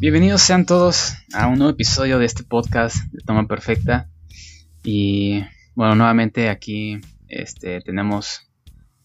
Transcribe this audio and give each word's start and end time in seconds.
Bienvenidos 0.00 0.40
sean 0.40 0.64
todos 0.64 1.12
a 1.34 1.46
un 1.46 1.58
nuevo 1.58 1.74
episodio 1.74 2.18
de 2.18 2.24
este 2.24 2.42
podcast 2.42 2.96
de 3.12 3.22
Toma 3.22 3.46
Perfecta. 3.46 4.08
Y 4.82 5.44
bueno, 5.74 5.94
nuevamente 5.94 6.48
aquí 6.48 7.02
este, 7.28 7.82
tenemos 7.82 8.50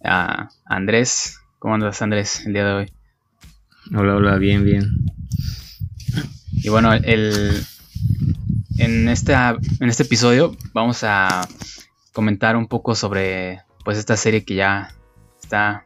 a 0.01 0.47
Andrés. 0.63 1.37
¿Cómo 1.59 1.73
andas 1.73 2.01
Andrés 2.01 2.45
el 2.45 2.53
día 2.53 2.65
de 2.65 2.73
hoy? 2.73 2.93
Hola, 3.93 4.15
hola, 4.15 4.37
bien, 4.37 4.63
bien. 4.63 4.85
Y 6.53 6.69
bueno, 6.69 6.93
el, 6.93 7.61
en, 8.77 9.09
esta, 9.09 9.57
en 9.81 9.89
este 9.89 10.03
episodio 10.03 10.55
vamos 10.71 11.03
a 11.03 11.45
comentar 12.13 12.55
un 12.55 12.69
poco 12.69 12.95
sobre 12.95 13.63
pues 13.83 13.97
esta 13.97 14.15
serie 14.15 14.45
que 14.45 14.55
ya 14.55 14.95
está 15.43 15.83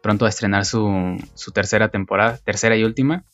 pronto 0.00 0.26
a 0.26 0.28
estrenar 0.28 0.64
su, 0.64 1.16
su 1.34 1.50
tercera 1.50 1.88
temporada, 1.88 2.38
tercera 2.44 2.76
y 2.76 2.84
última. 2.84 3.24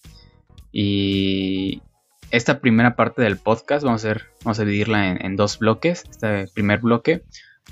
Y 0.73 1.83
esta 2.31 2.61
primera 2.61 2.95
parte 2.95 3.23
del 3.23 3.39
podcast 3.39 3.85
vamos 3.85 4.05
a, 4.05 4.17
vamos 4.45 4.59
a 4.61 4.65
dividirla 4.65 5.13
en, 5.13 5.37
dos 5.37 5.59
bloques. 5.59 6.05
Este 6.09 6.47
primer 6.55 6.81
bloque 6.81 7.25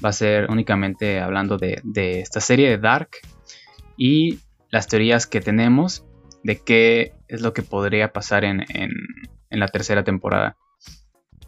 va 0.04 0.08
a 0.08 0.12
ser 0.12 0.50
únicamente 0.50 1.20
hablando 1.20 1.58
de, 1.58 1.80
esta 2.20 2.40
serie 2.40 2.68
de 2.68 2.78
Dark 2.78 3.10
y 3.96 4.40
las 4.70 4.88
teorías 4.88 5.26
que 5.26 5.40
tenemos 5.40 6.04
de 6.42 6.58
qué 6.62 7.14
es 7.28 7.40
lo 7.40 7.52
que 7.52 7.62
podría 7.62 8.12
pasar 8.12 8.44
en, 8.44 8.64
la 9.50 9.68
tercera 9.68 10.04
temporada. 10.04 10.56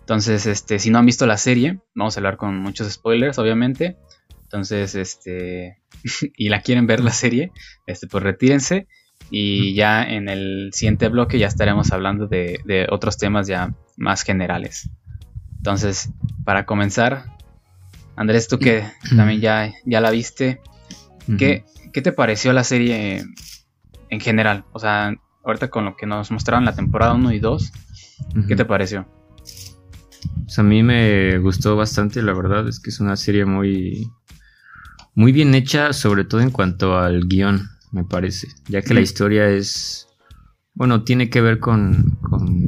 Entonces, 0.00 0.46
este, 0.46 0.78
si 0.78 0.90
no 0.90 0.98
han 0.98 1.06
visto 1.06 1.26
la 1.26 1.36
serie, 1.36 1.80
vamos 1.94 2.16
a 2.16 2.20
hablar 2.20 2.36
con 2.36 2.56
muchos 2.56 2.90
spoilers, 2.90 3.38
obviamente. 3.38 3.96
Entonces, 4.42 4.94
este, 4.96 5.78
y 6.36 6.48
la 6.48 6.62
quieren 6.62 6.86
ver 6.86 7.00
la 7.00 7.12
serie, 7.12 7.52
este, 7.86 8.06
pues 8.08 8.22
retírense 8.24 8.88
y 9.30 9.74
ya 9.74 10.02
en 10.02 10.28
el 10.28 10.70
siguiente 10.72 11.08
bloque 11.08 11.38
ya 11.38 11.46
estaremos 11.46 11.92
hablando 11.92 12.26
de, 12.26 12.86
otros 12.90 13.16
temas 13.16 13.46
ya 13.46 13.72
más 13.96 14.22
generales. 14.22 14.90
Entonces, 15.56 16.10
para 16.44 16.66
comenzar, 16.66 17.26
Andrés, 18.16 18.48
tú 18.48 18.58
que 18.58 18.84
también 19.16 19.40
ya, 19.40 19.72
ya 19.84 20.00
la 20.00 20.10
viste, 20.10 20.60
¿qué, 21.38 21.64
te 21.92 22.12
pareció 22.12 22.52
la 22.52 22.64
serie 22.64 23.24
en 24.08 24.20
general? 24.20 24.64
O 24.72 24.80
sea, 24.80 25.14
ahorita 25.44 25.68
con 25.68 25.84
lo 25.84 25.96
que 25.96 26.06
nos 26.06 26.30
mostraron 26.30 26.64
la 26.64 26.74
temporada 26.74 27.14
1 27.14 27.32
y 27.32 27.38
2, 27.38 27.72
¿qué 28.48 28.56
te 28.56 28.64
pareció? 28.64 29.06
Pues 30.44 30.58
a 30.58 30.62
mí 30.64 30.82
me 30.82 31.38
gustó 31.38 31.76
bastante, 31.76 32.20
la 32.22 32.32
verdad, 32.32 32.66
es 32.68 32.80
que 32.80 32.90
es 32.90 32.98
una 32.98 33.16
serie 33.16 33.44
muy, 33.44 34.10
muy 35.14 35.30
bien 35.30 35.54
hecha, 35.54 35.92
sobre 35.92 36.24
todo 36.24 36.40
en 36.40 36.50
cuanto 36.50 36.98
al 36.98 37.26
guion 37.28 37.68
me 37.92 38.04
parece, 38.04 38.48
ya 38.68 38.82
que 38.82 38.94
la 38.94 39.00
historia 39.00 39.48
es, 39.48 40.06
bueno, 40.74 41.02
tiene 41.02 41.30
que 41.30 41.40
ver 41.40 41.58
con, 41.58 42.18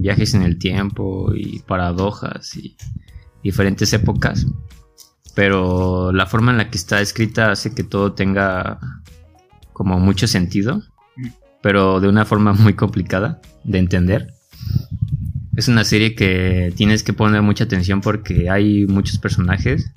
viajes 0.01 0.35
en 0.35 0.43
el 0.43 0.59
tiempo 0.59 1.33
y 1.35 1.61
paradojas 1.61 2.57
y 2.57 2.77
diferentes 3.43 3.93
épocas, 3.93 4.47
pero 5.35 6.13
la 6.13 6.27
forma 6.27 6.51
en 6.51 6.59
la 6.59 6.71
que 6.71 6.79
está 6.79 7.01
escrita 7.01 7.53
hace 7.53 7.75
que 7.75 7.85
todo 7.85 8.13
tenga 8.13 8.79
como 9.73 9.99
mucho 9.99 10.27
sentido, 10.27 10.83
pero 11.63 12.01
de 12.01 12.09
una 12.09 12.25
forma 12.25 12.53
muy 12.53 12.75
complicada 12.75 13.41
de 13.65 13.79
entender. 13.79 14.35
Es 15.57 15.69
una 15.69 15.85
serie 15.85 16.15
que 16.15 16.73
tienes 16.77 17.03
que 17.03 17.13
poner 17.13 17.43
mucha 17.43 17.65
atención 17.65 18.01
porque 18.01 18.49
hay 18.49 18.87
muchos 18.87 19.19
personajes 19.19 19.93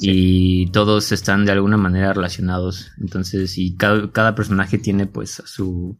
y 0.00 0.70
todos 0.70 1.12
están 1.12 1.44
de 1.44 1.52
alguna 1.52 1.76
manera 1.76 2.12
relacionados. 2.12 2.92
Entonces, 3.00 3.58
y 3.58 3.76
cada, 3.76 4.34
personaje 4.34 4.78
tiene 4.78 5.06
pues 5.06 5.42
su, 5.44 5.98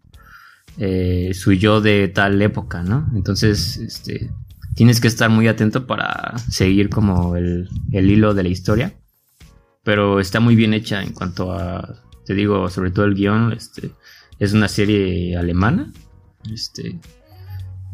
eh, 0.78 1.32
su 1.34 1.52
yo 1.52 1.80
de 1.80 2.08
tal 2.08 2.40
época, 2.40 2.82
¿no? 2.82 3.10
Entonces, 3.14 3.76
este, 3.78 4.30
tienes 4.74 5.00
que 5.00 5.08
estar 5.08 5.30
muy 5.30 5.48
atento 5.48 5.86
para 5.86 6.38
seguir 6.50 6.90
como 6.90 7.36
el, 7.36 7.68
hilo 7.92 8.34
de 8.34 8.42
la 8.42 8.48
historia. 8.48 8.94
Pero 9.82 10.20
está 10.20 10.40
muy 10.40 10.54
bien 10.54 10.74
hecha 10.74 11.02
en 11.02 11.12
cuanto 11.12 11.52
a, 11.52 12.02
te 12.26 12.34
digo, 12.34 12.68
sobre 12.68 12.90
todo 12.90 13.06
el 13.06 13.14
guion, 13.14 13.52
este, 13.52 13.90
es 14.38 14.52
una 14.52 14.68
serie 14.68 15.36
alemana. 15.36 15.92
Este, 16.52 17.00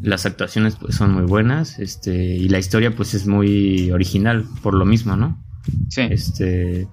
las 0.01 0.25
actuaciones 0.25 0.75
pues 0.75 0.95
son 0.95 1.13
muy 1.13 1.23
buenas, 1.23 1.79
este, 1.79 2.13
y 2.13 2.49
la 2.49 2.59
historia 2.59 2.95
pues 2.95 3.13
es 3.13 3.27
muy 3.27 3.91
original 3.91 4.45
por 4.61 4.73
lo 4.73 4.85
mismo, 4.85 5.15
¿no? 5.15 5.44
Sí. 5.89 6.01
Este, 6.09 6.87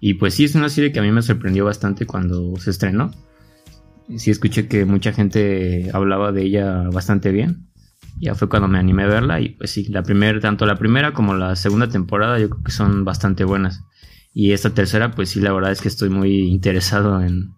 y 0.00 0.14
pues 0.14 0.34
sí, 0.34 0.44
es 0.44 0.54
una 0.54 0.70
serie 0.70 0.92
que 0.92 0.98
a 0.98 1.02
mí 1.02 1.12
me 1.12 1.22
sorprendió 1.22 1.64
bastante 1.64 2.06
cuando 2.06 2.56
se 2.56 2.70
estrenó. 2.70 3.10
Sí 4.16 4.30
escuché 4.30 4.66
que 4.66 4.84
mucha 4.86 5.12
gente 5.12 5.90
hablaba 5.92 6.32
de 6.32 6.42
ella 6.42 6.88
bastante 6.90 7.30
bien. 7.30 7.68
Ya 8.20 8.34
fue 8.34 8.48
cuando 8.48 8.66
me 8.66 8.78
animé 8.78 9.04
a 9.04 9.08
verla 9.08 9.40
y 9.40 9.50
pues 9.50 9.70
sí, 9.70 9.84
la 9.84 10.02
primera, 10.02 10.40
tanto 10.40 10.66
la 10.66 10.76
primera 10.76 11.12
como 11.12 11.34
la 11.34 11.54
segunda 11.54 11.88
temporada 11.88 12.38
yo 12.38 12.50
creo 12.50 12.64
que 12.64 12.72
son 12.72 13.04
bastante 13.04 13.44
buenas. 13.44 13.84
Y 14.32 14.52
esta 14.52 14.70
tercera 14.70 15.12
pues 15.12 15.30
sí, 15.30 15.40
la 15.40 15.52
verdad 15.52 15.72
es 15.72 15.80
que 15.80 15.88
estoy 15.88 16.08
muy 16.08 16.48
interesado 16.48 17.22
en, 17.22 17.52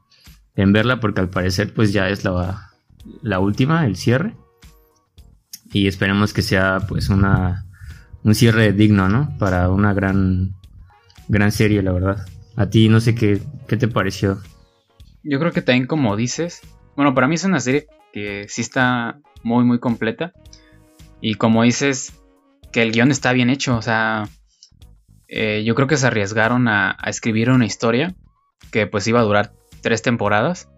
en 0.56 0.72
verla 0.72 1.00
porque 1.00 1.20
al 1.20 1.30
parecer 1.30 1.72
pues 1.72 1.92
ya 1.92 2.08
es 2.08 2.24
la, 2.24 2.70
la 3.22 3.38
última, 3.38 3.86
el 3.86 3.96
cierre. 3.96 4.36
Y 5.72 5.86
esperemos 5.86 6.32
que 6.32 6.42
sea 6.42 6.80
pues 6.86 7.08
una 7.08 7.66
un 8.24 8.34
cierre 8.34 8.72
digno, 8.72 9.08
¿no? 9.08 9.36
Para 9.38 9.70
una 9.70 9.94
gran, 9.94 10.54
gran 11.28 11.52
serie, 11.52 11.82
la 11.82 11.92
verdad. 11.92 12.26
A 12.56 12.68
ti 12.68 12.88
no 12.88 13.00
sé 13.00 13.14
qué, 13.14 13.40
qué 13.66 13.76
te 13.76 13.88
pareció. 13.88 14.40
Yo 15.22 15.38
creo 15.38 15.52
que 15.52 15.62
también 15.62 15.86
como 15.86 16.16
dices, 16.16 16.60
bueno, 16.96 17.14
para 17.14 17.28
mí 17.28 17.36
es 17.36 17.44
una 17.44 17.60
serie 17.60 17.86
que 18.12 18.46
sí 18.48 18.60
está 18.60 19.20
muy, 19.42 19.64
muy 19.64 19.78
completa. 19.78 20.32
Y 21.20 21.34
como 21.34 21.62
dices, 21.62 22.12
que 22.72 22.82
el 22.82 22.92
guion 22.92 23.10
está 23.10 23.32
bien 23.32 23.50
hecho, 23.50 23.76
o 23.76 23.82
sea, 23.82 24.28
eh, 25.28 25.62
yo 25.64 25.74
creo 25.74 25.86
que 25.86 25.96
se 25.96 26.06
arriesgaron 26.06 26.68
a, 26.68 26.96
a, 26.98 27.10
escribir 27.10 27.50
una 27.50 27.64
historia 27.64 28.14
que 28.70 28.86
pues 28.86 29.06
iba 29.06 29.20
a 29.20 29.24
durar 29.24 29.52
tres 29.80 30.02
temporadas. 30.02 30.68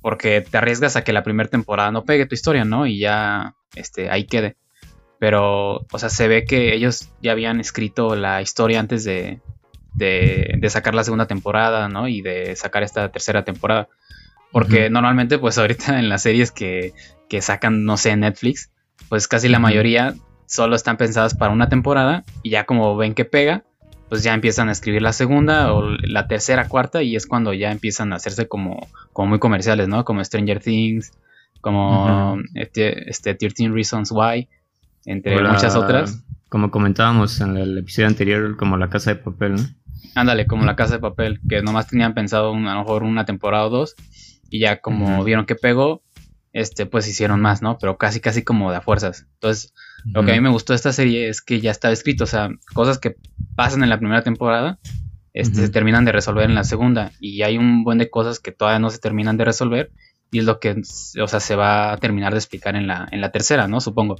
Porque 0.00 0.40
te 0.40 0.56
arriesgas 0.56 0.94
a 0.94 1.02
que 1.02 1.12
la 1.12 1.24
primera 1.24 1.48
temporada 1.48 1.90
no 1.90 2.04
pegue 2.04 2.26
tu 2.26 2.34
historia, 2.34 2.64
¿no? 2.64 2.86
Y 2.86 3.00
ya 3.00 3.56
este, 3.74 4.10
ahí 4.10 4.26
quede. 4.26 4.56
Pero, 5.18 5.86
o 5.90 5.98
sea, 5.98 6.08
se 6.08 6.28
ve 6.28 6.44
que 6.44 6.74
ellos 6.74 7.08
ya 7.20 7.32
habían 7.32 7.60
escrito 7.60 8.14
la 8.14 8.40
historia 8.40 8.78
antes 8.80 9.04
de, 9.04 9.40
de, 9.94 10.70
sacar 10.70 10.94
la 10.94 11.04
segunda 11.04 11.26
temporada, 11.26 11.88
¿no? 11.88 12.08
Y 12.08 12.22
de 12.22 12.54
sacar 12.56 12.82
esta 12.82 13.10
tercera 13.10 13.44
temporada. 13.44 13.88
Porque 14.52 14.90
normalmente, 14.90 15.38
pues 15.38 15.58
ahorita 15.58 15.98
en 15.98 16.08
las 16.08 16.22
series 16.22 16.52
que, 16.52 16.94
que 17.28 17.42
sacan, 17.42 17.84
no 17.84 17.96
sé, 17.96 18.10
en 18.10 18.20
Netflix, 18.20 18.70
pues 19.08 19.28
casi 19.28 19.48
la 19.48 19.58
mayoría 19.58 20.14
solo 20.46 20.76
están 20.76 20.96
pensadas 20.96 21.34
para 21.34 21.52
una 21.52 21.68
temporada 21.68 22.24
y 22.42 22.50
ya 22.50 22.64
como 22.64 22.96
ven 22.96 23.14
que 23.14 23.24
pega, 23.24 23.64
pues 24.08 24.22
ya 24.22 24.32
empiezan 24.32 24.68
a 24.68 24.72
escribir 24.72 25.02
la 25.02 25.12
segunda 25.12 25.74
o 25.74 25.82
la 25.82 26.26
tercera, 26.26 26.68
cuarta 26.68 27.02
y 27.02 27.16
es 27.16 27.26
cuando 27.26 27.52
ya 27.52 27.70
empiezan 27.70 28.12
a 28.12 28.16
hacerse 28.16 28.48
como, 28.48 28.88
como 29.12 29.28
muy 29.28 29.38
comerciales, 29.38 29.88
¿no? 29.88 30.04
Como 30.04 30.24
Stranger 30.24 30.60
Things, 30.60 31.12
como 31.60 32.38
este, 32.54 33.10
este 33.10 33.34
13 33.34 33.68
Reasons 33.68 34.10
Why 34.12 34.48
entre 35.04 35.40
muchas 35.42 35.76
otras. 35.76 36.24
Como 36.48 36.70
comentábamos 36.70 37.40
en 37.40 37.56
el 37.56 37.76
episodio 37.76 38.08
anterior, 38.08 38.56
como 38.56 38.76
la 38.78 38.88
casa 38.88 39.10
de 39.10 39.16
papel, 39.16 39.56
¿no? 39.56 39.62
Ándale, 40.14 40.46
como 40.46 40.64
la 40.64 40.76
casa 40.76 40.94
de 40.94 41.00
papel, 41.00 41.40
que 41.48 41.62
nomás 41.62 41.88
tenían 41.88 42.14
pensado 42.14 42.54
a 42.54 42.58
lo 42.58 42.78
mejor 42.78 43.02
una 43.02 43.24
temporada 43.24 43.66
o 43.66 43.70
dos, 43.70 43.94
y 44.48 44.60
ya 44.60 44.80
como 44.80 45.22
vieron 45.24 45.44
que 45.44 45.54
pegó, 45.54 46.02
este, 46.52 46.86
pues 46.86 47.06
hicieron 47.06 47.40
más, 47.40 47.60
¿no? 47.60 47.76
Pero 47.78 47.98
casi, 47.98 48.20
casi 48.20 48.42
como 48.42 48.70
de 48.70 48.78
a 48.78 48.80
fuerzas. 48.80 49.26
Entonces, 49.34 49.74
lo 50.06 50.24
que 50.24 50.32
a 50.32 50.34
mí 50.34 50.40
me 50.40 50.48
gustó 50.50 50.72
de 50.72 50.76
esta 50.76 50.92
serie 50.92 51.28
es 51.28 51.42
que 51.42 51.60
ya 51.60 51.70
estaba 51.70 51.92
escrito, 51.92 52.24
o 52.24 52.26
sea, 52.26 52.48
cosas 52.72 52.98
que 52.98 53.16
pasan 53.54 53.82
en 53.82 53.90
la 53.90 53.98
primera 53.98 54.22
temporada, 54.22 54.78
este, 55.34 55.60
se 55.60 55.68
terminan 55.68 56.04
de 56.04 56.12
resolver 56.12 56.44
en 56.44 56.54
la 56.54 56.64
segunda, 56.64 57.12
y 57.20 57.42
hay 57.42 57.58
un 57.58 57.84
buen 57.84 57.98
de 57.98 58.08
cosas 58.08 58.40
que 58.40 58.52
todavía 58.52 58.78
no 58.78 58.90
se 58.90 58.98
terminan 58.98 59.36
de 59.36 59.44
resolver, 59.44 59.92
y 60.30 60.38
es 60.40 60.44
lo 60.44 60.58
que, 60.58 60.80
o 61.22 61.26
sea, 61.26 61.40
se 61.40 61.56
va 61.56 61.92
a 61.92 61.96
terminar 61.98 62.32
de 62.32 62.38
explicar 62.38 62.74
en 62.76 62.86
la, 62.86 63.06
en 63.10 63.20
la 63.20 63.30
tercera, 63.30 63.68
¿no? 63.68 63.80
Supongo. 63.80 64.16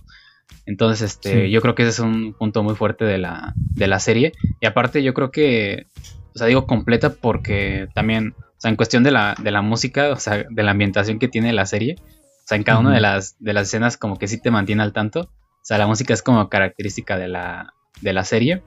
Entonces, 0.66 1.02
este, 1.02 1.50
yo 1.50 1.62
creo 1.62 1.74
que 1.74 1.82
ese 1.82 1.92
es 1.92 1.98
un 1.98 2.34
punto 2.34 2.62
muy 2.62 2.74
fuerte 2.74 3.04
de 3.04 3.16
la, 3.16 3.54
de 3.56 3.86
la 3.86 3.98
serie. 3.98 4.32
Y 4.60 4.66
aparte, 4.66 5.02
yo 5.02 5.14
creo 5.14 5.30
que, 5.30 5.86
o 6.34 6.38
sea, 6.38 6.46
digo 6.46 6.66
completa 6.66 7.14
porque 7.14 7.88
también, 7.94 8.34
o 8.38 8.60
sea, 8.60 8.70
en 8.70 8.76
cuestión 8.76 9.02
de 9.02 9.10
la, 9.10 9.34
de 9.42 9.50
la 9.50 9.62
música, 9.62 10.10
o 10.10 10.16
sea, 10.16 10.44
de 10.48 10.62
la 10.62 10.72
ambientación 10.72 11.18
que 11.18 11.28
tiene 11.28 11.52
la 11.54 11.64
serie, 11.64 11.96
o 11.98 12.46
sea, 12.46 12.56
en 12.56 12.64
cada 12.64 12.80
una 12.80 12.92
de 12.92 13.00
las, 13.00 13.36
de 13.38 13.52
las 13.54 13.68
escenas 13.68 13.96
como 13.96 14.18
que 14.18 14.28
sí 14.28 14.40
te 14.40 14.50
mantiene 14.50 14.82
al 14.82 14.92
tanto. 14.92 15.20
O 15.20 15.64
sea, 15.68 15.78
la 15.78 15.86
música 15.86 16.14
es 16.14 16.22
como 16.22 16.48
característica 16.48 17.16
de 17.16 17.28
la, 17.28 17.72
de 18.00 18.12
la 18.12 18.24
serie. 18.24 18.62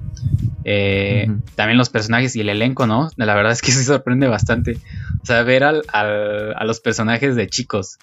Eh, 0.63 1.27
también 1.55 1.77
los 1.77 1.89
personajes 1.89 2.35
y 2.35 2.41
el 2.41 2.49
elenco, 2.49 2.87
¿no? 2.87 3.09
La 3.15 3.35
verdad 3.35 3.51
es 3.51 3.61
que 3.61 3.71
sí 3.71 3.83
sorprende 3.83 4.27
bastante. 4.27 4.77
O 5.21 5.25
sea, 5.25 5.43
ver 5.43 5.63
al, 5.63 5.83
al, 5.93 6.55
a 6.55 6.63
los 6.63 6.79
personajes 6.79 7.35
de 7.35 7.47
chicos, 7.47 7.97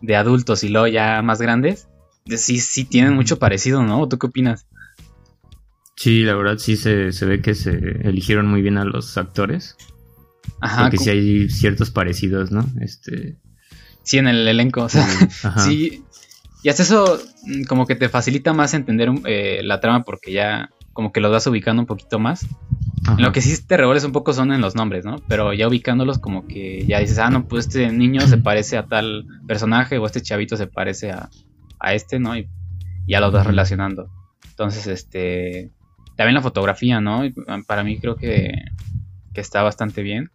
de 0.00 0.16
adultos 0.16 0.64
y 0.64 0.68
luego 0.68 0.86
ya 0.86 1.20
más 1.22 1.40
grandes, 1.40 1.88
sí, 2.26 2.58
sí 2.58 2.84
tienen 2.84 3.14
mucho 3.14 3.38
parecido, 3.38 3.82
¿no? 3.82 4.08
¿Tú 4.08 4.18
qué 4.18 4.26
opinas? 4.26 4.66
Sí, 5.96 6.22
la 6.24 6.34
verdad 6.34 6.58
sí 6.58 6.76
se, 6.76 7.10
ve 7.24 7.40
que 7.40 7.54
se 7.54 7.70
eligieron 7.70 8.48
muy 8.48 8.62
bien 8.62 8.78
a 8.78 8.84
los 8.84 9.16
actores. 9.18 9.76
Ajá. 10.60 10.82
Porque 10.82 10.98
sí 10.98 11.10
hay 11.10 11.48
ciertos 11.48 11.90
parecidos, 11.90 12.50
¿no? 12.50 12.64
Este. 12.80 13.36
Sí, 14.02 14.18
en 14.18 14.26
el 14.26 14.46
elenco. 14.48 14.82
O 14.82 14.88
sea, 14.88 15.06
sí. 15.64 16.02
Y 16.62 16.68
hasta 16.68 16.82
eso 16.82 17.20
mm, 17.44 17.64
como 17.64 17.86
que 17.86 17.94
te 17.94 18.08
facilita 18.08 18.52
más 18.52 18.74
entender 18.74 19.10
eh, 19.26 19.60
la 19.62 19.80
trama 19.80 20.04
porque 20.04 20.32
ya 20.32 20.70
como 20.92 21.12
que 21.12 21.20
los 21.20 21.30
vas 21.30 21.46
ubicando 21.46 21.82
un 21.82 21.86
poquito 21.86 22.18
más. 22.18 22.46
Lo 23.18 23.32
que 23.32 23.40
sí 23.40 23.60
te 23.66 23.76
revuelves 23.76 24.04
un 24.04 24.12
poco 24.12 24.32
son 24.32 24.52
en 24.52 24.60
los 24.60 24.76
nombres, 24.76 25.04
¿no? 25.04 25.16
Pero 25.26 25.52
ya 25.52 25.66
ubicándolos 25.66 26.20
como 26.20 26.46
que 26.46 26.86
ya 26.86 27.00
dices, 27.00 27.18
ah, 27.18 27.30
no, 27.30 27.48
pues 27.48 27.66
este 27.66 27.90
niño 27.90 28.20
se 28.22 28.36
parece 28.38 28.76
a 28.76 28.86
tal 28.86 29.26
personaje 29.46 29.98
o 29.98 30.06
este 30.06 30.20
chavito 30.20 30.56
se 30.56 30.68
parece 30.68 31.10
a, 31.10 31.28
a 31.82 31.94
este, 31.94 32.18
¿no? 32.18 32.36
Y 32.36 32.48
ya 33.06 33.20
los 33.20 33.32
vas 33.32 33.46
relacionando. 33.46 34.10
Entonces, 34.50 34.86
este... 34.86 35.70
También 36.16 36.34
la 36.34 36.42
fotografía, 36.42 37.00
¿no? 37.00 37.22
Para 37.66 37.84
mí 37.84 37.98
creo 37.98 38.16
que, 38.16 38.52
que 39.34 39.40
está 39.40 39.62
bastante 39.62 40.02
bien. 40.02 40.30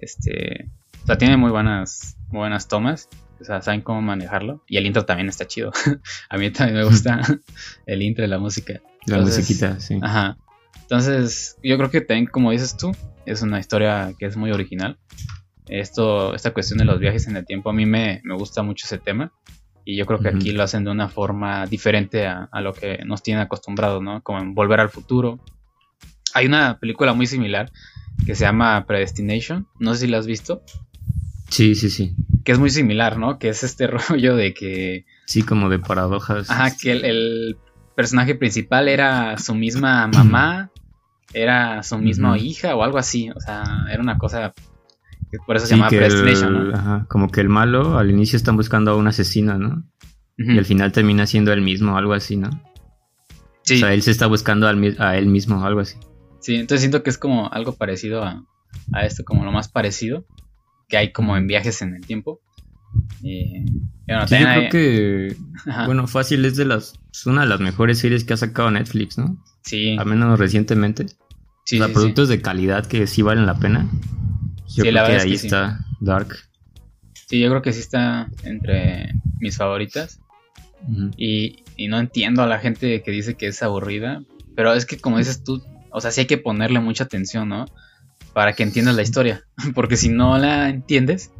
Este... 0.00 0.70
O 1.02 1.06
sea, 1.06 1.18
tiene 1.18 1.36
muy 1.36 1.50
buenas, 1.50 2.18
muy 2.28 2.40
buenas 2.40 2.68
tomas. 2.68 3.08
O 3.40 3.44
sea, 3.44 3.62
saben 3.62 3.82
cómo 3.82 4.02
manejarlo. 4.02 4.62
Y 4.66 4.76
el 4.76 4.86
intro 4.86 5.04
también 5.04 5.28
está 5.28 5.46
chido. 5.46 5.72
a 6.28 6.36
mí 6.36 6.50
también 6.50 6.78
me 6.78 6.84
gusta 6.84 7.20
el 7.86 8.02
intro 8.02 8.22
de 8.22 8.28
la 8.28 8.38
música. 8.38 8.80
La 9.06 9.18
musiquita, 9.18 9.80
sí. 9.80 9.98
Ajá. 10.02 10.36
Entonces, 10.82 11.56
yo 11.62 11.76
creo 11.76 11.90
que 11.90 12.00
también, 12.00 12.26
como 12.26 12.50
dices 12.50 12.76
tú, 12.76 12.92
es 13.26 13.42
una 13.42 13.60
historia 13.60 14.14
que 14.18 14.26
es 14.26 14.36
muy 14.36 14.50
original. 14.50 14.98
Esto, 15.66 16.34
esta 16.34 16.52
cuestión 16.52 16.78
de 16.78 16.86
los 16.86 16.98
viajes 16.98 17.28
en 17.28 17.36
el 17.36 17.44
tiempo, 17.44 17.68
a 17.68 17.74
mí 17.74 17.84
me, 17.84 18.22
gusta 18.38 18.62
mucho 18.62 18.86
ese 18.86 18.98
tema. 18.98 19.32
Y 19.84 19.96
yo 19.96 20.06
creo 20.06 20.18
que 20.18 20.28
aquí 20.28 20.52
lo 20.52 20.62
hacen 20.62 20.84
de 20.84 20.90
una 20.90 21.08
forma 21.08 21.66
diferente 21.66 22.26
a, 22.26 22.48
lo 22.60 22.74
que 22.74 22.98
nos 23.04 23.22
tienen 23.22 23.42
acostumbrados, 23.42 24.02
¿no? 24.02 24.22
Como 24.22 24.38
en 24.38 24.54
Volver 24.54 24.80
al 24.80 24.90
Futuro. 24.90 25.40
Hay 26.34 26.46
una 26.46 26.78
película 26.78 27.14
muy 27.14 27.26
similar 27.26 27.70
que 28.26 28.34
se 28.34 28.44
llama 28.44 28.84
Predestination. 28.86 29.66
No 29.78 29.94
sé 29.94 30.00
si 30.00 30.06
la 30.08 30.18
has 30.18 30.26
visto. 30.26 30.62
Sí, 31.48 31.74
sí, 31.74 31.90
sí. 31.90 32.14
Que 32.44 32.52
es 32.52 32.58
muy 32.58 32.70
similar, 32.70 33.18
¿no? 33.18 33.38
Que 33.38 33.48
es 33.48 33.64
este 33.64 33.86
rollo 34.08 34.36
de 34.36 34.54
que... 34.54 35.06
Sí, 35.26 35.42
como 35.42 35.68
de 35.68 35.78
paradojas. 35.78 36.50
Ajá, 36.50 36.76
que 36.76 36.92
el, 36.92 37.56
personaje 37.94 38.36
principal 38.36 38.88
era 38.88 39.36
su 39.38 39.56
misma 39.56 40.06
mamá, 40.06 40.70
era 41.32 41.82
su 41.82 41.98
misma 41.98 42.38
hija 42.38 42.76
o 42.76 42.84
algo 42.84 42.98
así. 42.98 43.30
O 43.30 43.40
sea, 43.40 43.64
era 43.90 44.02
una 44.02 44.18
cosa... 44.18 44.52
Por 45.46 45.56
eso 45.56 45.66
se 45.66 45.76
llama 45.76 45.88
Predestination, 45.88 46.70
¿no? 46.70 46.76
Ajá, 46.76 47.06
como 47.08 47.30
que 47.30 47.40
el 47.40 47.48
malo 47.48 47.98
al 47.98 48.10
inicio 48.10 48.36
están 48.36 48.56
buscando 48.56 48.92
a 48.92 48.96
un 48.96 49.06
asesino, 49.06 49.58
¿no? 49.58 49.84
Y 50.36 50.56
al 50.56 50.64
final 50.64 50.92
termina 50.92 51.26
siendo 51.26 51.52
él 51.52 51.62
mismo, 51.62 51.96
algo 51.96 52.12
así, 52.12 52.36
¿no? 52.36 52.50
Sí. 53.62 53.74
O 53.74 53.78
sea, 53.78 53.92
él 53.92 54.02
se 54.02 54.12
está 54.12 54.26
buscando 54.26 54.68
a 54.68 55.16
él 55.16 55.26
mismo, 55.26 55.64
algo 55.64 55.80
así. 55.80 55.96
Sí, 56.40 56.54
entonces 56.54 56.80
siento 56.80 57.02
que 57.02 57.10
es 57.10 57.18
como 57.18 57.52
algo 57.52 57.74
parecido 57.74 58.22
a, 58.22 58.46
a 58.92 59.04
esto, 59.04 59.24
como 59.24 59.44
lo 59.44 59.50
más 59.50 59.68
parecido 59.68 60.24
que 60.88 60.96
hay 60.96 61.12
como 61.12 61.36
en 61.36 61.46
viajes 61.46 61.82
en 61.82 61.94
el 61.94 62.04
tiempo. 62.04 62.40
Bueno, 63.20 64.26
yo 64.26 64.36
creo 64.36 64.70
que, 64.70 65.36
bueno, 65.86 66.06
fácil 66.06 66.44
es 66.44 66.56
de 66.56 66.64
las, 66.64 66.98
es 67.12 67.26
una 67.26 67.42
de 67.42 67.48
las 67.48 67.60
mejores 67.60 67.98
series 67.98 68.24
que 68.24 68.32
ha 68.32 68.38
sacado 68.38 68.70
Netflix, 68.70 69.18
¿no? 69.18 69.42
Sí. 69.62 69.96
Al 69.98 70.06
menos 70.06 70.38
recientemente. 70.38 71.06
Sí, 71.64 71.78
o 71.78 71.84
sea, 71.84 71.92
productos 71.92 72.28
de 72.30 72.40
calidad 72.40 72.86
que 72.86 73.06
sí 73.06 73.20
valen 73.20 73.44
la 73.44 73.58
pena. 73.58 73.86
Yo 74.68 74.84
creo 74.84 75.06
que 75.06 75.12
ahí 75.12 75.32
está 75.34 75.80
Dark. 76.00 76.36
Sí, 77.28 77.40
yo 77.40 77.48
creo 77.50 77.62
que 77.62 77.72
sí 77.72 77.80
está 77.80 78.28
entre 78.44 79.12
mis 79.40 79.56
favoritas. 79.56 80.20
y, 81.16 81.64
y 81.76 81.88
no 81.88 81.98
entiendo 81.98 82.42
a 82.42 82.46
la 82.46 82.58
gente 82.58 83.02
que 83.02 83.10
dice 83.10 83.34
que 83.34 83.48
es 83.48 83.62
aburrida. 83.62 84.22
Pero 84.54 84.74
es 84.74 84.86
que 84.86 84.98
como 84.98 85.18
dices 85.18 85.44
tú, 85.44 85.62
o 85.90 86.00
sea, 86.00 86.10
sí 86.10 86.22
hay 86.22 86.26
que 86.26 86.38
ponerle 86.38 86.80
mucha 86.80 87.04
atención, 87.04 87.48
¿no? 87.48 87.66
para 88.38 88.52
que 88.52 88.62
entiendas 88.62 88.94
la 88.94 89.02
historia. 89.02 89.44
Porque 89.74 89.96
si 89.96 90.08
no 90.08 90.38
la 90.38 90.68
entiendes, 90.68 91.32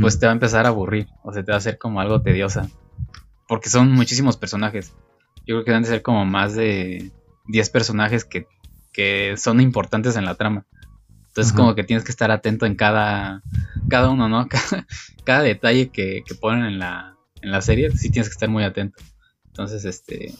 pues 0.00 0.18
te 0.18 0.26
va 0.26 0.32
a 0.32 0.34
empezar 0.34 0.66
a 0.66 0.70
aburrir. 0.70 1.06
O 1.22 1.32
sea, 1.32 1.44
te 1.44 1.52
va 1.52 1.56
a 1.56 1.58
hacer 1.58 1.78
como 1.78 2.00
algo 2.00 2.20
tediosa. 2.20 2.68
Porque 3.46 3.68
son 3.68 3.92
muchísimos 3.92 4.36
personajes. 4.36 4.92
Yo 5.46 5.54
creo 5.54 5.64
que 5.64 5.70
deben 5.70 5.84
de 5.84 5.88
ser 5.88 6.02
como 6.02 6.24
más 6.24 6.56
de 6.56 7.12
10 7.46 7.70
personajes 7.70 8.24
que, 8.24 8.46
son 9.36 9.60
importantes 9.60 10.16
en 10.16 10.24
la 10.24 10.34
trama. 10.34 10.66
Entonces, 11.36 11.52
como 11.52 11.74
que 11.74 11.84
tienes 11.84 12.02
que 12.02 12.12
estar 12.12 12.30
atento 12.30 12.64
en 12.64 12.76
cada, 12.76 13.42
cada 13.90 14.08
uno, 14.08 14.26
¿no? 14.26 14.48
Cada, 15.24 15.42
detalle 15.42 15.90
que, 15.90 16.22
ponen 16.40 16.64
en 16.64 16.78
la, 16.78 17.14
en 17.42 17.50
la 17.50 17.60
serie, 17.60 17.90
sí 17.90 18.08
tienes 18.08 18.30
que 18.30 18.32
estar 18.32 18.48
muy 18.48 18.64
atento. 18.64 19.02
Entonces, 19.48 19.84
este. 19.84 20.32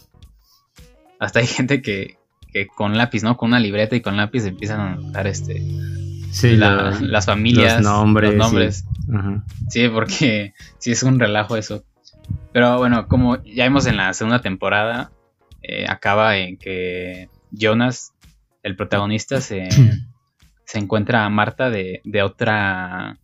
Hasta 1.18 1.40
hay 1.40 1.46
gente 1.46 1.82
que, 1.82 2.16
que 2.50 2.66
con 2.66 2.96
lápiz, 2.96 3.22
¿no? 3.22 3.36
Con 3.36 3.50
una 3.50 3.60
libreta 3.60 3.94
y 3.94 4.00
con 4.00 4.16
lápiz 4.16 4.46
empiezan 4.46 4.80
a 4.80 4.92
anotar 4.94 5.26
este. 5.26 5.62
Sí, 6.30 6.56
las 6.56 7.26
familias, 7.26 7.74
los 7.74 7.82
nombres. 7.82 8.34
Los 8.34 8.38
nombres. 8.38 8.84
Sí. 9.68 9.90
porque 9.90 10.54
sí 10.78 10.92
es 10.92 11.02
un 11.02 11.20
relajo 11.20 11.58
eso. 11.58 11.84
Pero 12.54 12.78
bueno, 12.78 13.06
como 13.06 13.42
ya 13.42 13.64
vimos 13.64 13.84
en 13.84 13.98
la 13.98 14.14
segunda 14.14 14.40
temporada, 14.40 15.12
eh, 15.60 15.84
acaba 15.86 16.38
en 16.38 16.56
que 16.56 17.28
Jonas, 17.50 18.14
el 18.62 18.76
protagonista, 18.76 19.42
se, 19.42 19.68
se 20.66 20.78
encuentra 20.78 21.24
a 21.24 21.30
Marta 21.30 21.70
de, 21.70 22.02
de 22.04 22.22
otra 22.22 23.18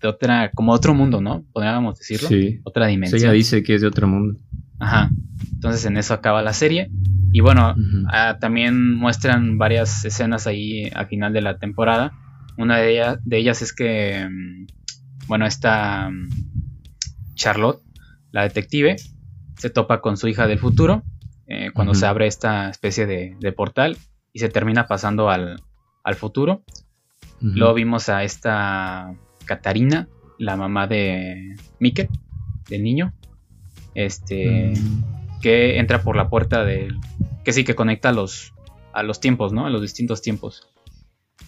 de 0.00 0.08
otra, 0.08 0.50
como 0.54 0.72
otro 0.72 0.94
mundo, 0.94 1.20
¿no? 1.20 1.44
Podríamos 1.52 1.98
decirlo. 1.98 2.28
Sí. 2.28 2.60
Otra 2.64 2.86
dimensión. 2.86 3.20
ella 3.20 3.32
dice 3.32 3.62
que 3.62 3.74
es 3.74 3.80
de 3.82 3.88
otro 3.88 4.06
mundo. 4.06 4.38
Ajá. 4.78 5.10
Entonces 5.52 5.84
en 5.86 5.96
eso 5.96 6.14
acaba 6.14 6.42
la 6.42 6.52
serie. 6.52 6.90
Y 7.32 7.40
bueno, 7.40 7.74
ah, 8.12 8.38
también 8.40 8.94
muestran 8.94 9.58
varias 9.58 10.04
escenas 10.04 10.46
ahí 10.46 10.90
al 10.94 11.06
final 11.08 11.32
de 11.32 11.40
la 11.40 11.58
temporada. 11.58 12.12
Una 12.56 12.78
de, 12.78 12.92
ellas, 12.92 13.18
de 13.24 13.38
ellas 13.38 13.62
es 13.62 13.72
que, 13.72 14.28
mm, 14.30 14.66
bueno, 15.26 15.46
esta 15.46 16.10
mm, 16.10 16.28
Charlotte, 17.34 17.82
la 18.30 18.42
detective, 18.42 18.96
se 19.56 19.70
topa 19.70 20.00
con 20.00 20.16
su 20.16 20.28
hija 20.28 20.46
del 20.46 20.58
futuro 20.58 21.02
eh, 21.46 21.70
cuando 21.74 21.94
se 21.94 22.06
abre 22.06 22.26
esta 22.26 22.70
especie 22.70 23.06
de, 23.06 23.52
portal 23.52 23.96
y 24.32 24.38
se 24.38 24.48
termina 24.48 24.86
pasando 24.86 25.30
al, 25.30 25.60
futuro. 26.16 26.64
Luego 27.44 27.74
vimos 27.74 28.08
a 28.08 28.24
esta 28.24 29.14
Catarina, 29.44 30.08
la 30.38 30.56
mamá 30.56 30.86
de 30.86 31.56
Mickey, 31.78 32.08
del 32.68 32.82
niño. 32.82 33.12
Este. 33.94 34.72
Mm 34.74 35.24
que 35.44 35.78
entra 35.78 36.02
por 36.02 36.16
la 36.16 36.30
puerta 36.30 36.64
del... 36.64 36.98
que 37.44 37.52
sí, 37.52 37.64
que 37.64 37.74
conecta 37.74 38.08
a 38.08 38.12
los, 38.12 38.54
a 38.94 39.02
los 39.02 39.20
tiempos, 39.20 39.52
¿no? 39.52 39.66
A 39.66 39.70
los 39.70 39.82
distintos 39.82 40.22
tiempos. 40.22 40.70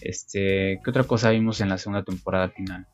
Este, 0.01 0.79
¿qué 0.83 0.89
otra 0.91 1.03
cosa 1.03 1.31
vimos 1.31 1.61
en 1.61 1.69
la 1.69 1.79
segunda 1.79 2.03
temporada 2.03 2.49
final? 2.49 2.85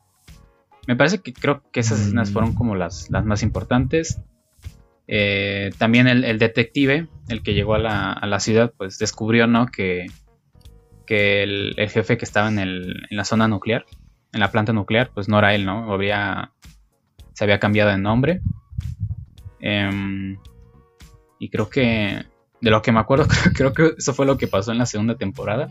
Me 0.86 0.96
parece 0.96 1.18
que 1.18 1.34
creo 1.34 1.62
que 1.72 1.80
esas 1.80 2.00
escenas 2.00 2.30
fueron 2.30 2.52
mm. 2.52 2.54
como 2.54 2.74
las, 2.74 3.10
las 3.10 3.26
más 3.26 3.42
importantes. 3.42 4.22
Eh, 5.06 5.72
también 5.76 6.08
el, 6.08 6.38
detective, 6.38 7.06
el 7.28 7.42
que 7.42 7.52
llegó 7.52 7.74
a 7.74 7.80
la, 7.80 8.10
a 8.10 8.26
la, 8.26 8.40
ciudad, 8.40 8.72
pues 8.74 8.96
descubrió, 8.98 9.46
¿no? 9.46 9.66
Que, 9.66 10.06
que 11.06 11.42
el, 11.42 11.74
jefe 11.76 12.16
que 12.16 12.24
estaba 12.24 12.48
en, 12.48 12.58
el, 12.58 13.06
en, 13.10 13.16
la 13.16 13.24
zona 13.24 13.48
nuclear, 13.48 13.84
en 14.32 14.40
la 14.40 14.50
planta 14.50 14.72
nuclear, 14.72 15.10
pues 15.12 15.28
no 15.28 15.38
era 15.38 15.54
él, 15.54 15.64
¿no? 15.64 15.92
Había, 15.92 16.52
se 17.32 17.44
había 17.44 17.60
cambiado 17.60 17.90
de 17.90 17.98
nombre. 17.98 18.40
Eh, 19.60 20.36
y 21.38 21.48
creo 21.50 21.68
que, 21.68 22.24
de 22.60 22.70
lo 22.70 22.82
que 22.82 22.92
me 22.92 23.00
acuerdo, 23.00 23.26
creo, 23.54 23.72
que 23.72 23.94
eso 23.98 24.14
fue 24.14 24.26
lo 24.26 24.38
que 24.38 24.48
pasó 24.48 24.72
en 24.72 24.78
la 24.78 24.86
segunda 24.86 25.16
temporada. 25.16 25.68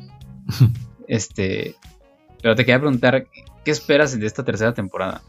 este, 1.08 1.76
pero 2.42 2.56
te 2.56 2.66
quería 2.66 2.80
preguntar, 2.80 3.28
¿qué 3.64 3.72
esperas 3.72 4.18
de 4.18 4.26
esta 4.26 4.44
tercera 4.44 4.74
temporada? 4.74 5.22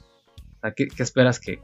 ¿qué, 0.73 0.89
esperas 0.99 1.39
que, 1.39 1.61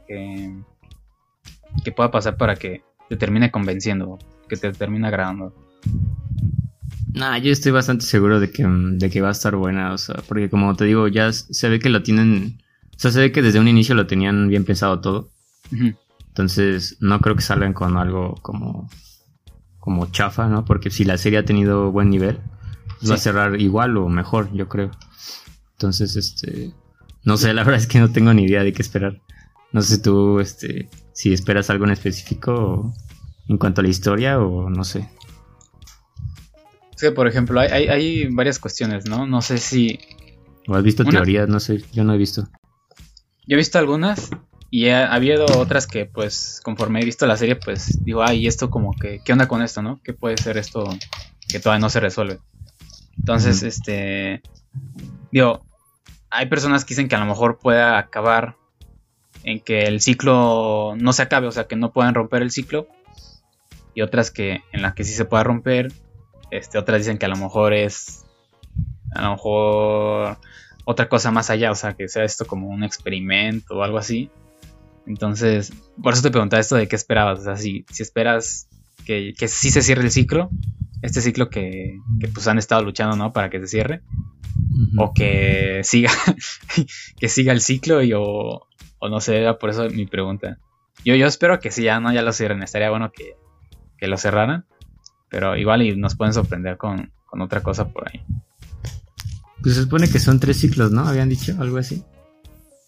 que, 1.83 1.91
pueda 1.91 2.11
pasar 2.11 2.37
para 2.37 2.55
que 2.55 2.83
te 3.09 3.17
termine 3.17 3.51
convenciendo, 3.51 4.19
que 4.47 4.57
te 4.57 4.71
termine 4.71 5.07
agradando? 5.07 5.53
Nah, 7.13 7.37
yo 7.37 7.51
estoy 7.51 7.71
bastante 7.71 8.05
seguro 8.05 8.39
de 8.39 8.51
que, 8.51 8.65
de 8.65 9.09
que 9.09 9.21
va 9.21 9.29
a 9.29 9.33
estar 9.33 9.55
buena, 9.55 9.93
o 9.93 9.97
sea, 9.97 10.15
porque 10.27 10.49
como 10.49 10.75
te 10.75 10.85
digo, 10.85 11.07
ya 11.07 11.33
se 11.33 11.69
ve 11.69 11.79
que 11.79 11.89
lo 11.89 12.03
tienen, 12.03 12.61
o 12.95 12.99
sea, 12.99 13.11
se 13.11 13.19
ve 13.19 13.31
que 13.31 13.41
desde 13.41 13.59
un 13.59 13.67
inicio 13.67 13.95
lo 13.95 14.07
tenían 14.07 14.47
bien 14.47 14.63
pensado 14.63 15.01
todo. 15.01 15.29
Entonces, 16.27 16.97
no 17.01 17.19
creo 17.19 17.35
que 17.35 17.41
salgan 17.41 17.73
con 17.73 17.97
algo 17.97 18.35
como, 18.41 18.89
como 19.79 20.09
chafa, 20.11 20.47
¿no? 20.47 20.63
Porque 20.63 20.89
si 20.89 21.03
la 21.03 21.17
serie 21.17 21.39
ha 21.39 21.45
tenido 21.45 21.91
buen 21.91 22.09
nivel, 22.09 22.39
va 23.09 23.15
a 23.15 23.17
cerrar 23.17 23.59
igual 23.59 23.97
o 23.97 24.07
mejor, 24.07 24.51
yo 24.53 24.69
creo. 24.69 24.91
Entonces, 25.73 26.15
este, 26.15 26.71
no 27.23 27.35
sé, 27.37 27.53
la 27.53 27.63
verdad 27.65 27.81
es 27.81 27.87
que 27.87 27.99
no 27.99 28.11
tengo 28.11 28.33
ni 28.33 28.43
idea 28.43 28.63
de 28.63 28.71
qué 28.71 28.81
esperar. 28.81 29.19
No 29.73 29.81
sé 29.81 29.99
tú, 29.99 30.39
este, 30.39 30.89
si 31.13 31.33
esperas 31.33 31.69
algo 31.69 31.85
en 31.85 31.91
específico 31.91 32.93
en 33.47 33.57
cuanto 33.57 33.81
a 33.81 33.83
la 33.83 33.89
historia 33.89 34.39
o 34.39 34.69
no 34.69 34.83
sé. 34.83 35.09
Sí, 37.01 37.09
por 37.09 37.27
ejemplo, 37.27 37.59
hay, 37.59 37.87
hay, 37.87 38.27
varias 38.27 38.59
cuestiones, 38.59 39.09
¿no? 39.09 39.25
No 39.25 39.41
sé 39.41 39.57
si... 39.57 39.97
¿O 40.67 40.75
has 40.75 40.83
visto 40.83 41.03
teorías? 41.03 41.49
No 41.49 41.59
sé, 41.59 41.83
yo 41.91 42.03
no 42.03 42.13
he 42.13 42.17
visto. 42.19 42.47
Yo 43.47 43.55
he 43.55 43.57
visto 43.57 43.79
algunas 43.79 44.29
y 44.69 44.89
ha, 44.89 45.11
habido 45.11 45.45
otras 45.57 45.87
que, 45.87 46.05
pues, 46.05 46.61
conforme 46.63 47.01
he 47.01 47.03
visto 47.03 47.25
la 47.25 47.37
serie, 47.37 47.55
pues 47.55 48.05
digo, 48.05 48.21
ay, 48.21 48.45
esto 48.45 48.69
como 48.69 48.93
que, 48.93 49.19
¿qué 49.25 49.33
onda 49.33 49.47
con 49.47 49.63
esto, 49.63 49.81
no? 49.81 49.99
¿Qué 50.03 50.13
puede 50.13 50.37
ser 50.37 50.57
esto 50.57 50.87
que 51.49 51.59
todavía 51.59 51.81
no 51.81 51.89
se 51.89 52.01
resuelve? 52.01 52.37
Entonces, 53.17 53.63
este, 53.63 54.43
digo, 55.31 55.65
hay 56.29 56.49
personas 56.49 56.85
que 56.85 56.89
dicen 56.89 57.07
que 57.07 57.15
a 57.15 57.19
lo 57.19 57.25
mejor 57.25 57.57
pueda 57.57 57.97
acabar 57.97 58.57
en 59.43 59.59
que 59.59 59.85
el 59.85 60.01
ciclo 60.01 60.93
no 60.99 61.13
se 61.13 61.23
acabe, 61.23 61.47
o 61.47 61.51
sea, 61.51 61.63
que 61.63 61.75
no 61.75 61.93
puedan 61.93 62.13
romper 62.13 62.43
el 62.43 62.51
ciclo. 62.51 62.87
Y 63.95 64.03
otras 64.03 64.29
que 64.29 64.61
en 64.71 64.83
las 64.83 64.93
que 64.93 65.03
sí 65.03 65.13
se 65.13 65.25
pueda 65.25 65.43
romper. 65.43 65.91
Este, 66.51 66.77
otras 66.77 66.99
dicen 66.99 67.17
que 67.17 67.25
a 67.25 67.29
lo 67.29 67.37
mejor 67.37 67.73
es 67.73 68.25
a 69.13 69.23
lo 69.23 69.31
mejor 69.31 70.37
otra 70.85 71.09
cosa 71.09 71.31
más 71.31 71.49
allá, 71.49 71.71
o 71.71 71.75
sea, 71.75 71.93
que 71.93 72.07
sea 72.07 72.23
esto 72.23 72.45
como 72.45 72.67
un 72.67 72.83
experimento 72.83 73.77
o 73.77 73.83
algo 73.83 73.97
así. 73.97 74.29
Entonces, 75.05 75.73
por 76.01 76.13
eso 76.13 76.21
te 76.21 76.31
preguntaba 76.31 76.59
esto 76.59 76.75
de 76.75 76.87
qué 76.87 76.95
esperabas, 76.95 77.39
o 77.39 77.43
sea, 77.43 77.57
si, 77.57 77.85
si 77.89 78.03
esperas 78.03 78.67
que, 79.05 79.33
que 79.37 79.47
sí 79.47 79.71
se 79.71 79.81
cierre 79.81 80.03
el 80.03 80.11
ciclo, 80.11 80.49
este 81.01 81.21
ciclo 81.21 81.49
que, 81.49 81.97
que 82.19 82.27
pues 82.27 82.47
han 82.47 82.57
estado 82.57 82.83
luchando, 82.83 83.15
¿no? 83.15 83.33
Para 83.33 83.49
que 83.49 83.59
se 83.59 83.67
cierre, 83.67 84.01
o 84.97 85.13
que 85.13 85.81
siga, 85.83 86.11
que 87.19 87.27
siga 87.27 87.51
el 87.53 87.61
ciclo 87.61 88.03
y 88.03 88.13
o, 88.13 88.67
o 88.99 89.09
no 89.09 89.19
sé, 89.19 89.43
por 89.59 89.69
eso 89.69 89.89
mi 89.89 90.05
pregunta. 90.05 90.59
Yo, 91.03 91.15
yo 91.15 91.25
espero 91.25 91.59
que 91.59 91.71
sí, 91.71 91.83
ya 91.83 91.99
no, 91.99 92.13
ya 92.13 92.21
lo 92.21 92.31
cierren, 92.31 92.61
estaría 92.61 92.91
bueno 92.91 93.11
que, 93.11 93.35
que 93.97 94.07
lo 94.07 94.17
cerraran, 94.17 94.65
pero 95.31 95.55
igual 95.55 95.81
y 95.81 95.95
nos 95.95 96.15
pueden 96.15 96.33
sorprender 96.33 96.77
con, 96.77 97.11
con 97.25 97.41
otra 97.41 97.63
cosa 97.63 97.87
por 97.87 98.07
ahí. 98.07 98.21
Pues 99.63 99.75
se 99.75 99.83
supone 99.83 100.09
que 100.09 100.19
son 100.19 100.39
tres 100.39 100.57
ciclos, 100.57 100.91
¿no? 100.91 101.07
Habían 101.07 101.29
dicho 101.29 101.55
algo 101.59 101.77
así. 101.77 102.03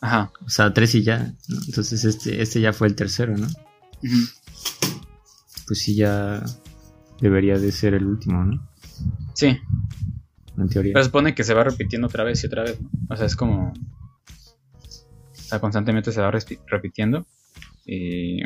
Ajá. 0.01 0.31
O 0.45 0.49
sea, 0.49 0.73
tres 0.73 0.93
y 0.95 1.03
ya. 1.03 1.33
Entonces 1.67 2.03
este, 2.03 2.41
este 2.41 2.59
ya 2.59 2.73
fue 2.73 2.87
el 2.87 2.95
tercero, 2.95 3.37
¿no? 3.37 3.47
Pues 5.65 5.79
sí, 5.79 5.95
ya 5.95 6.43
debería 7.21 7.57
de 7.57 7.71
ser 7.71 7.93
el 7.93 8.05
último, 8.05 8.43
¿no? 8.43 8.69
Sí. 9.33 9.57
En 10.57 10.67
teoría. 10.67 10.91
Pero 10.93 11.03
se 11.03 11.07
supone 11.07 11.33
que 11.33 11.45
se 11.45 11.53
va 11.53 11.63
repitiendo 11.63 12.07
otra 12.07 12.25
vez 12.25 12.43
y 12.43 12.47
otra 12.47 12.63
vez, 12.63 12.81
¿no? 12.81 12.89
O 13.09 13.15
sea, 13.15 13.25
es 13.25 13.37
como... 13.37 13.71
O 13.71 15.35
sea, 15.35 15.61
constantemente 15.61 16.11
se 16.11 16.19
va 16.19 16.29
repitiendo. 16.67 17.25
Y... 17.85 18.41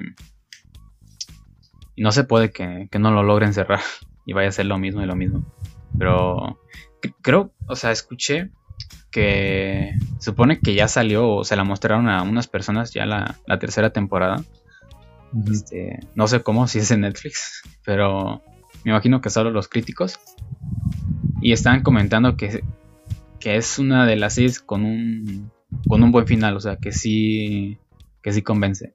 Y 1.98 2.04
no 2.04 2.14
se 2.14 2.24
puede 2.24 2.52
que, 2.52 2.88
que 2.90 3.00
no 3.00 3.12
lo 3.12 3.24
logren 3.24 3.54
cerrar 3.54 3.82
y 4.26 4.32
vaya 4.32 4.48
a 4.48 4.54
ser 4.54 4.68
lo 4.68 4.78
mismo 4.78 5.02
y 5.02 5.06
lo 5.06 5.16
mismo. 5.18 5.44
Pero 5.98 6.60
creo, 7.22 7.52
o 7.68 7.76
sea, 7.76 7.92
escuché 7.92 8.52
que 9.12 9.94
supone 10.20 10.60
que 10.60 10.76
ya 10.76 10.88
salió 10.88 11.28
o 11.28 11.44
se 11.44 11.56
la 11.56 11.64
mostraron 11.64 12.08
a 12.08 12.22
unas 12.22 12.48
personas 12.48 12.94
ya 12.94 13.06
la, 13.06 13.36
tercera 13.60 13.92
temporada. 13.92 14.44
este, 15.52 16.00
no 16.14 16.28
sé 16.28 16.42
cómo, 16.44 16.68
si 16.68 16.80
es 16.80 16.92
en 16.92 17.02
Netflix, 17.02 17.64
pero 17.84 18.44
me 18.84 18.92
imagino 18.92 19.20
que 19.20 19.30
solo 19.30 19.50
los 19.50 19.68
críticos. 19.68 20.20
Y 21.42 21.52
estaban 21.52 21.82
comentando 21.82 22.38
que, 22.38 22.64
que 23.40 23.58
es 23.58 23.80
una 23.80 24.06
de 24.06 24.18
las 24.18 24.36
seis 24.36 24.60
con 24.60 24.86
un, 24.86 25.52
con 25.88 26.04
un 26.04 26.12
buen 26.12 26.28
final, 26.28 26.56
o 26.56 26.60
sea, 26.60 26.78
que 26.78 26.92
sí, 26.92 27.80
que 28.22 28.34
sí 28.34 28.42
convence. 28.44 28.94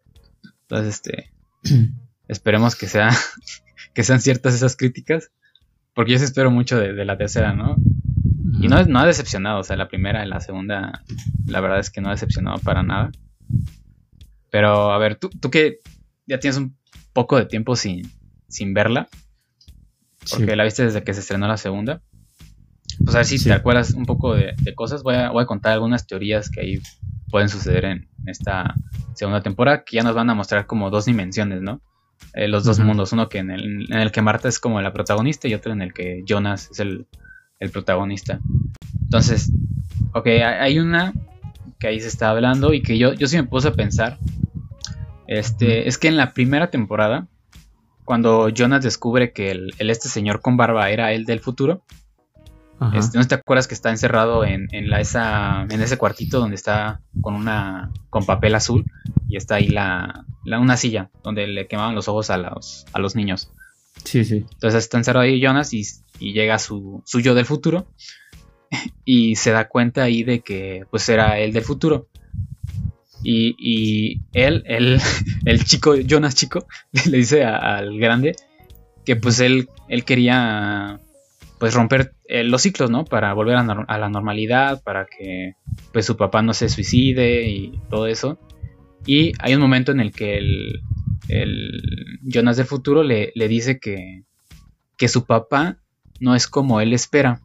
Entonces, 0.62 0.94
este, 0.94 1.32
esperemos 2.33 2.75
que, 2.75 2.87
sea, 2.87 3.11
que 3.95 4.03
sean 4.03 4.21
ciertas 4.21 4.55
esas 4.55 4.77
críticas 4.77 5.31
porque 5.95 6.12
yo 6.12 6.19
sí 6.19 6.25
espero 6.25 6.51
mucho 6.51 6.79
de, 6.79 7.05
la 7.05 7.19
tercera, 7.19 7.53
¿no? 7.53 7.77
Y 8.61 8.69
no, 8.69 8.83
no 8.85 8.99
ha 9.01 9.07
decepcionado, 9.07 9.61
o 9.61 9.65
sea, 9.65 9.77
la 9.77 9.89
primera 9.89 10.25
y 10.25 10.29
la 10.29 10.41
segunda, 10.41 11.03
la 11.47 11.61
verdad 11.61 11.81
es 11.81 11.91
que 11.91 12.01
no 12.01 12.09
ha 12.09 12.12
decepcionado 12.12 12.59
para 12.59 12.83
nada. 12.83 13.11
Pero, 14.51 14.93
a 14.93 14.99
ver, 14.99 15.17
tú, 15.17 15.29
tú 15.29 15.51
que 15.51 15.79
ya 16.27 16.39
tienes 16.39 16.59
un 16.59 16.77
poco 17.12 17.37
de 17.37 17.47
tiempo 17.47 17.77
sin, 17.77 18.11
sin 18.49 18.75
verla, 18.75 19.09
porque 20.31 20.57
la 20.57 20.65
viste 20.65 20.85
desde 20.85 21.03
que 21.03 21.15
se 21.15 21.21
estrenó 21.21 21.49
la 21.49 21.57
segunda. 21.57 22.03
Pues 23.05 23.15
a 23.15 23.19
ver 23.19 23.27
si 23.27 23.43
te 23.43 23.53
acuerdas 23.53 23.93
un 23.95 24.05
poco 24.05 24.35
de, 24.35 24.55
cosas. 24.75 25.03
Voy 25.03 25.15
a, 25.15 25.31
voy 25.31 25.43
a, 25.43 25.47
contar 25.47 25.73
algunas 25.73 26.07
teorías 26.07 26.51
que 26.51 26.61
ahí 26.61 26.83
pueden 27.31 27.49
suceder 27.49 27.85
en 27.85 28.09
esta 28.27 28.75
segunda 29.15 29.43
temporada, 29.43 29.85
que 29.85 29.97
ya 29.97 30.03
nos 30.03 30.15
van 30.15 30.31
a 30.31 30.35
mostrar 30.35 30.67
como 30.67 30.91
dos 30.91 31.07
dimensiones, 31.07 31.61
¿no? 31.62 31.83
Eh, 32.35 32.49
los 32.49 32.64
dos 32.64 32.79
mundos, 32.79 33.12
uno 33.12 33.29
que 33.29 33.38
en 33.38 33.50
el, 33.50 33.93
en 33.93 33.99
el, 33.99 34.11
que 34.11 34.23
Marta 34.23 34.49
es 34.49 34.59
como 34.59 34.81
la 34.81 34.93
protagonista 34.93 35.49
y 35.49 35.55
otro 35.55 35.73
en 35.73 35.83
el 35.83 35.93
que 35.93 36.23
Jonas 36.26 36.71
es 36.71 36.81
el, 36.81 37.07
el 37.61 37.71
protagonista. 37.71 38.41
Entonces, 39.02 39.52
ok, 40.14 40.26
hay 40.26 40.79
una 40.79 41.12
que 41.79 41.88
ahí 41.88 42.00
se 42.00 42.09
está 42.09 42.31
hablando 42.31 42.73
y 42.73 42.83
que 42.83 42.97
yo, 42.97 43.12
yo 43.12 43.26
sí 43.26 43.37
me 43.37 43.45
puse 43.45 43.69
a 43.69 43.73
pensar. 43.73 44.19
Este, 45.26 45.88
es 45.88 45.99
que 45.99 46.09
en 46.09 46.17
la 46.17 46.33
primera 46.33 46.71
temporada, 46.71 47.26
cuando 48.05 48.49
Jonas 48.49 48.83
descubre 48.83 49.33
que 49.33 49.50
el, 49.50 49.75
este 49.79 50.09
señor 50.09 50.41
con 50.41 50.57
barba 50.57 50.91
era 50.91 51.12
el 51.12 51.25
del 51.25 51.41
futuro, 51.41 51.83
este, 52.95 53.17
¿no 53.17 53.25
te 53.29 53.37
acuerdas 53.37 53.69
que 53.69 53.75
está 53.75 53.91
encerrado 53.91 54.45
en, 54.45 54.67
en, 54.73 54.91
la, 54.91 55.00
esa, 55.00 55.62
en 55.71 55.81
ese 55.81 55.99
cuartito 55.99 56.41
donde 56.41 56.57
está 56.57 57.00
con 57.21 57.35
una 57.35 57.93
con 58.11 58.26
papel 58.26 58.57
azul 58.57 58.85
y 59.29 59.37
está 59.37 59.57
ahí 59.57 59.69
la, 59.69 60.25
una 60.44 60.76
silla 60.76 61.11
donde 61.22 61.46
le 61.46 61.66
quemaban 61.66 61.94
los 61.94 62.08
ojos 62.08 62.30
a 62.30 62.38
los, 62.38 62.87
a 62.92 62.99
los 62.99 63.14
niños. 63.14 63.50
Sí, 64.04 64.25
sí. 64.25 64.44
Entonces 64.52 64.84
está 64.84 64.99
encerrado 64.99 65.25
ahí 65.25 65.40
Jonas 65.40 65.72
y, 65.72 65.84
llega 66.18 66.58
su, 66.58 67.02
su, 67.04 67.20
yo 67.20 67.34
del 67.34 67.46
futuro 67.46 67.87
y 69.04 69.37
se 69.37 69.50
da 69.50 69.68
cuenta 69.68 70.04
ahí 70.04 70.22
de 70.22 70.40
que 70.40 70.84
pues 70.90 71.08
era 71.08 71.38
él 71.38 71.52
del 71.52 71.64
futuro. 71.64 72.08
Y, 73.25 73.54
y 73.58 74.20
él, 74.32 74.64
él, 74.66 75.00
el 75.44 75.64
chico, 75.64 75.94
Jonas 75.96 76.34
chico, 76.34 76.66
le 77.06 77.18
dice 77.18 77.44
al 77.44 77.99
grande 77.99 78.37
que 79.04 79.16
pues 79.16 79.40
él, 79.40 79.68
él 79.88 80.04
quería 80.04 81.00
pues 81.58 81.75
romper 81.75 82.14
eh, 82.26 82.42
los 82.42 82.62
ciclos, 82.62 82.90
¿no? 82.90 83.04
Para 83.04 83.32
volver 83.34 83.56
a, 83.56 83.99
la 83.99 84.08
normalidad, 84.08 84.82
para 84.82 85.06
que 85.06 85.54
pues 85.92 86.06
su 86.06 86.16
papá 86.16 86.42
no 86.42 86.54
se 86.54 86.68
suicide 86.68 87.49
y 87.49 87.78
todo 87.88 88.08
eso. 88.08 88.37
Y 89.06 89.32
hay 89.38 89.54
un 89.54 89.61
momento 89.61 89.92
en 89.92 90.00
el 90.00 90.12
que 90.12 90.38
el, 90.38 90.82
Jonas 92.23 92.56
del 92.56 92.66
futuro 92.66 93.02
le, 93.02 93.32
dice 93.35 93.78
que, 93.78 94.25
que 94.97 95.09
su 95.09 95.25
papá 95.25 95.78
no 96.21 96.35
es 96.35 96.47
como 96.47 96.80
él 96.80 96.92
espera. 96.92 97.40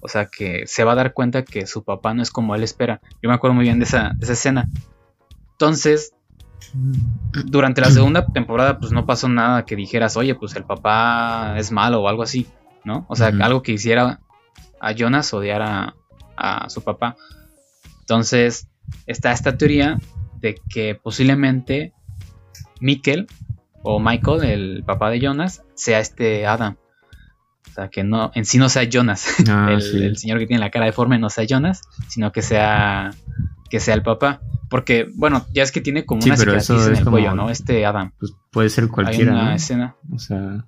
O 0.00 0.08
sea, 0.08 0.26
que 0.26 0.66
se 0.66 0.84
va 0.84 0.92
a 0.92 0.96
dar 0.96 1.14
cuenta 1.14 1.44
que 1.44 1.66
su 1.66 1.82
papá 1.82 2.12
no 2.14 2.22
es 2.22 2.30
como 2.30 2.54
él 2.54 2.62
espera. 2.62 3.00
Yo 3.22 3.28
me 3.28 3.34
acuerdo 3.34 3.54
muy 3.54 3.64
bien 3.64 3.78
de 3.78 3.84
esa, 3.84 4.14
escena. 4.20 4.68
Entonces, 5.52 6.12
durante 7.46 7.80
la 7.80 7.90
segunda 7.90 8.26
temporada, 8.26 8.78
pues 8.78 8.92
no 8.92 9.06
pasó 9.06 9.28
nada 9.28 9.64
que 9.64 9.76
dijeras, 9.76 10.16
oye, 10.16 10.34
pues 10.34 10.54
el 10.56 10.64
papá 10.64 11.58
es 11.58 11.72
malo 11.72 12.02
o 12.02 12.08
algo 12.08 12.22
así, 12.22 12.46
¿no? 12.84 13.06
O 13.08 13.16
sea, 13.16 13.28
algo 13.28 13.62
que 13.62 13.72
hiciera 13.72 14.20
a 14.80 14.92
Jonas 14.92 15.32
odiar 15.32 15.62
a, 15.62 15.94
a 16.36 16.68
su 16.68 16.82
papá. 16.82 17.16
Entonces, 18.00 18.68
está 19.06 19.32
esta 19.32 19.56
teoría 19.56 19.98
de 20.44 20.60
que 20.68 20.94
posiblemente 20.94 21.94
Mikkel 22.78 23.26
o 23.82 23.98
Michael, 23.98 24.44
el 24.44 24.84
papá 24.84 25.08
de 25.08 25.18
Jonas, 25.18 25.62
sea 25.74 26.00
este 26.00 26.46
Adam. 26.46 26.76
O 27.70 27.72
sea, 27.74 27.88
que 27.88 28.04
no, 28.04 28.30
en 28.34 28.44
sí 28.44 28.58
no 28.58 28.68
sea 28.68 28.84
Jonas, 28.84 29.26
ah, 29.48 29.70
el, 29.70 30.16
señor 30.18 30.38
que 30.38 30.46
tiene 30.46 30.60
la 30.60 30.70
cara 30.70 30.84
deforme 30.84 31.18
no 31.18 31.30
sea 31.30 31.44
Jonas, 31.44 31.80
sino 32.08 32.30
que 32.30 32.42
sea 32.42 33.10
que 33.70 33.80
sea 33.80 33.94
el 33.94 34.02
papá. 34.02 34.42
Porque, 34.68 35.08
bueno, 35.14 35.46
ya 35.52 35.62
es 35.62 35.72
que 35.72 35.80
tiene 35.80 36.04
como 36.04 36.22
una 36.22 36.36
cicatriz 36.36 36.70
en 36.70 36.96
el 36.96 37.04
cuello, 37.04 37.34
¿no? 37.34 37.48
Este 37.48 37.86
Adam. 37.86 38.12
Pues 38.18 38.34
puede 38.50 38.68
ser 38.68 38.88
cualquiera. 38.88 39.32
Hay 39.32 39.38
una 39.38 39.54
escena. 39.54 39.96
O 40.12 40.18
sea, 40.18 40.66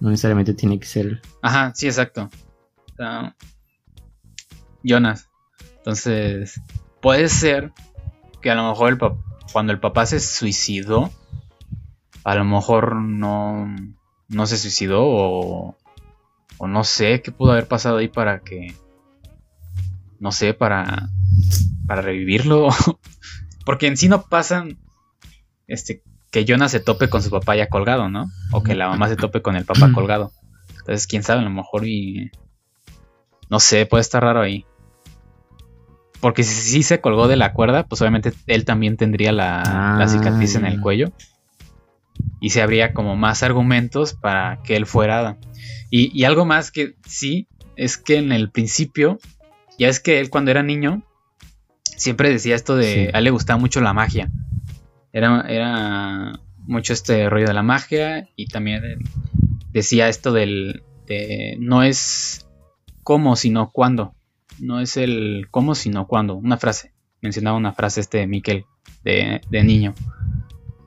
no 0.00 0.10
necesariamente 0.10 0.52
tiene 0.54 0.80
que 0.80 0.86
ser. 0.86 1.22
Ajá, 1.42 1.72
sí, 1.74 1.86
exacto. 1.86 2.28
Jonas. 4.82 5.28
Entonces, 5.76 6.60
puede 7.00 7.28
ser 7.28 7.72
que 8.44 8.50
a 8.50 8.54
lo 8.54 8.68
mejor 8.68 8.92
el 8.92 8.98
cuando 9.54 9.72
el 9.72 9.80
papá 9.80 10.04
se 10.04 10.20
suicidó, 10.20 11.10
a 12.24 12.34
lo 12.34 12.44
mejor 12.44 12.94
no, 12.94 13.74
no 14.28 14.46
se 14.46 14.58
suicidó 14.58 15.02
o, 15.02 15.78
o 16.58 16.66
no 16.68 16.84
sé 16.84 17.22
qué 17.22 17.32
pudo 17.32 17.52
haber 17.52 17.66
pasado 17.66 17.96
ahí 17.96 18.08
para 18.08 18.40
que, 18.40 18.74
no 20.20 20.30
sé, 20.30 20.52
para, 20.52 21.08
para 21.86 22.02
revivirlo. 22.02 22.68
Porque 23.64 23.86
en 23.86 23.96
sí 23.96 24.10
no 24.10 24.26
pasan, 24.26 24.76
este, 25.66 26.02
que 26.30 26.44
Jonah 26.46 26.68
se 26.68 26.80
tope 26.80 27.08
con 27.08 27.22
su 27.22 27.30
papá 27.30 27.56
ya 27.56 27.70
colgado, 27.70 28.10
¿no? 28.10 28.26
O 28.52 28.62
que 28.62 28.74
la 28.74 28.90
mamá 28.90 29.08
se 29.08 29.16
tope 29.16 29.40
con 29.40 29.56
el 29.56 29.64
papá 29.64 29.90
colgado. 29.94 30.32
Entonces, 30.80 31.06
quién 31.06 31.22
sabe, 31.22 31.40
a 31.40 31.44
lo 31.44 31.50
mejor 31.50 31.88
y... 31.88 32.30
No 33.48 33.58
sé, 33.58 33.86
puede 33.86 34.02
estar 34.02 34.22
raro 34.22 34.42
ahí. 34.42 34.66
Porque 36.24 36.42
si, 36.42 36.54
sí 36.54 36.82
se 36.82 37.02
colgó 37.02 37.28
de 37.28 37.36
la 37.36 37.52
cuerda, 37.52 37.86
pues 37.86 38.00
obviamente 38.00 38.32
él 38.46 38.64
también 38.64 38.96
tendría 38.96 39.30
la, 39.30 40.06
cicatriz 40.08 40.54
en 40.54 40.64
el 40.64 40.78
ah. 40.78 40.80
cuello. 40.80 41.12
Y 42.40 42.48
se 42.48 42.62
habría 42.62 42.94
como 42.94 43.14
más 43.14 43.42
argumentos 43.42 44.14
para 44.14 44.62
que 44.62 44.74
él 44.74 44.86
fuera 44.86 45.36
Y, 45.90 46.18
y, 46.18 46.24
algo 46.24 46.46
más 46.46 46.70
que 46.70 46.94
sí, 47.06 47.46
es 47.76 47.98
que 47.98 48.16
en 48.16 48.32
el 48.32 48.50
principio, 48.50 49.18
ya 49.78 49.88
es 49.88 50.00
que 50.00 50.18
él 50.18 50.30
cuando 50.30 50.50
era 50.50 50.62
niño, 50.62 51.02
siempre 51.84 52.30
decía 52.30 52.54
esto 52.54 52.74
de, 52.74 53.10
a 53.12 53.18
él 53.18 53.24
le 53.24 53.30
gustaba 53.30 53.60
mucho 53.60 53.82
la 53.82 53.92
magia. 53.92 54.30
Era, 55.12 55.44
era 55.46 56.40
mucho 56.60 56.94
este 56.94 57.28
rollo 57.28 57.48
de 57.48 57.52
la 57.52 57.62
magia 57.62 58.30
y 58.34 58.46
también 58.46 58.82
decía 59.72 60.08
esto 60.08 60.32
del, 60.32 60.84
de, 61.06 61.58
no 61.60 61.82
es 61.82 62.48
cómo, 63.02 63.36
sino 63.36 63.70
cuándo 63.70 64.14
no 64.58 64.80
es 64.80 64.96
el 64.96 65.48
cómo, 65.50 65.74
sino 65.74 66.06
cuándo. 66.06 66.34
Una 66.34 66.56
frase. 66.56 66.92
Mencionaba 67.20 67.56
una 67.56 67.72
frase 67.72 68.00
este 68.00 68.26
Miquel. 68.26 68.64
de, 69.02 69.40
de 69.48 69.64
niño. 69.64 69.94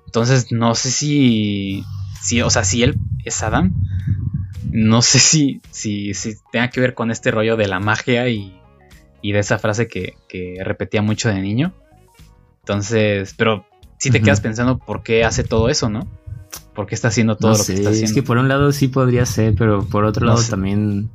Entonces, 0.06 0.52
no 0.52 0.74
sé 0.74 0.90
si, 0.90 1.84
si, 2.22 2.42
o 2.42 2.50
sea, 2.50 2.64
si 2.64 2.84
él 2.84 2.98
es 3.24 3.44
Adam, 3.44 3.74
no 4.72 5.02
sé 5.02 5.20
si, 5.20 5.62
si, 5.72 6.14
si 6.14 6.36
tenga 6.52 6.70
que 6.70 6.80
ver 6.80 6.94
con 6.94 7.12
este 7.12 7.32
rollo 7.32 7.58
de 7.58 7.68
la 7.68 7.80
magia 7.80 8.30
y, 8.30 8.60
y 9.22 9.32
de 9.32 9.40
esa 9.40 9.60
frase 9.60 9.88
que, 9.88 10.16
que, 10.28 10.58
repetía 10.64 11.02
mucho 11.02 11.30
de 11.30 11.42
niño. 11.42 11.74
Entonces, 12.62 13.34
pero 13.38 13.66
si 14.00 14.12
te 14.12 14.22
quedas 14.22 14.42
pensando 14.42 14.78
por 14.78 15.04
qué 15.04 15.24
hace 15.24 15.44
todo 15.44 15.70
eso, 15.70 15.90
¿no? 15.90 16.08
¿Por 16.74 16.86
qué 16.86 16.96
está 16.96 17.08
haciendo 17.08 17.36
todo 17.38 17.52
lo 17.52 17.64
que 17.64 17.74
está 17.74 17.90
haciendo? 17.90 18.06
Es 18.06 18.14
que 18.14 18.24
por 18.24 18.38
un 18.38 18.48
lado 18.48 18.72
sí 18.72 18.88
podría 18.88 19.26
ser, 19.26 19.56
pero 19.56 19.86
por 19.86 20.06
otro 20.06 20.26
lado 20.26 20.42
también 20.44 21.10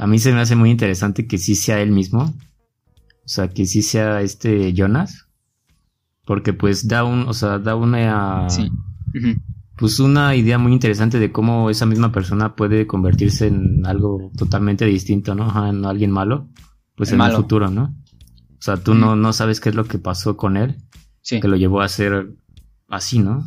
a 0.00 0.06
mí 0.06 0.18
se 0.18 0.32
me 0.32 0.40
hace 0.40 0.56
muy 0.56 0.70
interesante 0.70 1.26
que 1.26 1.36
sí 1.36 1.54
sea 1.54 1.82
él 1.82 1.90
mismo. 1.90 2.22
O 2.22 3.28
sea, 3.28 3.48
que 3.48 3.66
sí 3.66 3.82
sea 3.82 4.22
este 4.22 4.72
Jonas. 4.72 5.28
Porque 6.24 6.54
pues 6.54 6.88
da 6.88 7.04
un, 7.04 7.28
o 7.28 7.34
sea, 7.34 7.58
da 7.58 7.76
una... 7.76 8.48
Sí. 8.48 8.70
Pues 9.76 10.00
una 10.00 10.34
idea 10.36 10.56
muy 10.56 10.72
interesante 10.72 11.18
de 11.18 11.32
cómo 11.32 11.68
esa 11.68 11.84
misma 11.84 12.12
persona 12.12 12.56
puede 12.56 12.86
convertirse 12.86 13.48
en 13.48 13.84
algo 13.84 14.30
totalmente 14.36 14.86
distinto, 14.86 15.34
¿no? 15.34 15.68
en 15.68 15.84
alguien 15.84 16.10
malo. 16.10 16.48
Pues 16.96 17.12
en 17.12 17.20
el 17.20 17.32
futuro, 17.32 17.68
¿no? 17.68 17.94
O 18.58 18.62
sea, 18.62 18.78
tú 18.78 18.94
no, 18.94 19.16
no 19.16 19.34
sabes 19.34 19.60
qué 19.60 19.68
es 19.68 19.74
lo 19.74 19.84
que 19.84 19.98
pasó 19.98 20.38
con 20.38 20.56
él. 20.56 20.76
Sí. 21.20 21.40
Que 21.40 21.48
lo 21.48 21.56
llevó 21.56 21.82
a 21.82 21.88
ser 21.88 22.34
así, 22.88 23.18
¿no? 23.18 23.46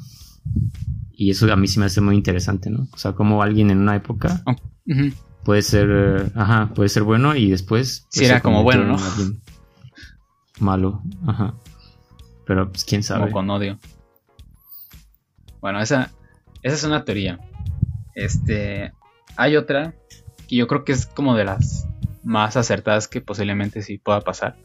Y 1.12 1.32
eso 1.32 1.52
a 1.52 1.56
mí 1.56 1.68
sí 1.68 1.80
me 1.80 1.86
hace 1.86 2.02
muy 2.02 2.16
interesante, 2.16 2.70
¿no? 2.70 2.88
O 2.92 2.98
sea, 2.98 3.14
como 3.14 3.42
alguien 3.42 3.72
en 3.72 3.80
una 3.80 3.96
época 3.96 4.44
puede 5.44 5.62
ser, 5.62 6.32
ajá, 6.36 6.72
puede 6.74 6.90
ser 6.90 7.04
bueno 7.04 7.36
y 7.36 7.50
después... 7.50 8.08
Sí, 8.10 8.26
era 8.26 8.42
como 8.42 8.64
bueno, 8.64 8.86
¿no? 8.86 8.98
Malo, 10.60 11.02
ajá. 11.28 11.56
Pero 12.46 12.70
pues 12.72 12.84
quién 12.86 13.04
sabe. 13.04 13.22
Como 13.22 13.34
con 13.34 13.50
odio. 13.50 13.80
Bueno, 15.62 15.80
esa, 15.82 16.12
esa 16.62 16.76
es 16.76 16.84
una 16.84 17.06
teoría. 17.06 17.40
Este, 18.16 18.94
hay 19.38 19.56
otra 19.56 19.96
que 20.48 20.56
yo 20.58 20.68
creo 20.68 20.84
que 20.84 20.92
es 20.92 21.06
como 21.06 21.36
de 21.36 21.46
las 21.46 21.88
más 22.24 22.58
acertadas 22.58 23.08
que 23.08 23.22
posiblemente 23.22 23.82
sí 23.82 23.98
pueda 23.98 24.22
pasar. 24.22 24.58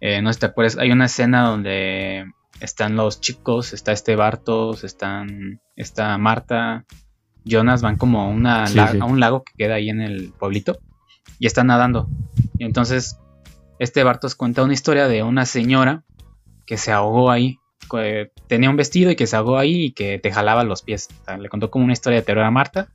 Eh, 0.00 0.20
no 0.22 0.30
sé 0.30 0.34
si 0.34 0.40
te 0.40 0.46
acuerdas, 0.46 0.78
hay 0.78 0.90
una 0.90 1.06
escena 1.06 1.46
donde 1.46 2.26
están 2.60 2.96
los 2.96 3.20
chicos, 3.20 3.72
está 3.72 3.92
este 3.92 4.16
Bartos, 4.16 4.84
están, 4.84 5.60
está 5.74 6.16
Marta, 6.18 6.84
Jonas, 7.46 7.82
van 7.82 7.96
como 7.96 8.20
a, 8.20 8.26
una 8.26 8.64
a 8.64 9.04
un 9.04 9.20
lago 9.20 9.42
que 9.44 9.52
queda 9.56 9.74
ahí 9.76 9.88
en 9.88 10.00
el 10.00 10.32
pueblito 10.38 10.78
y 11.38 11.46
están 11.46 11.68
nadando. 11.68 12.08
Y 12.58 12.64
entonces 12.64 13.18
este 13.78 14.02
Bartos 14.04 14.34
cuenta 14.34 14.62
una 14.62 14.74
historia 14.74 15.08
de 15.08 15.22
una 15.22 15.46
señora 15.46 16.04
que 16.66 16.76
se 16.76 16.92
ahogó 16.92 17.30
ahí, 17.30 17.58
que 17.90 18.32
tenía 18.48 18.70
un 18.70 18.76
vestido 18.76 19.10
y 19.10 19.16
que 19.16 19.26
se 19.26 19.36
ahogó 19.36 19.58
ahí 19.58 19.86
y 19.86 19.92
que 19.92 20.18
te 20.18 20.32
jalaba 20.32 20.64
los 20.64 20.82
pies. 20.82 21.08
le 21.38 21.48
contó 21.48 21.70
como 21.70 21.84
una 21.84 21.92
historia 21.92 22.20
de 22.20 22.24
terror 22.24 22.44
a 22.44 22.50
Marta. 22.50 22.88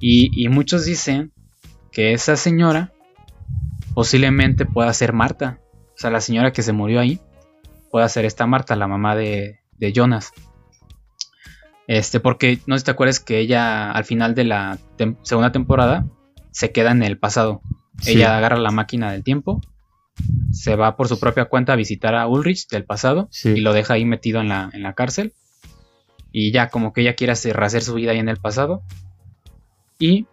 Y, 0.00 0.30
y 0.34 0.48
muchos 0.48 0.84
dicen 0.84 1.32
que 1.92 2.12
esa 2.12 2.36
señora 2.36 2.92
posiblemente 3.94 4.66
pueda 4.66 4.92
ser 4.92 5.12
Marta. 5.12 5.60
O 5.94 5.98
sea, 5.98 6.10
la 6.10 6.20
señora 6.20 6.52
que 6.52 6.62
se 6.62 6.72
murió 6.72 7.00
ahí 7.00 7.20
pueda 7.90 8.08
ser 8.08 8.24
esta 8.24 8.46
Marta, 8.46 8.74
la 8.74 8.88
mamá 8.88 9.14
de, 9.14 9.60
Jonas. 9.94 10.32
Este, 11.86 12.20
porque 12.20 12.60
no 12.66 12.76
sé 12.76 12.80
si 12.80 12.84
te 12.86 12.90
acuerdas 12.90 13.20
que 13.20 13.38
ella 13.38 13.90
al 13.90 14.04
final 14.04 14.34
de 14.34 14.44
la 14.44 14.78
segunda 15.22 15.52
temporada 15.52 16.06
se 16.50 16.72
queda 16.72 16.92
en 16.92 17.02
el 17.02 17.18
pasado. 17.18 17.60
Ella 18.06 18.36
agarra 18.36 18.56
la 18.56 18.70
máquina 18.70 19.12
del 19.12 19.22
tiempo, 19.22 19.60
se 20.50 20.76
va 20.76 20.96
por 20.96 21.08
su 21.08 21.20
propia 21.20 21.46
cuenta 21.46 21.74
a 21.74 21.76
visitar 21.76 22.14
a 22.14 22.26
Ulrich 22.26 22.68
del 22.68 22.84
pasado 22.84 23.28
y 23.42 23.60
lo 23.60 23.72
deja 23.72 23.94
ahí 23.94 24.04
metido 24.04 24.40
en 24.40 24.48
la, 24.48 24.70
en 24.72 24.82
la 24.82 24.94
cárcel. 24.94 25.32
Y 26.32 26.50
ya 26.50 26.68
como 26.68 26.92
que 26.92 27.02
ella 27.02 27.14
quiere 27.14 27.32
hacer 27.32 27.82
su 27.82 27.94
vida 27.94 28.10
ahí 28.10 28.18
en 28.18 28.28
el 28.28 28.38
pasado. 28.38 28.82
Y 29.98 30.26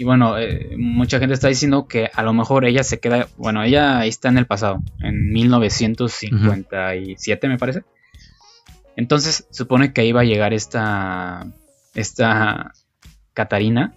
y 0.00 0.04
bueno, 0.04 0.38
eh, 0.38 0.76
mucha 0.78 1.18
gente 1.18 1.34
está 1.34 1.48
diciendo 1.48 1.86
que 1.86 2.08
a 2.14 2.22
lo 2.22 2.32
mejor 2.32 2.64
ella 2.64 2.82
se 2.84 3.00
queda, 3.00 3.28
bueno, 3.36 3.62
ella 3.62 3.98
ahí 3.98 4.08
está 4.08 4.30
en 4.30 4.38
el 4.38 4.46
pasado, 4.46 4.82
en 5.00 5.30
1957 5.30 7.48
me 7.48 7.58
parece. 7.58 7.82
Entonces 9.00 9.48
supone 9.50 9.94
que 9.94 10.02
ahí 10.02 10.12
va 10.12 10.20
a 10.20 10.24
llegar 10.24 10.52
esta, 10.52 11.46
esta 11.94 12.74
Catarina. 13.32 13.94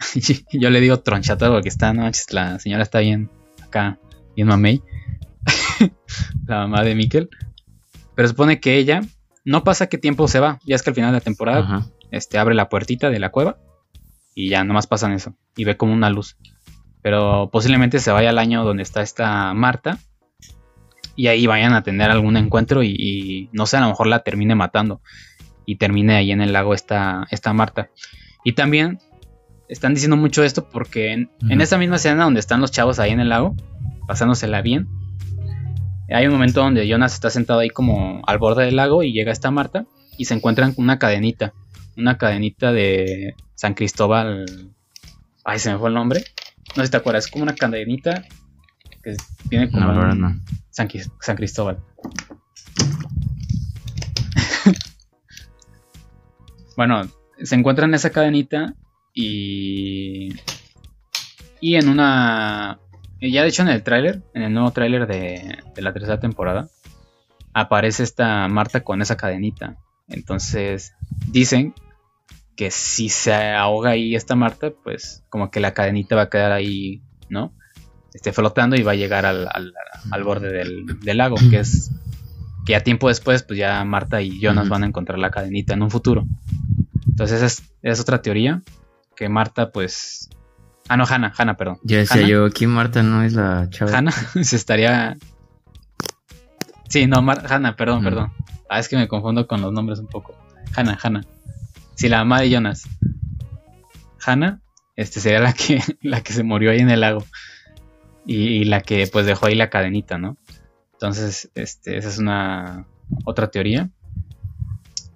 Yo 0.50 0.70
le 0.70 0.80
digo 0.80 1.00
tronchata 1.00 1.50
porque 1.50 1.68
está, 1.68 1.92
no, 1.92 2.10
la 2.30 2.58
señora 2.58 2.82
está 2.82 3.00
bien 3.00 3.28
acá, 3.62 3.98
bien 4.34 4.48
mamey. 4.48 4.82
la 6.46 6.60
mamá 6.60 6.84
de 6.84 6.94
Mikkel. 6.94 7.28
Pero 8.14 8.28
supone 8.28 8.60
que 8.60 8.78
ella, 8.78 9.02
no 9.44 9.62
pasa 9.62 9.88
qué 9.88 9.98
tiempo 9.98 10.26
se 10.26 10.40
va, 10.40 10.58
ya 10.64 10.74
es 10.74 10.82
que 10.82 10.88
al 10.88 10.94
final 10.94 11.12
de 11.12 11.18
la 11.18 11.24
temporada, 11.24 11.86
este, 12.10 12.38
abre 12.38 12.54
la 12.54 12.70
puertita 12.70 13.10
de 13.10 13.18
la 13.18 13.28
cueva 13.28 13.58
y 14.34 14.48
ya 14.48 14.64
nomás 14.64 14.86
pasan 14.86 15.12
eso 15.12 15.34
y 15.54 15.64
ve 15.64 15.76
como 15.76 15.92
una 15.92 16.08
luz. 16.08 16.38
Pero 17.02 17.50
posiblemente 17.52 17.98
se 17.98 18.10
vaya 18.10 18.30
al 18.30 18.38
año 18.38 18.64
donde 18.64 18.84
está 18.84 19.02
esta 19.02 19.52
Marta 19.52 19.98
y 21.18 21.26
ahí 21.26 21.48
vayan 21.48 21.72
a 21.72 21.82
tener 21.82 22.12
algún 22.12 22.36
encuentro 22.36 22.84
y, 22.84 23.50
no 23.52 23.66
sé, 23.66 23.76
a 23.76 23.80
lo 23.80 23.88
mejor 23.88 24.06
la 24.06 24.20
termine 24.20 24.54
matando 24.54 25.00
y 25.66 25.74
termine 25.74 26.14
ahí 26.14 26.30
en 26.30 26.40
el 26.40 26.52
lago 26.52 26.74
esta, 26.74 27.26
esta 27.32 27.52
Marta. 27.52 27.90
Y 28.44 28.52
también 28.52 29.00
están 29.68 29.94
diciendo 29.94 30.16
mucho 30.16 30.44
esto 30.44 30.68
porque 30.70 31.12
en, 31.12 31.30
en, 31.50 31.60
esa 31.60 31.76
misma 31.76 31.96
escena 31.96 32.22
donde 32.22 32.38
están 32.38 32.60
los 32.60 32.70
chavos 32.70 33.00
ahí 33.00 33.10
en 33.10 33.18
el 33.18 33.30
lago, 33.30 33.56
pasándosela 34.06 34.62
bien, 34.62 34.86
hay 36.08 36.24
un 36.28 36.34
momento 36.34 36.60
donde 36.60 36.86
Jonas 36.86 37.14
está 37.14 37.30
sentado 37.30 37.58
ahí 37.58 37.70
como 37.70 38.22
al 38.24 38.38
borde 38.38 38.66
del 38.66 38.76
lago 38.76 39.02
y 39.02 39.12
llega 39.12 39.32
esta 39.32 39.50
Marta 39.50 39.86
y 40.16 40.26
se 40.26 40.34
encuentran 40.34 40.72
con 40.72 40.84
una 40.84 41.00
cadenita, 41.00 41.52
una 41.96 42.16
cadenita 42.16 42.70
de 42.70 43.34
San 43.56 43.74
Cristóbal. 43.74 44.72
Ay, 45.44 45.58
se 45.58 45.72
me 45.72 45.78
fue 45.80 45.88
el 45.88 45.96
nombre. 45.96 46.22
No 46.76 46.82
sé 46.82 46.86
si 46.86 46.90
te 46.92 46.96
acuerdas, 46.96 47.24
es 47.24 47.30
como 47.32 47.42
una 47.42 47.56
cadenita 47.56 48.22
que 49.16 49.48
tiene 49.48 49.70
como 49.70 49.92
San, 50.70 50.88
San 51.20 51.36
Cristóbal. 51.36 51.78
bueno, 56.76 57.08
se 57.42 57.54
encuentra 57.54 57.86
en 57.86 57.94
esa 57.94 58.10
cadenita 58.10 58.74
y. 59.14 60.34
Y 61.60 61.76
en 61.76 61.88
una. 61.88 62.80
Ya 63.20 63.42
de 63.42 63.48
hecho 63.48 63.62
en 63.62 63.68
el 63.68 63.82
tráiler, 63.82 64.22
en 64.34 64.42
el 64.42 64.52
nuevo 64.52 64.70
tráiler 64.70 65.08
de, 65.08 65.58
de 65.74 65.82
la 65.82 65.92
tercera 65.92 66.20
temporada, 66.20 66.68
aparece 67.52 68.04
esta 68.04 68.46
Marta 68.48 68.84
con 68.84 69.02
esa 69.02 69.16
cadenita. 69.16 69.76
Entonces 70.06 70.94
dicen 71.26 71.74
que 72.56 72.70
si 72.70 73.08
se 73.08 73.34
ahoga 73.34 73.90
ahí 73.90 74.14
esta 74.14 74.36
Marta, 74.36 74.70
pues 74.84 75.24
como 75.30 75.50
que 75.50 75.60
la 75.60 75.74
cadenita 75.74 76.16
va 76.16 76.22
a 76.22 76.30
quedar 76.30 76.52
ahí, 76.52 77.02
¿no? 77.28 77.52
Esté 78.18 78.32
flotando 78.32 78.74
y 78.74 78.82
va 78.82 78.92
a 78.92 78.96
llegar 78.96 79.26
al, 79.26 80.24
borde 80.24 80.50
del, 80.50 81.16
lago, 81.16 81.36
que 81.50 81.60
es 81.60 81.92
que 82.66 82.74
a 82.74 82.82
tiempo 82.82 83.06
después, 83.06 83.44
pues 83.44 83.60
ya 83.60 83.84
Marta 83.84 84.20
y 84.20 84.40
Jonas 84.40 84.68
van 84.68 84.82
a 84.82 84.86
encontrar 84.86 85.20
la 85.20 85.30
cadenita 85.30 85.74
en 85.74 85.82
un 85.82 85.90
futuro. 85.92 86.26
Entonces 87.06 87.40
esa 87.40 87.62
es, 87.82 88.00
otra 88.00 88.20
teoría, 88.20 88.60
que 89.14 89.28
Marta 89.28 89.70
pues... 89.70 90.30
Ah, 90.88 90.96
no, 90.96 91.04
Hanna, 91.08 91.32
Hanna, 91.38 91.56
perdón. 91.56 91.78
Ya 91.84 91.98
decía 91.98 92.26
yo, 92.26 92.46
aquí 92.46 92.66
Marta 92.66 93.04
no 93.04 93.22
es 93.22 93.34
la 93.34 93.68
chava. 93.70 93.96
Hanna 93.96 94.10
se 94.42 94.56
estaría... 94.56 95.16
Sí, 96.88 97.06
no, 97.06 97.18
Hanna, 97.18 97.76
perdón, 97.76 98.02
perdón. 98.02 98.32
Ah, 98.68 98.80
es 98.80 98.88
que 98.88 98.96
me 98.96 99.06
confundo 99.06 99.46
con 99.46 99.62
los 99.62 99.72
nombres 99.72 100.00
un 100.00 100.08
poco. 100.08 100.34
Hanna, 100.74 100.98
Hanna. 101.00 101.24
Si 101.94 102.08
la 102.08 102.18
mamá 102.18 102.40
de 102.40 102.50
Jonas, 102.50 102.88
Hannah, 104.26 104.60
este 104.96 105.20
sería 105.20 105.38
la 105.38 105.52
que, 105.52 105.80
la 106.02 106.20
que 106.20 106.32
se 106.32 106.42
murió 106.42 106.72
ahí 106.72 106.80
en 106.80 106.90
el 106.90 107.02
lago. 107.02 107.24
Y, 108.30 108.66
la 108.66 108.82
que 108.82 109.06
pues 109.06 109.24
dejó 109.24 109.46
ahí 109.46 109.54
la 109.54 109.70
cadenita, 109.70 110.18
¿no? 110.18 110.36
Entonces, 110.92 111.50
este, 111.54 111.96
esa 111.96 112.10
es 112.10 112.18
una 112.18 112.86
otra 113.24 113.50
teoría. 113.50 113.90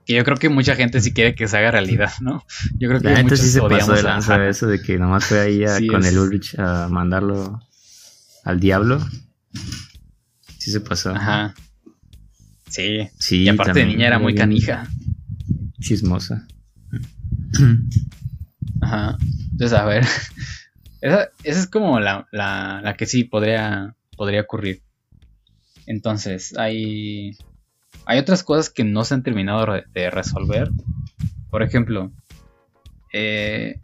Que 0.07 0.15
yo 0.15 0.25
creo 0.25 0.39
que 0.39 0.49
mucha 0.49 0.75
gente 0.77 0.99
sí 1.03 1.13
quiere 1.13 1.35
que 1.35 1.47
se 1.47 1.59
haga 1.59 1.71
realidad, 1.71 2.11
¿no? 2.21 2.43
Yo 2.79 2.89
creo 2.89 3.03
que 3.03 3.23
muchos 3.23 3.41
sí 3.41 3.51
se 3.51 3.61
pasó 3.61 3.93
de 3.93 4.03
lanza 4.03 4.49
eso 4.49 4.67
de 4.67 4.81
que 4.81 4.99
nomás 4.99 5.27
fue 5.27 5.41
ahí 5.41 5.87
con 5.89 6.07
el 6.07 6.19
Ulrich 6.19 6.59
a 6.59 6.89
mandarlo 6.89 7.61
al 8.45 8.61
diablo. 8.61 8.99
Sí 10.57 10.71
se 10.71 10.81
pasó. 10.81 11.11
Ajá. 11.11 11.55
Sí. 12.71 13.11
sí 13.19 13.43
y 13.43 13.49
aparte 13.51 13.81
de 13.81 13.87
niña 13.87 14.07
era 14.07 14.19
muy 14.19 14.35
canija. 14.35 14.89
Chismosa. 15.81 16.47
Ajá. 18.81 19.19
Entonces, 19.51 19.79
a 19.79 19.85
ver. 19.85 20.07
Esa, 21.03 21.31
es 21.43 21.67
como 21.67 21.99
la, 22.01 22.95
que 22.97 23.07
sí 23.07 23.25
podría, 23.25 23.97
podría 24.17 24.41
ocurrir. 24.41 24.83
Entonces, 25.87 26.57
hay, 26.57 27.37
hay 28.07 28.19
otras 28.21 28.45
cosas 28.45 28.71
que 28.71 28.85
no 28.85 29.05
se 29.05 29.15
han 29.15 29.25
terminado 29.25 29.67
de 29.93 30.11
resolver. 30.11 30.71
Por 31.51 31.65
ejemplo, 31.65 32.13
eh, 33.13 33.81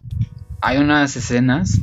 hay 0.61 0.79
unas 0.79 1.17
escenas 1.17 1.81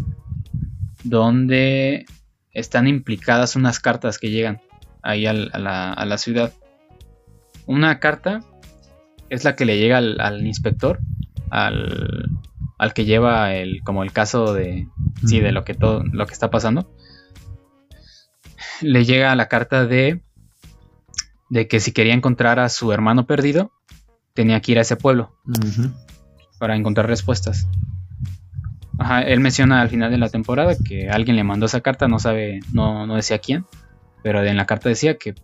donde 1.03 2.05
están 2.53 2.87
implicadas 2.87 3.57
unas 3.57 3.81
cartas 3.81 4.17
que 4.17 4.31
llegan 4.31 4.61
ahí 5.03 5.25
a, 5.25 5.33
la, 5.33 5.91
a 5.91 6.05
la 6.05 6.17
ciudad. 6.17 6.53
una 7.67 7.99
carta 7.99 8.39
es 9.29 9.43
la 9.43 9.55
que 9.55 9.65
le 9.65 9.77
llega 9.77 9.97
al, 9.97 10.47
inspector, 10.47 10.99
al, 11.49 12.29
al, 12.77 12.93
que 12.93 13.05
lleva 13.05 13.53
el, 13.53 13.81
como 13.83 14.03
el 14.03 14.13
caso 14.13 14.53
de, 14.53 14.87
sí, 15.25 15.39
de 15.39 15.51
lo 15.51 15.63
que 15.63 15.73
todo, 15.73 16.03
lo 16.03 16.25
que 16.25 16.33
está 16.33 16.49
pasando. 16.49 16.91
Le 18.81 19.05
llega 19.05 19.35
la 19.35 19.47
carta 19.47 19.85
de, 19.85 20.21
de 21.49 21.67
que 21.67 21.79
si 21.79 21.91
quería 21.91 22.13
encontrar 22.13 22.59
a 22.59 22.69
su 22.69 22.91
hermano 22.91 23.25
perdido, 23.25 23.71
tenía 24.33 24.59
que 24.61 24.73
ir 24.73 24.79
a 24.79 24.81
ese 24.81 24.97
pueblo 24.97 25.35
para 26.59 26.75
encontrar 26.75 27.07
respuestas. 27.07 27.67
Ajá, 28.97 29.21
él 29.21 29.39
menciona 29.39 29.81
al 29.81 29.89
final 29.89 30.11
de 30.11 30.17
la 30.17 30.29
temporada 30.29 30.75
que 30.75 31.09
alguien 31.09 31.35
le 31.35 31.43
mandó 31.43 31.65
esa 31.65 31.81
carta, 31.81 32.07
no 32.07 32.19
sabe, 32.19 32.59
no, 32.73 33.05
no 33.05 33.15
decía 33.15 33.39
quién, 33.39 33.65
pero 34.23 34.43
en 34.43 34.57
la 34.57 34.65
carta 34.65 34.89
decía 34.89 35.17
que 35.17 35.35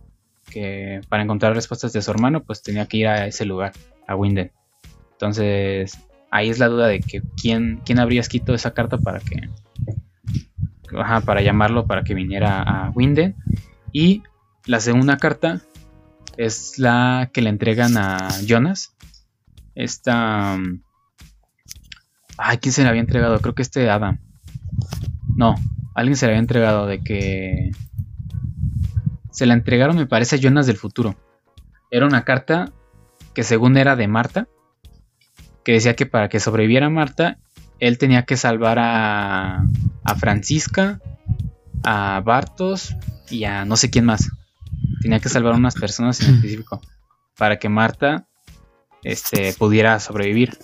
que 0.52 1.00
para 1.08 1.22
encontrar 1.22 1.54
respuestas 1.54 1.92
de 1.92 2.02
su 2.02 2.10
hermano, 2.10 2.42
pues 2.42 2.62
tenía 2.62 2.86
que 2.86 2.98
ir 2.98 3.08
a 3.08 3.26
ese 3.26 3.44
lugar, 3.44 3.72
a 4.06 4.14
Winden. 4.14 4.52
Entonces, 5.12 5.98
ahí 6.30 6.50
es 6.50 6.58
la 6.58 6.68
duda 6.68 6.86
de 6.86 7.00
que 7.00 7.22
quién, 7.40 7.80
quién 7.84 7.98
habría 7.98 8.20
escrito 8.20 8.54
esa 8.54 8.74
carta 8.74 8.98
para 8.98 9.20
que. 9.20 9.48
Para 11.24 11.42
llamarlo 11.42 11.86
para 11.86 12.04
que 12.04 12.14
viniera 12.14 12.62
a 12.62 12.90
Winden. 12.90 13.36
Y 13.92 14.22
la 14.66 14.80
segunda 14.80 15.16
carta 15.16 15.60
es 16.36 16.78
la 16.78 17.30
que 17.32 17.42
le 17.42 17.50
entregan 17.50 17.96
a 17.96 18.28
Jonas. 18.46 18.94
Esta. 19.74 20.58
Ay, 22.38 22.58
¿quién 22.58 22.72
se 22.72 22.82
le 22.82 22.88
había 22.88 23.00
entregado? 23.00 23.40
Creo 23.40 23.54
que 23.54 23.62
este 23.62 23.90
Adam. 23.90 24.18
No, 25.36 25.54
alguien 25.94 26.16
se 26.16 26.26
le 26.26 26.32
había 26.32 26.40
entregado 26.40 26.86
de 26.86 27.02
que 27.02 27.70
se 29.30 29.46
la 29.46 29.54
entregaron, 29.54 29.96
me 29.96 30.06
parece, 30.06 30.36
a 30.36 30.38
Jonas 30.38 30.66
del 30.66 30.76
futuro. 30.76 31.16
Era 31.90 32.06
una 32.06 32.24
carta 32.24 32.72
que 33.34 33.42
según 33.42 33.76
era 33.76 33.96
de 33.96 34.08
Marta, 34.08 34.48
que 35.64 35.72
decía 35.72 35.96
que 35.96 36.06
para 36.06 36.28
que 36.28 36.40
sobreviviera 36.40 36.90
Marta, 36.90 37.38
él 37.82 37.98
tenía 37.98 38.22
que 38.22 38.36
salvar 38.36 38.78
a, 38.78 39.66
a 40.04 40.14
Francisca, 40.14 41.00
a 41.82 42.22
Bartos 42.24 42.94
y 43.28 43.42
a 43.42 43.64
no 43.64 43.76
sé 43.76 43.90
quién 43.90 44.04
más. 44.04 44.30
Tenía 45.00 45.18
que 45.18 45.28
salvar 45.28 45.54
a 45.54 45.56
unas 45.56 45.74
personas 45.74 46.20
en 46.20 46.36
específico 46.36 46.80
para 47.36 47.58
que 47.58 47.68
Marta 47.68 48.28
este, 49.02 49.52
pudiera 49.54 49.98
sobrevivir. 49.98 50.56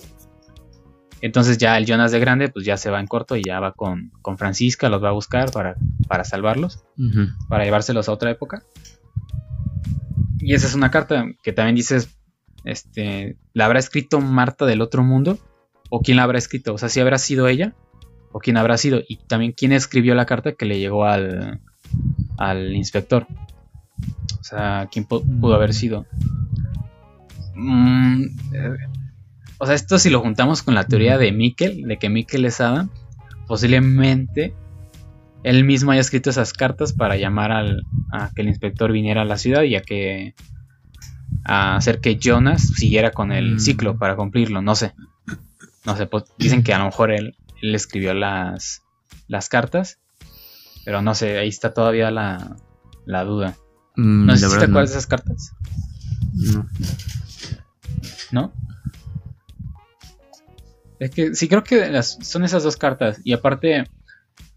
Entonces 1.19 1.57
ya 1.57 1.77
el 1.77 1.85
Jonas 1.85 2.13
de 2.13 2.21
grande 2.21 2.47
pues 2.47 2.63
ya 2.63 2.77
se 2.77 2.89
va 2.89 3.01
en 3.01 3.07
corto 3.07 3.35
y 3.35 3.43
ya 3.43 3.59
va 3.59 3.73
con, 3.73 4.13
Francisca, 4.37 4.87
los 4.87 5.03
va 5.03 5.09
a 5.09 5.11
buscar 5.11 5.51
para, 5.51 5.75
para 6.07 6.23
salvarlos, 6.23 6.85
para 7.49 7.65
llevárselos 7.65 8.07
a 8.07 8.13
otra 8.13 8.31
época. 8.31 8.63
Y 10.37 10.53
esa 10.53 10.67
es 10.67 10.73
una 10.73 10.89
carta 10.89 11.25
que 11.43 11.51
también 11.51 11.75
dices, 11.75 12.17
este, 12.63 13.37
¿la 13.51 13.65
habrá 13.65 13.79
escrito 13.79 14.21
Marta 14.21 14.65
del 14.65 14.79
otro 14.79 15.03
mundo? 15.03 15.37
¿O 15.89 16.01
quién 16.01 16.17
la 16.17 16.23
habrá 16.23 16.37
escrito? 16.37 16.73
O 16.73 16.77
sea, 16.77 16.89
si 16.89 16.99
habrá 16.99 17.17
sido 17.17 17.47
ella 17.47 17.75
o 18.31 18.39
quién 18.39 18.57
habrá 18.57 18.77
sido. 18.77 19.01
Y 19.07 19.17
también 19.17 19.53
quién 19.53 19.71
escribió 19.71 20.15
la 20.15 20.25
carta 20.25 20.53
que 20.53 20.65
le 20.65 20.79
llegó 20.79 21.05
al, 21.05 21.61
al 22.37 22.75
inspector. 22.75 23.27
O 24.39 24.43
sea, 24.43 24.87
quién 24.91 25.05
pudo 25.05 25.53
haber 25.53 25.73
sido. 25.73 26.05
Mm, 27.55 28.23
eh, 28.53 28.77
o 29.57 29.65
sea, 29.65 29.75
esto 29.75 29.99
si 29.99 30.09
lo 30.09 30.21
juntamos 30.21 30.63
con 30.63 30.75
la 30.75 30.85
teoría 30.85 31.17
de 31.17 31.31
Mikkel, 31.31 31.83
de 31.83 31.97
que 31.97 32.09
Mikkel 32.09 32.45
es 32.45 32.61
Adam, 32.61 32.89
posiblemente 33.47 34.53
él 35.43 35.63
mismo 35.65 35.91
haya 35.91 36.01
escrito 36.01 36.29
esas 36.29 36.53
cartas 36.53 36.93
para 36.93 37.17
llamar 37.17 37.51
al, 37.51 37.83
a 38.11 38.31
que 38.33 38.41
el 38.41 38.47
inspector 38.47 38.91
viniera 38.91 39.21
a 39.21 39.25
la 39.25 39.37
ciudad 39.37 39.63
y 39.63 39.75
a 39.75 39.81
que 39.81 40.33
a 41.43 41.75
hacer 41.75 41.99
que 41.99 42.17
Jonas 42.17 42.61
siguiera 42.75 43.11
con 43.11 43.31
el 43.31 43.55
mm. 43.55 43.59
ciclo 43.59 43.97
para 43.97 44.15
cumplirlo, 44.15 44.61
no 44.61 44.75
sé. 44.75 44.93
No 45.85 45.95
sé, 45.95 46.05
pues, 46.07 46.25
dicen 46.37 46.63
que 46.63 46.73
a 46.73 46.79
lo 46.79 46.85
mejor 46.85 47.11
él, 47.11 47.37
él 47.61 47.75
escribió 47.75 48.13
las, 48.13 48.83
las 49.27 49.49
cartas, 49.49 49.99
pero 50.85 51.01
no 51.01 51.15
sé, 51.15 51.37
ahí 51.37 51.49
está 51.49 51.73
todavía 51.73 52.11
la, 52.11 52.57
la 53.05 53.23
duda. 53.23 53.55
Mm, 53.95 54.25
no 54.25 54.37
sé 54.37 54.49
si 54.49 54.57
te 54.57 54.65
acuerdas 54.65 54.91
de 54.91 54.97
esas 54.97 55.07
cartas. 55.07 55.53
No. 56.33 56.67
¿No? 58.31 58.53
Es 60.99 61.11
que 61.11 61.33
sí 61.33 61.47
creo 61.47 61.63
que 61.63 62.01
son 62.03 62.43
esas 62.43 62.63
dos 62.63 62.77
cartas. 62.77 63.19
Y 63.23 63.33
aparte, 63.33 63.85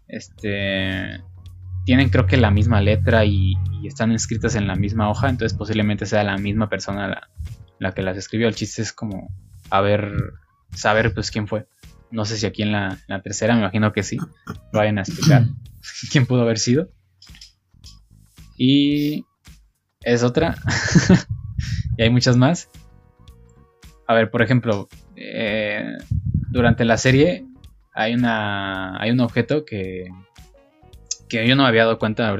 este 0.07 1.23
tienen 1.85 2.09
creo 2.09 2.27
que 2.27 2.37
la 2.37 2.51
misma 2.51 2.81
letra 2.81 3.25
y, 3.25 3.55
están 3.85 4.13
escritas 4.13 4.55
en 4.55 4.67
la 4.67 4.75
misma 4.75 5.09
hoja. 5.09 5.29
Entonces 5.29 5.57
posiblemente 5.57 6.05
sea 6.05 6.23
la 6.23 6.37
misma 6.37 6.69
persona 6.69 7.27
la, 7.79 7.91
que 7.93 8.01
las 8.01 8.15
escribió. 8.17 8.47
El 8.47 8.55
chiste 8.55 8.81
es 8.81 8.93
como 8.93 9.29
a 9.69 9.81
ver, 9.81 10.13
saber 10.75 11.13
pues 11.13 11.31
quién 11.31 11.47
fue. 11.47 11.67
No 12.11 12.25
sé 12.25 12.37
si 12.37 12.45
aquí 12.45 12.61
en 12.61 12.71
la, 12.71 12.99
tercera, 13.23 13.53
me 13.55 13.61
imagino 13.61 13.91
que 13.91 14.03
sí. 14.03 14.17
Vayan 14.71 14.99
a 14.99 15.01
explicar 15.01 15.45
quién 16.11 16.25
pudo 16.25 16.41
haber 16.41 16.59
sido. 16.59 16.89
Y 18.57 19.25
es 20.01 20.23
otra. 20.23 20.55
y 21.97 22.03
hay 22.03 22.09
muchas 22.09 22.37
más. 22.37 22.69
A 24.07 24.13
ver, 24.13 24.29
por 24.29 24.41
ejemplo, 24.41 24.89
eh, 25.15 25.97
durante 26.51 26.85
la 26.85 26.97
serie 26.97 27.45
hay 27.95 28.13
una 28.13 28.99
hay 29.01 29.11
un 29.11 29.19
objeto 29.19 29.65
que 29.65 30.09
que 31.29 31.47
yo 31.47 31.55
no 31.55 31.63
me 31.63 31.69
había 31.69 31.85
dado 31.85 31.99
cuenta 31.99 32.35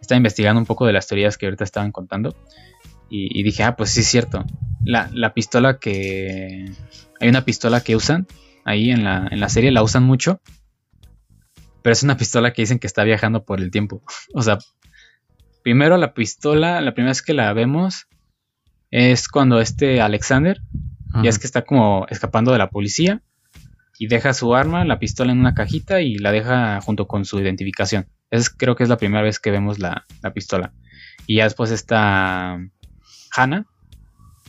estaba 0.00 0.16
investigando 0.16 0.60
un 0.60 0.66
poco 0.66 0.86
de 0.86 0.92
las 0.92 1.06
teorías 1.06 1.36
que 1.36 1.46
ahorita 1.46 1.64
estaban 1.64 1.92
contando 1.92 2.34
y, 3.08 3.42
dije 3.42 3.62
ah 3.62 3.76
pues 3.76 3.90
sí 3.90 4.00
es 4.00 4.08
cierto 4.08 4.44
la, 4.84 5.34
pistola 5.34 5.78
que 5.78 6.72
hay 7.20 7.28
una 7.28 7.44
pistola 7.44 7.80
que 7.80 7.96
usan 7.96 8.26
ahí 8.64 8.90
en 8.90 9.04
la, 9.04 9.28
en 9.30 9.40
la 9.40 9.48
serie 9.48 9.70
la 9.70 9.82
usan 9.82 10.02
mucho 10.02 10.40
pero 11.82 11.92
es 11.92 12.02
una 12.02 12.16
pistola 12.16 12.52
que 12.52 12.62
dicen 12.62 12.78
que 12.78 12.86
está 12.86 13.04
viajando 13.04 13.44
por 13.44 13.60
el 13.60 13.70
tiempo 13.70 14.02
o 14.34 14.42
sea 14.42 14.58
primero 15.62 15.96
la 15.96 16.14
pistola 16.14 16.80
la 16.80 16.94
primera 16.94 17.10
vez 17.10 17.22
que 17.22 17.34
la 17.34 17.52
vemos 17.52 18.08
es 18.90 19.28
cuando 19.28 19.60
este 19.60 20.00
Alexander 20.00 20.60
ya 21.22 21.30
es 21.30 21.38
que 21.38 21.46
está 21.46 21.62
como 21.62 22.06
escapando 22.08 22.52
de 22.52 22.58
la 22.58 22.70
policía 22.70 23.22
y 23.98 24.08
deja 24.08 24.34
su 24.34 24.54
arma, 24.54 24.84
la 24.84 24.98
pistola 24.98 25.32
en 25.32 25.40
una 25.40 25.54
cajita 25.54 26.00
y 26.00 26.16
la 26.18 26.32
deja 26.32 26.80
junto 26.80 27.06
con 27.06 27.24
su 27.24 27.38
identificación. 27.38 28.08
Es, 28.30 28.50
creo 28.50 28.74
que 28.74 28.82
es 28.82 28.88
la 28.88 28.96
primera 28.96 29.22
vez 29.22 29.38
que 29.38 29.50
vemos 29.50 29.78
la, 29.78 30.04
pistola. 30.34 30.72
Y 31.26 31.36
ya 31.36 31.44
después 31.44 31.70
está 31.70 32.58
Hannah, 33.34 33.66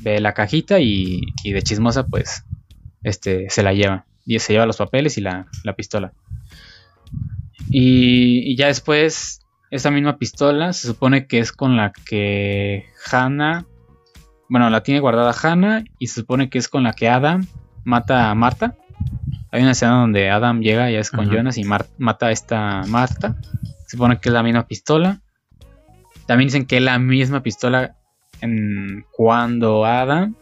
ve 0.01 0.19
la 0.19 0.33
cajita 0.33 0.79
y, 0.79 1.21
de 1.43 1.61
chismosa 1.61 2.05
pues 2.05 2.43
este, 3.03 3.49
se 3.49 3.63
la 3.63 3.73
lleva. 3.73 4.05
Y 4.25 4.39
se 4.39 4.53
lleva 4.53 4.65
los 4.65 4.77
papeles 4.77 5.17
y 5.17 5.21
la, 5.21 5.47
pistola. 5.75 6.13
Y, 7.69 8.51
y, 8.51 8.55
ya 8.55 8.67
después, 8.67 9.45
esa 9.69 9.91
misma 9.91 10.17
pistola 10.17 10.73
se 10.73 10.87
supone 10.87 11.27
que 11.27 11.39
es 11.39 11.51
con 11.51 11.77
la 11.77 11.91
que 11.91 12.85
Hannah, 13.11 13.65
bueno, 14.49 14.69
la 14.69 14.81
tiene 14.83 14.99
guardada 14.99 15.33
Hannah 15.33 15.83
y 15.99 16.07
se 16.07 16.21
supone 16.21 16.49
que 16.49 16.57
es 16.57 16.67
con 16.67 16.83
la 16.83 16.93
que 16.93 17.09
Adam 17.09 17.45
mata 17.83 18.29
a 18.29 18.35
Marta. 18.35 18.75
Hay 19.51 19.61
una 19.61 19.71
escena 19.71 19.99
donde 19.99 20.29
Adam 20.29 20.61
llega, 20.61 20.91
ya 20.91 20.99
es 20.99 21.11
con 21.11 21.29
Jonas, 21.29 21.57
y 21.57 21.63
mata 21.63 22.27
a 22.27 22.31
esta 22.31 22.83
Marta. 22.87 23.37
Se 23.85 23.95
supone 23.95 24.19
que 24.19 24.29
es 24.29 24.33
la 24.33 24.43
misma 24.43 24.67
pistola. 24.67 25.21
También 26.25 26.47
dicen 26.47 26.65
que 26.65 26.77
es 26.77 26.83
la 26.83 26.99
misma 26.99 27.41
pistola 27.41 27.95
en 28.45 29.05
cuando 29.11 29.85
Adam. 29.85 30.35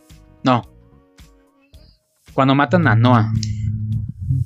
No. 0.44 0.62
Cuando 2.34 2.56
matan 2.56 2.88
a 2.88 2.96
Noah. 2.96 3.32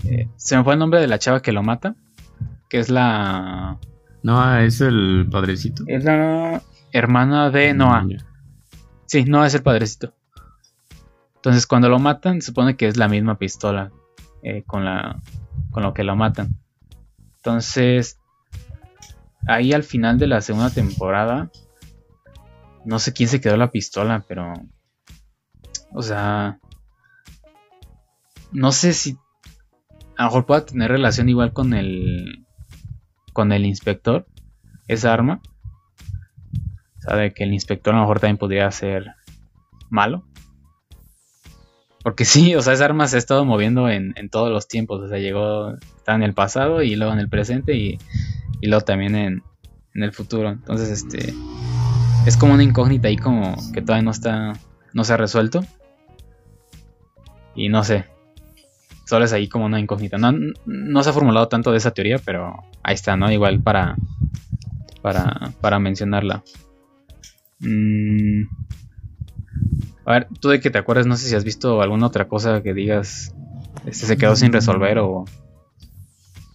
Eh, 0.06 0.30
se 0.36 0.58
me 0.58 0.64
fue 0.64 0.74
el 0.74 0.80
nombre 0.80 1.00
de 1.00 1.08
la 1.08 1.20
chava 1.20 1.42
que 1.42 1.52
lo 1.52 1.64
mata. 1.64 1.96
Que 2.70 2.80
es 2.80 2.90
la. 2.90 3.78
Noah 4.24 4.64
es 4.64 4.82
el 4.82 5.28
padrecito. 5.32 5.84
Es 5.88 6.04
la 6.04 6.62
hermana 6.92 7.50
de 7.50 7.74
mm, 7.74 7.78
Noah. 7.78 8.08
Sí, 9.06 9.26
Noah 9.26 9.48
es 9.48 9.54
el 9.54 9.64
padrecito. 9.64 10.14
Entonces 11.36 11.68
cuando 11.68 11.88
lo 11.90 12.00
matan, 12.00 12.42
se 12.42 12.48
supone 12.48 12.76
que 12.76 12.88
es 12.88 12.98
la 12.98 13.08
misma 13.08 13.38
pistola 13.38 13.92
eh, 14.44 14.64
con, 14.66 14.84
la, 14.84 15.22
con 15.72 15.84
lo 15.84 15.94
que 15.94 16.04
lo 16.04 16.16
matan. 16.16 16.58
Entonces, 17.38 18.20
ahí 19.48 19.72
al 19.72 19.84
final 19.84 20.18
de 20.18 20.28
la 20.28 20.42
segunda 20.42 20.70
temporada, 20.70 21.50
no 22.88 23.00
sé 23.00 23.12
quién 23.12 23.28
se 23.28 23.42
quedó 23.42 23.58
la 23.58 23.70
pistola, 23.70 24.24
pero... 24.28 24.54
O 25.94 26.02
sea... 26.02 26.60
No 28.54 28.72
sé 28.72 28.94
si... 28.94 29.18
A 30.16 30.24
lo 30.24 30.30
mejor 30.30 30.46
pueda 30.46 30.66
tener 30.66 30.90
relación 30.90 31.28
igual 31.28 31.52
con 31.52 31.74
el... 31.74 32.46
Con 33.34 33.52
el 33.52 33.66
inspector. 33.66 34.26
Esa 34.88 35.14
arma. 35.14 35.42
Sabe 37.00 37.34
que 37.34 37.44
el 37.44 37.54
inspector 37.54 37.94
a 37.94 37.98
lo 37.98 38.04
mejor 38.04 38.22
también 38.22 38.38
podría 38.38 38.72
ser 38.72 39.16
malo. 39.90 40.26
Porque 42.04 42.24
sí, 42.24 42.56
o 42.56 42.62
sea, 42.62 42.72
esa 42.72 42.86
arma 42.86 43.08
se 43.08 43.18
ha 43.18 43.20
estado 43.20 43.44
moviendo 43.44 43.90
en, 43.90 44.14
todos 44.32 44.50
los 44.50 44.70
tiempos. 44.70 45.02
O 45.02 45.10
sea, 45.10 45.20
llegó, 45.20 45.74
está 45.98 46.16
en 46.16 46.24
el 46.24 46.34
pasado 46.34 46.82
y 46.82 46.96
luego 46.96 47.12
en 47.12 47.20
el 47.20 47.28
presente 47.28 47.76
y, 47.76 47.98
luego 48.62 48.86
también 48.86 49.16
en, 49.16 49.44
el 49.94 50.14
futuro. 50.14 50.50
Entonces, 50.50 50.90
este. 50.90 51.34
Es 52.28 52.36
como 52.36 52.54
una 52.54 52.64
incógnita 52.64 53.08
ahí 53.08 53.16
como 53.16 53.56
que 53.74 53.82
todavía 53.82 54.04
no 54.04 54.12
está, 54.12 54.54
no 54.94 55.04
se 55.06 55.14
ha 55.14 55.18
resuelto. 55.18 55.62
Y 57.56 57.70
no 57.70 57.86
sé, 57.86 58.06
solo 59.06 59.24
es 59.24 59.32
ahí 59.32 59.48
como 59.48 59.66
una 59.66 59.80
incógnita. 59.80 60.18
No, 60.18 60.34
no 60.66 61.04
se 61.04 61.10
ha 61.10 61.14
formulado 61.14 61.48
tanto 61.48 61.72
de 61.72 61.78
esa 61.78 61.92
teoría, 61.92 62.20
pero 62.20 62.64
ahí 62.84 62.96
está, 62.96 63.16
¿no? 63.16 63.32
Igual 63.32 63.62
para, 63.62 63.96
para, 65.02 65.54
para 65.62 65.80
mencionarla. 65.80 66.44
Mm. 67.60 68.44
A 70.06 70.12
ver, 70.12 70.28
tú 70.42 70.50
de 70.50 70.60
que 70.60 70.70
te 70.70 70.80
acuerdas, 70.80 71.08
no 71.08 71.16
sé 71.16 71.30
si 71.30 71.36
has 71.36 71.46
visto 71.46 71.82
alguna 71.82 72.08
otra 72.08 72.28
cosa 72.28 72.62
que 72.62 72.74
digas, 72.74 73.34
este 73.86 74.06
se 74.06 74.18
quedó 74.18 74.36
sin 74.36 74.52
resolver 74.52 75.00
o, 75.00 75.24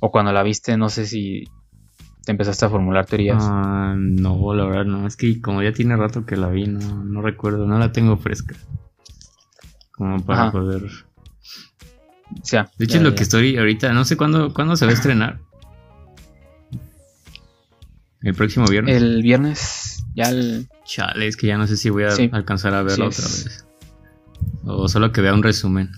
o 0.01 0.11
cuando 0.11 0.33
la 0.33 0.43
viste, 0.43 0.77
no 0.77 0.91
sé 0.91 1.07
si 1.07 1.45
te 2.25 2.33
empezaste 2.33 2.65
a 2.65 2.71
formular 2.71 3.07
teorías. 3.07 3.39
Ah, 3.41 3.95
no, 3.97 4.55
la 4.55 4.65
verdad 4.65 4.85
no, 4.85 5.07
es 5.07 5.17
que 5.17 5.41
como 5.41 5.63
ya 5.63 5.73
tiene 5.73 5.97
rato 5.97 6.25
que 6.25 6.37
la 6.37 6.49
vi, 6.49 6.67
no, 6.67 7.05
no 7.05 7.23
recuerdo, 7.23 7.67
no 7.67 7.79
la 7.79 7.93
tengo 7.93 8.17
fresca. 8.17 8.55
Como 9.93 10.25
para 10.25 10.51
poder... 10.51 10.83
de 10.83 12.85
hecho, 12.85 12.97
es 12.97 13.03
lo 13.03 13.15
que 13.15 13.23
estoy 13.23 13.57
ahorita, 13.57 13.93
no 13.93 14.05
sé 14.05 14.17
cuándo, 14.17 14.55
cuándo 14.55 14.77
se 14.77 14.85
va 14.85 14.93
a 14.93 14.95
estrenar. 14.95 15.41
¿El 18.23 18.35
próximo 18.35 18.67
viernes? 18.67 19.03
El 19.03 19.23
viernes, 19.23 20.05
ya 20.15 20.31
el... 20.31 20.69
Chale, 20.85 21.27
es 21.27 21.37
que 21.37 21.49
ya 21.49 21.59
no 21.59 21.67
sé 21.67 21.77
si 21.77 21.91
voy 21.91 22.05
a 22.05 22.15
alcanzar 22.33 22.75
a 22.75 22.83
verlo 22.83 23.07
otra 23.07 23.25
vez. 23.25 23.67
O 24.65 24.89
solo 24.89 25.11
que 25.11 25.21
vea 25.21 25.35
un 25.35 25.43
resumen 25.43 25.91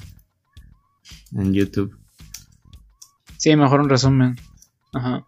en 1.32 1.52
YouTube. 1.52 1.98
Sí, 3.37 3.54
mejor 3.56 3.80
un 3.80 3.90
resumen. 3.90 4.37
Ajá. 4.94 5.26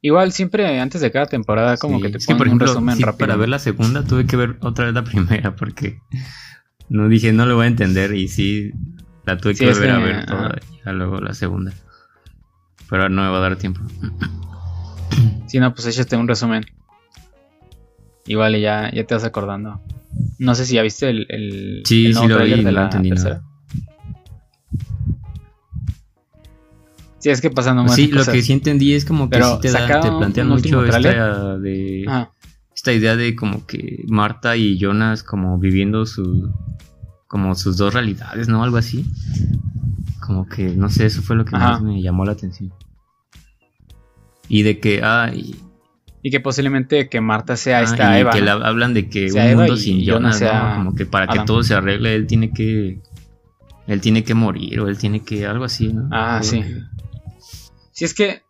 Igual 0.00 0.32
siempre 0.32 0.78
antes 0.80 1.00
de 1.00 1.10
cada 1.10 1.26
temporada 1.26 1.76
como 1.76 2.00
que 2.00 2.10
te 2.10 2.18
ponen 2.20 2.52
un 2.52 2.60
resumen 2.60 3.00
rápido. 3.00 3.18
Para 3.18 3.36
ver 3.36 3.48
la 3.48 3.58
segunda 3.58 4.04
tuve 4.04 4.26
que 4.26 4.36
ver 4.36 4.56
otra 4.60 4.86
vez 4.86 4.94
la 4.94 5.04
primera 5.04 5.56
porque 5.56 6.00
no 6.88 7.08
dije 7.08 7.32
no 7.32 7.46
lo 7.46 7.56
voy 7.56 7.64
a 7.64 7.68
entender 7.68 8.14
y 8.14 8.28
sí 8.28 8.72
la 9.26 9.36
tuve 9.38 9.54
que 9.54 9.66
volver 9.66 9.90
a 9.90 9.98
ver 9.98 10.26
toda 10.26 10.58
y 10.70 10.84
ya 10.84 10.92
luego 10.92 11.20
la 11.20 11.34
segunda. 11.34 11.72
Pero 12.88 13.08
no 13.08 13.22
me 13.22 13.28
va 13.28 13.38
a 13.38 13.40
dar 13.40 13.56
tiempo. 13.56 13.80
Si 15.46 15.58
no, 15.58 15.74
pues 15.74 15.86
échate 15.86 16.16
un 16.16 16.28
resumen. 16.28 16.64
Igual 18.26 18.58
ya, 18.60 18.90
ya 18.92 19.04
te 19.04 19.14
vas 19.14 19.24
acordando. 19.24 19.80
No 20.38 20.54
sé 20.54 20.64
si 20.64 20.74
ya 20.74 20.82
viste 20.82 21.08
el, 21.08 21.26
el, 21.28 21.82
sí, 21.84 22.12
sí 22.12 22.28
lo 22.28 22.42
vi, 22.42 22.62
de 22.62 22.72
la 22.72 22.88
tercera. 22.88 23.42
Sí, 27.18 27.30
es 27.30 27.40
que 27.40 27.50
pasando 27.50 27.82
más. 27.82 27.94
Sí, 27.94 28.08
lo 28.08 28.24
que 28.24 28.42
sí 28.42 28.52
entendí 28.52 28.94
es 28.94 29.04
como 29.04 29.28
que 29.28 29.42
sí 29.42 29.50
te, 29.60 29.70
da, 29.72 30.00
te 30.00 30.08
plantean 30.08 30.48
mucho 30.48 30.84
esta, 30.84 31.58
de, 31.58 32.06
esta 32.74 32.92
idea 32.92 33.16
de 33.16 33.34
como 33.34 33.66
que 33.66 34.04
Marta 34.06 34.56
y 34.56 34.78
Jonas 34.78 35.22
como 35.22 35.58
viviendo 35.58 36.06
su 36.06 36.52
como 37.28 37.54
sus 37.54 37.76
dos 37.76 37.94
realidades, 37.94 38.48
¿no? 38.48 38.64
Algo 38.64 38.78
así. 38.78 39.04
Como 40.20 40.48
que, 40.48 40.74
no 40.74 40.88
sé, 40.88 41.06
eso 41.06 41.22
fue 41.22 41.36
lo 41.36 41.44
que 41.44 41.52
más 41.52 41.80
me 41.80 42.02
llamó 42.02 42.24
la 42.24 42.32
atención. 42.32 42.72
Y 44.48 44.62
de 44.62 44.80
que, 44.80 45.00
ah, 45.04 45.30
y, 45.34 45.56
que 46.30 46.40
posiblemente 46.40 47.08
que 47.08 47.20
Marta 47.20 47.56
sea 47.56 47.78
ah, 47.78 47.82
esta 47.82 48.20
y 48.20 48.24
que 48.24 48.50
hablan 48.50 48.92
de 48.92 49.08
que 49.08 49.32
un 49.32 49.56
mundo 49.56 49.76
sin 49.76 50.04
Jonas, 50.04 50.40
¿no? 50.40 50.74
Como 50.76 50.94
que 50.94 51.06
para 51.06 51.26
que 51.26 51.40
todo 51.40 51.62
se 51.62 51.74
arregle, 51.74 52.14
él 52.14 52.26
tiene 52.26 52.50
que. 52.52 53.00
Él 53.86 54.02
tiene 54.02 54.22
que 54.22 54.34
morir, 54.34 54.80
o 54.80 54.88
él 54.88 54.98
tiene 54.98 55.20
que. 55.20 55.46
algo 55.46 55.64
así, 55.64 55.92
¿no? 55.92 56.08
Ah, 56.12 56.40
sí. 56.42 56.62
Si 57.98 58.04
es 58.04 58.14
que. 58.14 58.42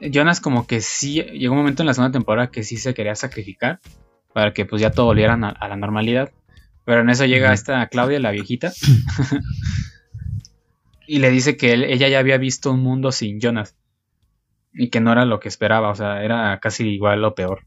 Jonas, 0.00 0.40
como 0.40 0.66
que 0.66 0.80
sí. 0.80 1.20
Llegó 1.20 1.52
un 1.52 1.58
momento 1.58 1.82
en 1.82 1.86
la 1.86 1.92
segunda 1.92 2.10
temporada 2.10 2.50
que 2.50 2.62
sí 2.62 2.78
se 2.78 2.94
quería 2.94 3.14
sacrificar. 3.14 3.80
Para 4.32 4.54
que 4.54 4.64
pues 4.64 4.80
ya 4.80 4.92
todo 4.92 5.04
volviera 5.04 5.34
a, 5.34 5.68
la 5.68 5.76
normalidad. 5.76 6.32
Pero 6.86 7.02
en 7.02 7.10
eso 7.10 7.26
llega 7.26 7.52
esta 7.52 7.86
Claudia, 7.88 8.18
la 8.18 8.30
viejita. 8.30 8.72
y 11.06 11.18
le 11.18 11.28
dice 11.28 11.58
que 11.58 11.74
ella 11.74 12.08
ya 12.08 12.18
había 12.18 12.38
visto 12.38 12.72
un 12.72 12.80
mundo 12.80 13.12
sin 13.12 13.40
Jonas 13.40 13.76
y 14.72 14.88
que 14.88 15.00
no 15.00 15.12
era 15.12 15.26
lo 15.26 15.38
que 15.38 15.48
esperaba, 15.48 15.90
o 15.90 15.94
sea, 15.94 16.24
era 16.24 16.58
casi 16.60 16.88
igual 16.88 17.22
o 17.24 17.34
peor 17.34 17.66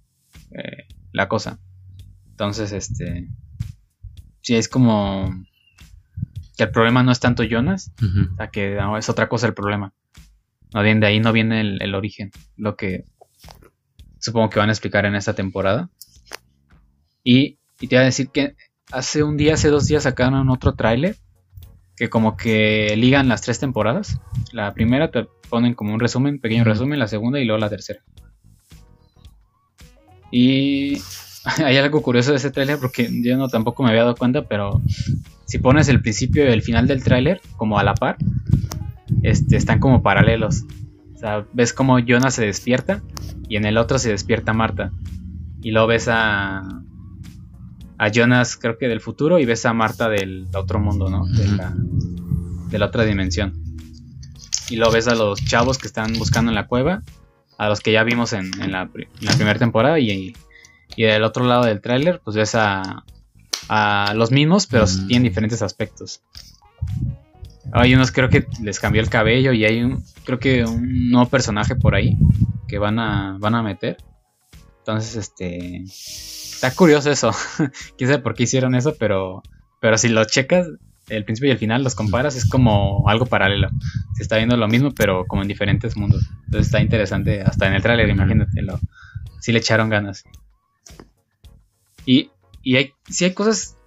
eh, 0.50 0.88
la 1.12 1.28
cosa. 1.28 1.60
Entonces, 2.32 2.72
este, 2.72 3.28
sí 4.42 4.56
es 4.56 4.70
como 4.70 5.46
que 6.58 6.64
el 6.64 6.72
problema 6.72 7.04
no 7.04 7.12
es 7.12 7.20
tanto 7.20 7.44
Jonas, 7.44 7.94
o 8.02 8.36
sea, 8.38 8.48
que 8.48 8.80
es 8.98 9.10
otra 9.10 9.30
cosa 9.30 9.46
el 9.46 9.54
problema. 9.54 9.94
No 10.74 10.84
bien 10.84 11.00
de 11.00 11.08
ahí 11.08 11.20
no 11.20 11.34
viene 11.34 11.62
el, 11.62 11.96
origen, 11.96 12.32
lo 12.56 12.76
que 12.76 13.06
supongo 14.20 14.50
que 14.50 14.60
van 14.60 14.70
a 14.70 14.74
explicar 14.74 15.06
en 15.06 15.16
esta 15.16 15.34
temporada. 15.34 15.90
Y, 17.24 17.58
y 17.80 17.88
te 17.88 17.96
voy 17.96 18.04
a 18.04 18.06
decir 18.06 18.30
que 18.30 18.56
hace 18.92 19.24
un 19.24 19.38
día, 19.38 19.56
hace 19.56 19.70
dos 19.70 19.88
días 19.88 20.04
sacaron 20.04 20.50
otro 20.50 20.76
tráiler 20.76 21.16
que 22.00 22.10
como 22.10 22.38
que 22.38 22.96
ligan 22.96 23.28
las 23.28 23.42
tres 23.42 23.60
temporadas. 23.60 24.20
La 24.54 24.74
primera 24.74 25.12
te 25.12 25.28
ponen 25.50 25.74
como 25.74 25.94
un 25.94 26.00
resumen, 26.00 26.40
pequeño 26.40 26.64
resumen, 26.64 26.98
la 26.98 27.08
segunda 27.08 27.40
y 27.40 27.46
luego 27.46 27.60
la 27.60 27.70
tercera. 27.70 28.02
Y 30.32 31.02
hay 31.66 31.78
algo 31.78 32.02
curioso 32.02 32.32
de 32.32 32.38
ese 32.38 32.52
tráiler 32.52 32.80
porque 32.80 33.10
yo 33.12 33.38
no 33.38 33.50
tampoco 33.50 33.84
me 33.84 33.90
había 33.90 34.04
dado 34.04 34.16
cuenta, 34.16 34.48
pero 34.48 34.82
si 35.46 35.58
pones 35.58 35.90
el 35.90 36.02
principio 36.02 36.46
y 36.46 36.54
el 36.54 36.62
final 36.62 36.88
del 36.88 37.04
tráiler 37.04 37.42
como 37.58 37.80
a 37.80 37.84
la 37.84 37.96
par, 37.96 38.18
este, 39.24 39.58
están 39.58 39.80
como 39.80 40.02
paralelos. 40.02 40.64
O 41.16 41.18
sea, 41.18 41.46
ves 41.54 41.74
como 41.74 42.00
Jonah 42.00 42.32
se 42.32 42.46
despierta 42.46 43.02
y 43.48 43.58
en 43.58 43.66
el 43.66 43.78
otro 43.78 44.00
se 44.00 44.10
despierta 44.10 44.54
Marta. 44.54 44.92
Y 45.62 45.72
luego 45.72 45.88
ves 45.88 46.08
a, 46.08 46.62
a 47.98 48.12
Jonas, 48.12 48.56
creo 48.56 48.78
que 48.78 48.88
del 48.88 49.02
futuro, 49.02 49.40
y 49.40 49.46
ves 49.46 49.66
a 49.66 49.74
Marta 49.74 50.08
del 50.08 50.48
otro 50.54 50.80
mundo, 50.80 51.10
¿no? 51.10 51.26
De 51.26 51.48
la, 51.50 51.74
de 51.76 52.80
la 52.80 52.86
otra 52.86 53.04
dimensión. 53.04 53.62
Y 54.70 54.78
luego 54.78 54.94
ves 54.94 55.08
a 55.10 55.16
los 55.16 55.44
chavos 55.44 55.78
que 55.78 55.88
están 55.88 56.14
buscando 56.14 56.52
en 56.52 56.56
la 56.56 56.68
cueva, 56.68 57.04
a 57.58 57.68
los 57.68 57.82
que 57.82 57.92
ya 57.92 58.04
vimos 58.04 58.32
en, 58.32 58.52
la, 58.72 58.90
primera 58.90 59.60
temporada, 59.60 60.00
y, 60.00 60.34
y, 60.96 61.04
del 61.04 61.24
otro 61.24 61.46
lado 61.46 61.66
del 61.66 61.82
tráiler, 61.82 62.22
pues 62.24 62.38
ves 62.38 62.56
a, 62.56 63.04
a 63.68 64.14
los 64.16 64.32
mismos, 64.32 64.66
pero 64.68 64.86
tienen 65.08 65.24
diferentes 65.24 65.62
aspectos. 65.62 66.22
Hay 67.72 67.94
unos 67.94 68.12
creo 68.12 68.30
que 68.30 68.48
les 68.62 68.80
cambió 68.80 69.02
el 69.02 69.10
cabello 69.10 69.54
y 69.54 69.66
hay 69.66 69.82
un, 69.84 70.04
creo 70.26 70.40
que 70.40 70.64
un 70.66 71.10
nuevo 71.10 71.30
personaje 71.30 71.76
por 71.76 71.96
ahí 71.96 72.18
que 72.68 72.78
van 72.78 73.00
a, 73.00 73.38
van 73.40 73.56
a 73.56 73.64
meter. 73.64 73.98
Entonces, 74.80 75.16
este, 75.16 75.84
Está 76.60 76.76
curioso 76.76 77.10
eso. 77.10 77.32
Quién 77.98 78.10
sabe 78.10 78.22
por 78.22 78.34
qué 78.34 78.44
hicieron 78.44 78.76
eso, 78.76 78.94
pero, 79.00 79.42
pero 79.80 79.98
si 79.98 80.10
lo 80.10 80.26
checas, 80.26 80.68
el 81.08 81.24
principio 81.24 81.48
y 81.48 81.52
el 81.54 81.58
final 81.58 81.86
los 81.86 81.96
comparas, 81.96 82.36
es 82.36 82.46
como 82.46 83.08
algo 83.08 83.28
paralelo. 83.28 83.70
Se 84.16 84.24
está 84.24 84.36
viendo 84.36 84.58
lo 84.58 84.68
mismo, 84.68 84.92
pero 84.92 85.26
como 85.26 85.42
en 85.42 85.48
diferentes 85.48 85.96
mundos. 85.96 86.30
Entonces 86.44 86.66
está 86.66 86.82
interesante, 86.82 87.42
hasta 87.44 87.66
en 87.68 87.76
el 87.76 87.82
trailer, 87.82 88.10
imagínate, 88.10 88.62
lo, 88.62 88.78
sí 89.40 89.54
le 89.54 89.60
echaron 89.60 89.88
ganas. 89.88 90.26
Y, 92.06 92.30
y 92.62 92.76
hay, 92.76 92.92
sí 93.10 93.24
hay 93.24 93.34
cosas 93.34 93.78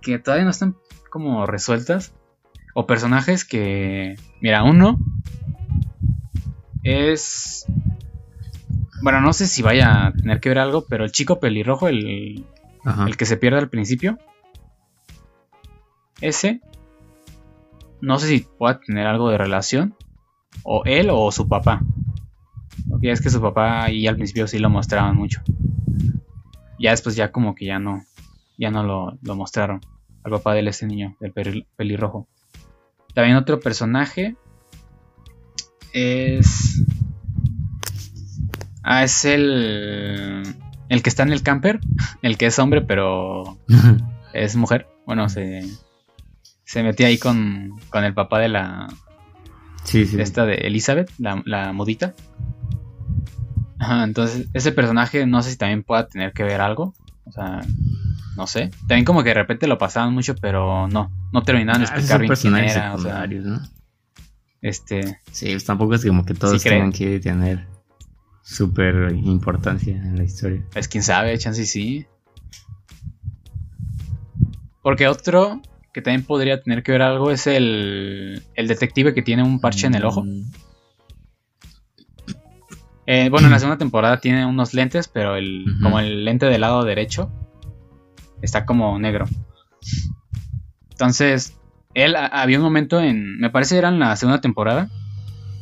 que 0.00 0.18
todavía 0.18 0.46
no 0.46 0.50
están 0.50 0.76
como 1.10 1.44
resueltas. 1.44 2.14
O 2.74 2.86
personajes 2.86 3.44
que, 3.44 4.16
mira, 4.40 4.62
uno 4.64 4.98
es 6.82 7.66
bueno, 9.04 9.20
no 9.20 9.34
sé 9.34 9.46
si 9.46 9.60
vaya 9.60 10.06
a 10.06 10.12
tener 10.12 10.40
que 10.40 10.48
ver 10.48 10.58
algo, 10.58 10.86
pero 10.88 11.04
el 11.04 11.12
chico 11.12 11.38
pelirrojo, 11.38 11.88
el, 11.88 12.46
el 13.06 13.16
que 13.18 13.26
se 13.26 13.36
pierde 13.36 13.58
al 13.58 13.68
principio, 13.68 14.18
ese, 16.22 16.62
no 18.00 18.18
sé 18.18 18.28
si 18.28 18.40
pueda 18.40 18.80
tener 18.80 19.06
algo 19.06 19.28
de 19.28 19.36
relación, 19.36 19.94
o 20.62 20.84
él 20.86 21.10
o 21.10 21.30
su 21.32 21.48
papá. 21.48 21.82
Porque 22.88 23.10
es 23.10 23.20
que 23.20 23.28
su 23.28 23.42
papá 23.42 23.90
y 23.90 24.06
al 24.06 24.16
principio 24.16 24.46
sí 24.46 24.58
lo 24.58 24.70
mostraban 24.70 25.16
mucho. 25.16 25.42
Ya 26.78 26.92
después 26.92 27.14
ya 27.14 27.30
como 27.30 27.54
que 27.54 27.66
ya 27.66 27.78
no, 27.78 28.04
ya 28.56 28.70
no 28.70 28.82
lo, 28.84 29.18
lo 29.20 29.36
mostraron. 29.36 29.82
Al 30.22 30.32
papá 30.32 30.54
de 30.54 30.66
ese 30.66 30.86
niño, 30.86 31.14
del 31.20 31.66
pelirrojo. 31.76 32.26
También 33.14 33.36
otro 33.36 33.60
personaje 33.60 34.36
es 35.92 36.84
Ah, 38.84 39.02
es 39.02 39.24
el. 39.24 40.42
El 40.90 41.02
que 41.02 41.08
está 41.08 41.22
en 41.22 41.32
el 41.32 41.42
camper. 41.42 41.80
El 42.22 42.36
que 42.36 42.46
es 42.46 42.58
hombre, 42.58 42.82
pero. 42.82 43.58
es 44.34 44.54
mujer. 44.54 44.86
Bueno, 45.06 45.28
se. 45.28 45.62
Se 46.64 46.82
metió 46.82 47.06
ahí 47.06 47.18
con, 47.18 47.72
con 47.88 48.04
el 48.04 48.14
papá 48.14 48.38
de 48.38 48.48
la. 48.48 48.88
Sí, 49.84 50.06
sí. 50.06 50.20
Esta 50.20 50.46
de 50.46 50.54
Elizabeth, 50.54 51.10
la, 51.18 51.42
la 51.46 51.72
modita. 51.72 52.14
Ajá, 53.78 54.04
entonces, 54.04 54.48
ese 54.54 54.72
personaje 54.72 55.26
no 55.26 55.42
sé 55.42 55.50
si 55.50 55.56
también 55.56 55.82
pueda 55.82 56.08
tener 56.08 56.32
que 56.32 56.42
ver 56.42 56.60
algo. 56.60 56.94
O 57.24 57.32
sea, 57.32 57.60
no 58.36 58.46
sé. 58.46 58.70
También 58.80 59.04
como 59.04 59.22
que 59.22 59.30
de 59.30 59.34
repente 59.34 59.66
lo 59.66 59.78
pasaban 59.78 60.12
mucho, 60.12 60.34
pero 60.36 60.88
no. 60.88 61.10
No 61.32 61.42
terminaban 61.42 61.82
de 61.82 61.88
ah, 61.88 61.90
explicar 61.90 62.20
bien 62.20 62.34
quién 62.34 62.56
era. 62.56 62.94
O 62.94 62.98
sea, 62.98 63.26
¿no? 63.26 63.60
Este. 64.60 65.20
Sí, 65.30 65.50
pues 65.50 65.64
tampoco 65.64 65.94
es 65.94 66.04
como 66.04 66.24
que 66.24 66.34
todos 66.34 66.62
tengan 66.62 66.92
que 66.92 67.20
tener 67.20 67.66
súper 68.42 69.12
importancia 69.12 69.96
en 69.96 70.16
la 70.16 70.24
historia. 70.24 70.62
Es 70.74 70.88
quién 70.88 71.02
sabe, 71.02 71.36
chance 71.38 71.64
sí. 71.66 72.06
Porque 74.82 75.08
otro 75.08 75.62
que 75.92 76.02
también 76.02 76.24
podría 76.24 76.60
tener 76.60 76.82
que 76.82 76.92
ver 76.92 77.02
algo 77.02 77.30
es 77.30 77.46
el, 77.46 78.42
el 78.54 78.68
detective 78.68 79.14
que 79.14 79.22
tiene 79.22 79.44
un 79.44 79.60
parche 79.60 79.86
en 79.86 79.94
el 79.94 80.04
ojo. 80.04 80.24
Mm, 80.24 80.50
Eh, 83.06 83.28
bueno, 83.28 83.48
en 83.48 83.52
la 83.52 83.58
segunda 83.58 83.76
temporada 83.76 84.18
tiene 84.18 84.46
unos 84.46 84.72
lentes, 84.72 85.08
pero 85.08 85.36
el, 85.36 85.66
como 85.82 86.00
el 86.00 86.24
lente 86.24 86.46
del 86.46 86.62
lado 86.62 86.84
derecho 86.84 87.30
está 88.42 88.64
como 88.64 88.98
negro. 88.98 89.26
Entonces, 90.90 91.56
él 91.94 92.16
había 92.16 92.58
un 92.58 92.64
momento 92.64 93.00
en, 93.00 93.38
me 93.38 93.50
parece 93.50 93.78
era 93.78 93.88
en 93.88 93.98
la 93.98 94.16
segunda 94.16 94.40
temporada, 94.40 94.88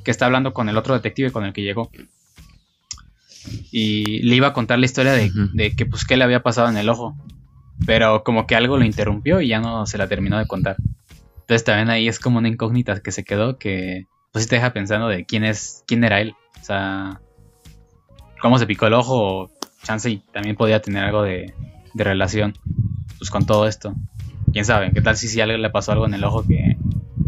que 0.05 0.11
está 0.11 0.27
hablando 0.27 0.53
con 0.53 0.69
el 0.69 0.77
otro 0.77 0.95
detective 0.95 1.31
con 1.31 1.45
el 1.45 1.53
que 1.53 1.63
llegó. 1.63 1.91
Y 3.71 4.23
le 4.23 4.37
iba 4.37 4.49
a 4.49 4.53
contar 4.53 4.79
la 4.79 4.87
historia 4.87 5.13
de, 5.13 5.31
de 5.53 5.75
que 5.75 5.87
pues 5.87 6.05
qué 6.05 6.17
le 6.17 6.25
había 6.25 6.43
pasado 6.43 6.69
en 6.69 6.77
el 6.77 6.89
ojo. 6.89 7.17
Pero 7.87 8.23
como 8.23 8.47
que 8.47 8.55
algo 8.55 8.77
lo 8.77 8.85
interrumpió 8.85 9.41
y 9.41 9.49
ya 9.49 9.61
no 9.61 9.87
se 9.87 9.99
la 9.99 10.09
terminó 10.09 10.39
de 10.39 10.47
contar. 10.47 10.77
Entonces 11.41 11.65
también 11.65 11.91
ahí 11.91 12.09
es 12.09 12.21
como 12.21 12.39
una 12.39 12.49
incógnita 12.49 13.01
que 13.01 13.11
se 13.11 13.25
quedó 13.25 13.59
que 13.59 14.07
pues 14.33 14.45
sí 14.45 14.51
te 14.51 14.57
deja 14.57 14.73
pensando 14.73 15.09
de 15.09 15.25
quién 15.25 15.45
es, 15.45 15.83
quién 15.87 16.05
era 16.05 16.21
él. 16.21 16.35
O 16.61 16.65
sea, 16.65 17.21
cómo 18.41 18.59
se 18.59 18.67
picó 18.67 18.87
el 18.87 18.95
ojo 18.95 19.17
o 19.17 19.51
chance 19.83 20.09
y 20.09 20.19
también 20.33 20.57
podía 20.57 20.81
tener 20.81 21.05
algo 21.05 21.23
de, 21.23 21.53
de 21.95 22.05
relación 22.05 22.55
pues 23.19 23.31
con 23.31 23.47
todo 23.47 23.67
esto. 23.67 23.95
Quién 24.53 24.65
sabe, 24.65 24.93
qué 24.93 25.01
tal 25.01 25.17
si, 25.17 25.29
si 25.29 25.41
alguien 25.41 25.63
le 25.63 25.71
pasó 25.71 25.93
algo 25.93 26.07
en 26.07 26.15
el 26.15 26.25
ojo 26.25 26.47
que 26.47 26.77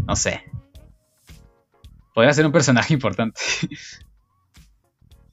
no 0.07 0.15
sé. 0.15 0.43
Podría 2.13 2.33
ser 2.33 2.45
un 2.45 2.51
personaje 2.51 2.93
importante. 2.95 3.39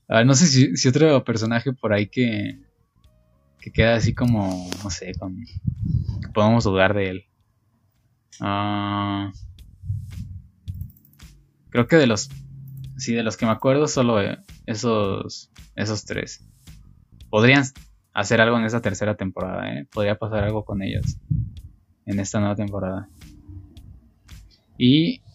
A 0.08 0.16
ver, 0.16 0.26
no 0.26 0.34
sé 0.34 0.46
si, 0.46 0.76
si 0.76 0.88
otro 0.88 1.24
personaje 1.24 1.72
por 1.72 1.92
ahí 1.92 2.06
que 2.06 2.58
que 3.60 3.70
queda 3.70 3.94
así 3.94 4.12
como 4.12 4.68
no 4.82 4.90
sé, 4.90 5.12
que 5.12 6.28
podemos 6.34 6.64
dudar 6.64 6.94
de 6.94 7.10
él. 7.10 7.24
Ah, 8.40 9.32
creo 11.70 11.86
que 11.86 11.96
de 11.96 12.06
los 12.06 12.28
sí, 12.96 13.14
de 13.14 13.22
los 13.22 13.36
que 13.36 13.46
me 13.46 13.52
acuerdo 13.52 13.86
solo 13.88 14.20
eh, 14.20 14.38
esos 14.66 15.50
esos 15.76 16.04
tres. 16.04 16.44
Podrían 17.30 17.64
hacer 18.14 18.40
algo 18.40 18.58
en 18.58 18.64
esta 18.64 18.80
tercera 18.80 19.16
temporada, 19.16 19.72
¿eh? 19.72 19.86
Podría 19.92 20.16
pasar 20.16 20.44
algo 20.44 20.64
con 20.64 20.82
ellos 20.82 21.16
en 22.06 22.20
esta 22.20 22.40
nueva 22.40 22.54
temporada. 22.56 23.08
Y. 24.78 25.20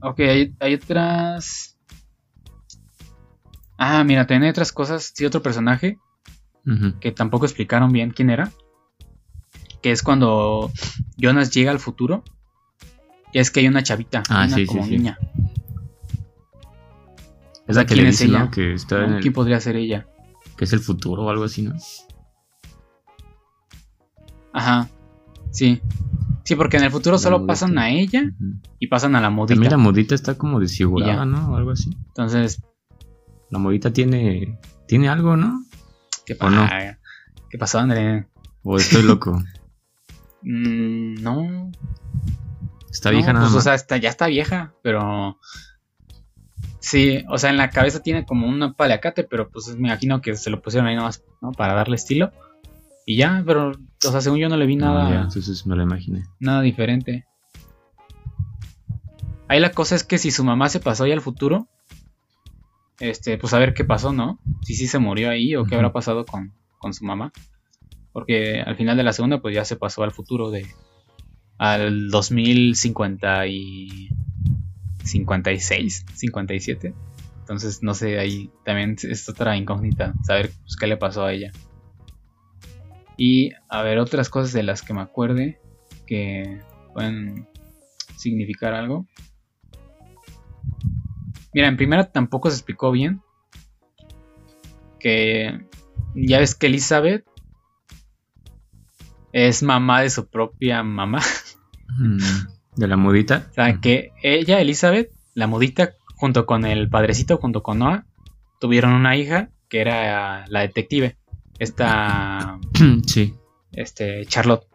Ok, 0.00 0.20
hay, 0.20 0.54
hay 0.60 0.74
otras. 0.74 1.76
Ah, 3.76 4.04
mira, 4.04 4.26
también 4.26 4.44
hay 4.44 4.50
otras 4.50 4.70
cosas. 4.72 5.12
Sí, 5.14 5.24
otro 5.24 5.42
personaje 5.42 5.98
que 7.00 7.12
tampoco 7.12 7.46
explicaron 7.46 7.92
bien 7.92 8.10
quién 8.10 8.30
era. 8.30 8.50
Que 9.82 9.90
es 9.92 10.02
cuando 10.02 10.70
Jonas 11.16 11.50
llega 11.52 11.70
al 11.72 11.78
futuro. 11.80 12.22
Y 13.32 13.38
es 13.40 13.50
que 13.50 13.60
hay 13.60 13.68
una 13.68 13.82
chavita, 13.82 14.22
Ah, 14.28 14.44
una 14.46 14.56
sí, 14.56 14.66
como 14.66 14.84
sí. 14.84 14.90
niña. 14.92 15.18
Es 17.66 17.76
la 17.76 17.84
que 17.84 17.94
¿Quién 17.94 18.04
le 18.06 18.10
dice. 18.12 18.28
Que 18.52 18.74
está 18.74 19.04
en 19.04 19.10
¿no? 19.10 19.16
el- 19.16 19.22
¿Quién 19.22 19.34
podría 19.34 19.60
ser 19.60 19.76
ella? 19.76 20.06
Que 20.56 20.64
es 20.64 20.72
el 20.72 20.80
futuro 20.80 21.24
o 21.24 21.30
algo 21.30 21.44
así, 21.44 21.62
¿no? 21.62 21.74
Ajá. 24.52 24.88
Sí. 25.50 25.80
Sí, 26.44 26.54
porque 26.54 26.76
en 26.76 26.84
el 26.84 26.90
futuro 26.90 27.16
La 27.16 27.20
solo 27.22 27.46
pasan 27.46 27.76
a 27.78 27.90
ella 27.90 28.22
y 28.78 28.86
pasan 28.86 29.16
a 29.16 29.20
la 29.20 29.30
modita. 29.30 29.54
También 29.54 29.72
la 29.72 29.78
modita 29.78 30.14
está 30.14 30.38
como 30.38 30.60
desfigurada. 30.60 31.24
¿no? 31.24 31.50
O 31.52 31.56
algo 31.56 31.72
así. 31.72 31.90
Entonces, 32.08 32.62
La 33.50 33.58
modita 33.58 33.92
tiene 33.92 34.58
tiene 34.86 35.08
algo, 35.08 35.36
¿no? 35.36 35.64
¿qué, 36.24 36.36
¿O 36.40 36.48
no? 36.48 36.66
pa- 36.68 36.98
¿qué 37.50 37.58
pasó, 37.58 37.78
André? 37.80 38.28
O 38.62 38.76
estoy 38.76 39.02
loco. 39.02 39.42
Mm, 40.48 41.14
no. 41.22 41.72
Está 42.88 43.10
No, 43.10 43.16
vieja 43.16 43.32
nada 43.32 43.46
pues, 43.46 43.54
más. 43.54 43.60
O 43.60 43.64
sea, 43.64 43.74
está, 43.74 43.96
ya 43.96 44.10
está 44.10 44.28
vieja, 44.28 44.74
pero. 44.80 45.40
Sí, 46.86 47.24
o 47.28 47.36
sea, 47.36 47.50
en 47.50 47.56
la 47.56 47.70
cabeza 47.70 48.00
tiene 48.00 48.24
como 48.24 48.46
un 48.46 48.72
paliacate, 48.74 49.24
pero 49.24 49.50
pues 49.50 49.74
me 49.76 49.88
imagino 49.88 50.20
que 50.20 50.36
se 50.36 50.50
lo 50.50 50.62
pusieron 50.62 50.86
ahí 50.86 50.94
nomás, 50.94 51.24
¿no? 51.42 51.50
Para 51.50 51.74
darle 51.74 51.96
estilo. 51.96 52.30
Y 53.04 53.16
ya, 53.16 53.42
pero, 53.44 53.72
o 53.72 54.10
sea, 54.12 54.20
según 54.20 54.38
yo 54.38 54.48
no 54.48 54.56
le 54.56 54.66
vi 54.66 54.76
No, 54.76 54.94
nada, 54.94 55.10
ya, 55.10 55.20
entonces 55.22 55.66
me 55.66 55.74
lo 55.74 55.82
imaginé. 55.82 56.22
nada 56.38 56.62
diferente. 56.62 57.26
Ahí 59.48 59.58
la 59.58 59.72
cosa 59.72 59.96
es 59.96 60.04
que 60.04 60.16
si 60.16 60.30
su 60.30 60.44
mamá 60.44 60.68
se 60.68 60.78
pasó 60.78 61.08
ya 61.08 61.14
al 61.14 61.20
futuro, 61.20 61.66
este, 63.00 63.36
pues 63.36 63.52
a 63.52 63.58
ver 63.58 63.74
qué 63.74 63.84
pasó, 63.84 64.12
¿no? 64.12 64.38
Si 64.62 64.76
sí 64.76 64.86
se 64.86 65.00
murió 65.00 65.30
ahí 65.30 65.56
o 65.56 65.64
qué 65.64 65.74
habrá 65.74 65.92
pasado 65.92 66.24
con, 66.24 66.52
con 66.78 66.94
su 66.94 67.04
mamá. 67.04 67.32
Porque 68.12 68.60
al 68.60 68.76
final 68.76 68.96
de 68.96 69.02
la 69.02 69.12
segunda, 69.12 69.40
pues 69.40 69.56
ya 69.56 69.64
se 69.64 69.74
pasó 69.74 70.04
al 70.04 70.12
futuro 70.12 70.52
de. 70.52 70.64
al 71.58 72.10
2050 72.10 73.48
y. 73.48 74.08
56, 75.06 76.06
57. 76.14 76.94
Entonces, 77.40 77.82
no 77.82 77.94
sé, 77.94 78.18
ahí 78.18 78.50
también 78.64 78.96
es 79.02 79.28
otra 79.28 79.56
incógnita, 79.56 80.14
saber 80.24 80.50
pues, 80.62 80.76
qué 80.76 80.86
le 80.86 80.96
pasó 80.96 81.24
a 81.24 81.32
ella. 81.32 81.52
Y 83.16 83.52
a 83.68 83.82
ver, 83.82 83.98
otras 83.98 84.28
cosas 84.28 84.52
de 84.52 84.62
las 84.62 84.82
que 84.82 84.92
me 84.92 85.00
acuerde 85.00 85.58
que 86.06 86.60
pueden 86.92 87.48
significar 88.16 88.74
algo. 88.74 89.06
Mira, 91.54 91.68
en 91.68 91.76
primera 91.76 92.10
tampoco 92.10 92.50
se 92.50 92.56
explicó 92.56 92.90
bien. 92.90 93.22
Que 94.98 95.66
ya 96.14 96.38
ves 96.38 96.54
que 96.54 96.66
Elizabeth 96.66 97.24
es 99.32 99.62
mamá 99.62 100.00
de 100.00 100.10
su 100.10 100.28
propia 100.28 100.82
mamá. 100.82 101.20
Mm, 101.98 102.18
De 102.76 102.86
la 102.86 102.96
modita. 102.96 103.46
O 103.50 103.54
sea, 103.54 103.80
que 103.80 104.12
ella, 104.22 104.60
Elizabeth, 104.60 105.10
la 105.34 105.46
mudita, 105.46 105.94
junto 106.16 106.46
con 106.46 106.64
el 106.64 106.88
padrecito, 106.88 107.38
junto 107.38 107.62
con 107.62 107.78
Noah, 107.78 108.04
tuvieron 108.60 108.92
una 108.92 109.16
hija 109.16 109.50
que 109.68 109.80
era 109.80 110.44
la 110.48 110.60
detective. 110.60 111.16
Esta 111.58 112.58
sí. 113.06 113.34
este, 113.72 114.26
Charlotte. 114.26 114.66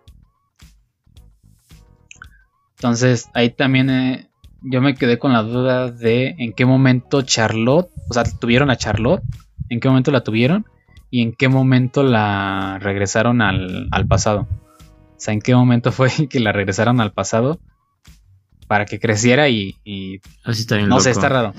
Entonces, 2.78 3.30
ahí 3.34 3.52
también 3.52 3.90
eh, 3.90 4.30
yo 4.62 4.82
me 4.82 4.96
quedé 4.96 5.20
con 5.20 5.34
la 5.34 5.44
duda 5.44 5.92
de 5.92 6.36
en 6.40 6.54
qué 6.54 6.66
momento 6.66 7.22
Charlotte, 7.22 7.90
o 8.10 8.14
sea, 8.14 8.24
tuvieron 8.24 8.72
a 8.72 8.78
Charlotte, 8.78 9.22
en 9.70 9.80
qué 9.80 9.88
momento 9.88 10.12
la 10.12 10.24
tuvieron 10.24 10.66
y 11.12 11.22
en 11.22 11.34
qué 11.34 11.48
momento 11.48 12.04
la 12.04 12.80
regresaron 12.80 13.42
al, 13.42 13.88
al 13.92 14.08
pasado. 14.08 14.48
O 14.82 15.24
sea, 15.24 15.34
en 15.34 15.42
qué 15.42 15.54
momento 15.54 15.92
fue 15.92 16.10
que 16.30 16.40
la 16.40 16.52
regresaron 16.52 17.02
al 17.02 17.12
pasado 17.12 17.60
para 18.72 18.86
que 18.86 19.02
creciera 19.02 19.50
y, 19.50 19.76
y 19.84 20.22
Así 20.46 20.62
está 20.62 20.78
bien 20.78 20.88
no 20.88 20.96
loco. 20.96 21.04
sé, 21.04 21.12
está 21.12 21.28
raro. 21.28 21.54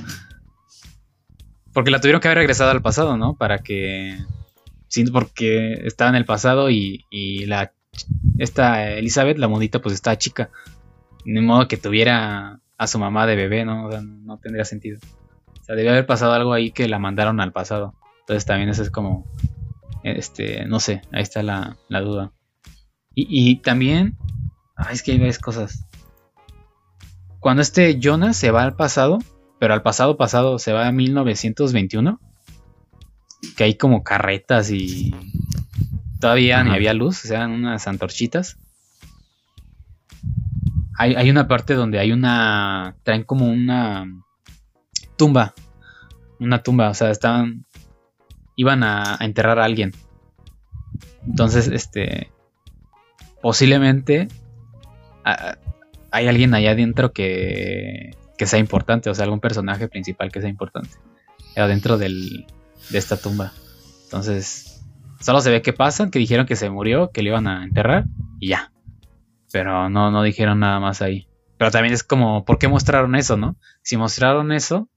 Porque 1.74 1.90
la 1.90 2.00
tuvieron 2.00 2.22
que 2.22 2.28
haber 2.28 2.38
regresado 2.38 2.70
al 2.70 2.80
pasado, 2.80 3.18
¿no? 3.18 3.36
Para 3.36 3.58
que. 3.58 4.16
Sí, 4.88 5.04
porque 5.10 5.74
estaba 5.84 6.08
en 6.08 6.16
el 6.16 6.24
pasado 6.24 6.70
y, 6.70 7.04
y 7.10 7.44
la. 7.44 7.74
Esta 8.38 8.92
Elizabeth, 8.92 9.36
la 9.36 9.46
modita, 9.46 9.82
pues 9.82 9.94
estaba 9.94 10.16
chica. 10.16 10.48
Ni 11.26 11.42
modo 11.42 11.68
que 11.68 11.76
tuviera 11.76 12.62
a 12.78 12.86
su 12.86 12.98
mamá 12.98 13.26
de 13.26 13.36
bebé, 13.36 13.66
¿no? 13.66 13.88
O 13.88 13.90
sea, 13.90 14.00
no 14.00 14.38
tendría 14.38 14.64
sentido. 14.64 14.98
O 15.60 15.64
sea, 15.64 15.74
debía 15.74 15.90
haber 15.92 16.06
pasado 16.06 16.32
algo 16.32 16.54
ahí 16.54 16.70
que 16.70 16.88
la 16.88 16.98
mandaron 16.98 17.42
al 17.42 17.52
pasado. 17.52 17.94
Entonces 18.20 18.46
también 18.46 18.70
eso 18.70 18.80
es 18.82 18.90
como. 18.90 19.30
Este, 20.02 20.64
no 20.64 20.80
sé, 20.80 21.02
ahí 21.12 21.22
está 21.22 21.42
la, 21.42 21.76
la 21.90 22.00
duda. 22.00 22.32
Y, 23.14 23.26
y 23.28 23.56
también. 23.56 24.16
Ay, 24.76 24.94
es 24.94 25.02
que 25.02 25.12
hay 25.12 25.18
varias 25.18 25.38
cosas. 25.38 25.86
Cuando 27.42 27.60
este 27.60 27.98
Jonas 27.98 28.36
se 28.36 28.50
va 28.52 28.62
al 28.62 28.76
pasado, 28.76 29.18
pero 29.58 29.74
al 29.74 29.82
pasado 29.82 30.16
pasado 30.16 30.58
se 30.60 30.72
va 30.72 30.86
a 30.86 30.92
1921, 30.92 32.20
que 33.56 33.64
hay 33.64 33.74
como 33.74 34.04
carretas 34.04 34.70
y 34.70 35.12
todavía 36.20 36.62
ni 36.62 36.70
había 36.76 36.94
luz, 36.94 37.24
o 37.24 37.28
sea, 37.28 37.46
unas 37.48 37.86
antorchitas. 37.88 38.58
Hay, 40.96 41.14
hay 41.16 41.30
una 41.30 41.48
parte 41.48 41.74
donde 41.74 41.98
hay 41.98 42.12
una, 42.12 42.94
traen 43.02 43.24
como 43.24 43.50
una 43.50 44.06
tumba, 45.16 45.52
una 46.38 46.62
tumba, 46.62 46.90
o 46.90 46.94
sea, 46.94 47.10
estaban, 47.10 47.66
iban 48.54 48.84
a, 48.84 49.16
a 49.20 49.24
enterrar 49.24 49.58
a 49.58 49.64
alguien. 49.64 49.90
Entonces, 51.26 51.66
este, 51.66 52.30
posiblemente 53.40 54.28
a- 55.24 55.56
hay 56.12 56.28
alguien 56.28 56.54
allá 56.54 56.72
adentro 56.72 57.12
que, 57.12 58.16
que 58.38 58.46
sea 58.46 58.58
importante, 58.58 59.10
o 59.10 59.14
sea, 59.14 59.24
algún 59.24 59.40
personaje 59.40 59.88
principal 59.88 60.30
que 60.30 60.40
sea 60.40 60.50
importante 60.50 60.90
adentro 61.56 61.98
del, 61.98 62.46
de 62.90 62.98
esta 62.98 63.16
tumba. 63.16 63.52
Entonces, 64.04 64.84
solo 65.20 65.40
se 65.40 65.50
ve 65.50 65.62
que 65.62 65.72
pasan, 65.72 66.10
que 66.10 66.18
dijeron 66.18 66.46
que 66.46 66.56
se 66.56 66.70
murió, 66.70 67.10
que 67.10 67.22
le 67.22 67.30
iban 67.30 67.46
a 67.46 67.64
enterrar 67.64 68.04
y 68.38 68.48
ya. 68.48 68.72
Pero 69.52 69.90
no, 69.90 70.10
no 70.10 70.22
dijeron 70.22 70.60
nada 70.60 70.80
más 70.80 71.02
ahí. 71.02 71.28
Pero 71.58 71.70
también 71.70 71.94
es 71.94 72.02
como, 72.02 72.44
¿por 72.44 72.58
qué 72.58 72.68
mostraron 72.68 73.14
eso, 73.14 73.36
no? 73.36 73.56
Si 73.82 73.96
mostraron 73.96 74.52
eso, 74.52 74.88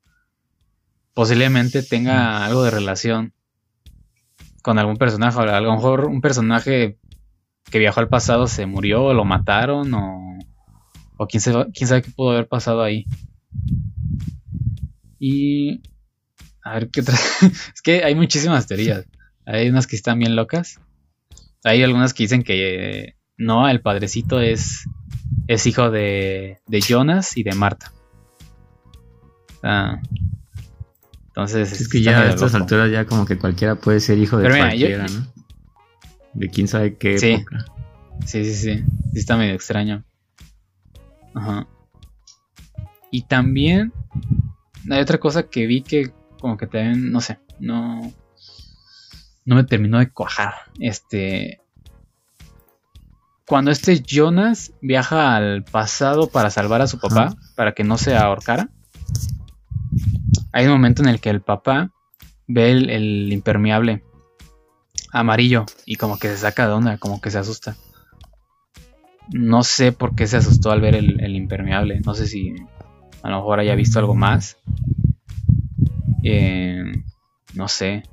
posiblemente 1.13 1.83
tenga 1.83 2.45
algo 2.45 2.63
de 2.63 2.71
relación 2.71 3.33
con 4.61 4.79
algún 4.79 4.97
personaje. 4.97 5.39
A 5.39 5.61
lo 5.61 5.73
mejor 5.73 6.05
un 6.05 6.21
personaje 6.21 6.97
que 7.69 7.79
viajó 7.79 7.99
al 7.99 8.09
pasado 8.09 8.47
se 8.47 8.65
murió 8.65 9.05
o 9.05 9.13
lo 9.13 9.25
mataron 9.25 9.93
o, 9.93 10.37
o 11.17 11.27
quién, 11.27 11.41
sabe, 11.41 11.71
quién 11.73 11.87
sabe 11.87 12.01
qué 12.01 12.11
pudo 12.11 12.31
haber 12.31 12.47
pasado 12.47 12.83
ahí. 12.83 13.05
Y... 15.19 15.81
A 16.63 16.73
ver 16.73 16.89
qué 16.89 17.01
otra... 17.01 17.15
es 17.73 17.81
que 17.81 18.03
hay 18.03 18.15
muchísimas 18.15 18.67
teorías. 18.67 19.05
Hay 19.45 19.69
unas 19.69 19.87
que 19.87 19.95
están 19.95 20.19
bien 20.19 20.35
locas. 20.35 20.79
Hay 21.63 21.83
algunas 21.83 22.13
que 22.13 22.23
dicen 22.23 22.43
que 22.43 23.15
no, 23.37 23.67
el 23.69 23.81
padrecito 23.81 24.39
es, 24.39 24.85
es 25.47 25.65
hijo 25.65 25.91
de, 25.91 26.59
de 26.67 26.81
Jonas 26.81 27.37
y 27.37 27.43
de 27.43 27.53
Marta. 27.53 27.91
entonces 31.27 31.79
es 31.79 31.89
que 31.89 32.01
ya 32.01 32.21
a 32.21 32.29
estas 32.29 32.55
alturas 32.55 32.91
ya 32.91 33.05
como 33.05 33.25
que 33.25 33.37
cualquiera 33.37 33.75
puede 33.75 33.99
ser 33.99 34.17
hijo 34.17 34.37
de 34.37 34.49
cualquiera, 34.49 35.07
¿no? 35.07 35.27
De 36.33 36.49
quién 36.49 36.67
sabe 36.67 36.97
qué 36.97 37.17
sí. 37.17 37.31
época. 37.31 37.65
Sí, 38.25 38.45
sí, 38.45 38.53
sí. 38.53 38.83
Sí 39.13 39.19
está 39.19 39.37
medio 39.37 39.53
extraño. 39.53 40.05
Ajá. 41.35 41.67
Y 43.11 43.23
también 43.23 43.93
hay 44.89 45.01
otra 45.01 45.19
cosa 45.19 45.43
que 45.43 45.67
vi 45.67 45.81
que 45.81 46.11
como 46.39 46.57
que 46.57 46.67
también, 46.67 47.11
no 47.11 47.21
sé, 47.21 47.39
no 47.59 48.01
no 49.45 49.55
me 49.55 49.63
terminó 49.63 49.99
de 49.99 50.09
cuajar. 50.09 50.53
Este 50.79 51.61
cuando 53.47 53.69
este 53.69 54.01
Jonas 54.01 54.73
viaja 54.81 55.35
al 55.35 55.63
pasado 55.63 56.27
para 56.27 56.49
salvar 56.49 56.81
a 56.81 56.87
su 56.87 56.99
papá, 56.99 57.35
para 57.55 57.73
que 57.73 57.83
no 57.83 57.97
se 57.97 58.15
ahorcara, 58.15 58.69
hay 60.51 60.65
un 60.65 60.71
momento 60.71 61.03
en 61.03 61.09
el 61.09 61.19
que 61.19 61.29
el 61.29 61.41
papá 61.41 61.91
ve 62.47 62.71
el, 62.71 63.31
impermeable 63.31 64.03
amarillo 65.11 65.65
y 65.85 65.95
como 65.95 66.17
que 66.17 66.27
se 66.29 66.37
saca 66.37 66.67
de 66.67 66.73
onda, 66.73 66.97
como 66.97 67.21
que 67.21 67.29
se 67.29 67.37
asusta. 67.37 67.75
No 69.31 69.63
sé 69.63 69.91
por 69.91 70.15
qué 70.15 70.27
se 70.27 70.37
asustó 70.37 70.71
al 70.71 70.81
ver 70.81 70.95
el, 70.95 71.35
impermeable. 71.35 72.01
No 72.01 72.13
sé 72.13 72.27
si 72.27 72.53
a 73.23 73.29
lo 73.29 73.37
mejor 73.37 73.59
haya 73.59 73.75
visto 73.75 73.99
algo 73.99 74.15
más. 74.15 74.57
Eh, 76.23 76.83
no 77.53 77.67
sé. 77.67 78.03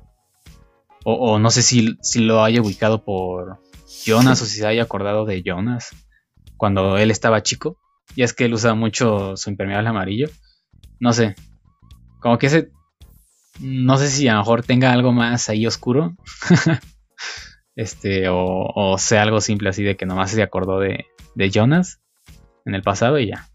O, 1.05 1.37
no 1.37 1.49
sé 1.49 1.61
si, 1.61 1.97
si, 2.01 2.21
lo 2.21 2.43
haya 2.43 2.61
ubicado 2.61 3.03
por 3.03 3.59
Jonas 4.05 4.41
o 4.41 4.45
si 4.45 4.59
se 4.59 4.65
haya 4.65 4.83
acordado 4.83 5.25
de 5.25 5.43
Jonas 5.43 5.89
cuando 6.55 6.97
él 6.97 7.11
estaba 7.11 7.43
chico. 7.43 7.77
Y 8.15 8.23
es 8.23 8.33
que 8.33 8.45
él 8.45 8.53
usa 8.53 8.73
mucho 8.73 9.35
su 9.35 9.49
impermeable 9.49 9.89
amarillo. 9.89 10.29
No 10.99 11.13
sé. 11.13 11.35
Como 12.19 12.37
que 12.37 12.47
ese. 12.47 12.71
No 13.59 13.97
sé 13.97 14.09
si 14.09 14.27
a 14.27 14.33
lo 14.33 14.39
mejor 14.39 14.63
tenga 14.63 14.93
algo 14.93 15.11
más 15.11 15.49
ahí 15.49 15.67
oscuro. 15.67 16.15
este, 17.75 18.25
o, 18.29 18.95
sea 18.97 19.23
algo 19.23 19.41
simple 19.41 19.69
así 19.69 19.83
de 19.83 19.95
que 19.95 20.05
nomás 20.05 20.31
se 20.31 20.41
acordó 20.41 20.79
de, 20.79 21.05
de 21.35 21.49
Jonas 21.49 22.01
en 22.65 22.75
el 22.75 22.81
pasado 22.81 23.19
y 23.19 23.27
ya. 23.27 23.49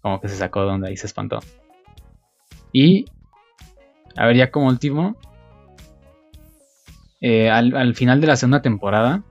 Como 0.00 0.20
que 0.20 0.28
se 0.28 0.36
sacó 0.36 0.60
de 0.60 0.66
donde 0.66 0.88
ahí 0.88 0.96
se 0.96 1.06
espantó. 1.06 1.40
Y. 2.72 3.04
A 4.16 4.26
ver, 4.26 4.36
ya 4.36 4.50
como 4.50 4.68
último. 4.68 5.16
Eh, 7.20 7.50
al, 7.50 7.94
final 7.94 8.20
de 8.20 8.26
la 8.26 8.36
segunda 8.36 8.62
temporada. 8.62 9.24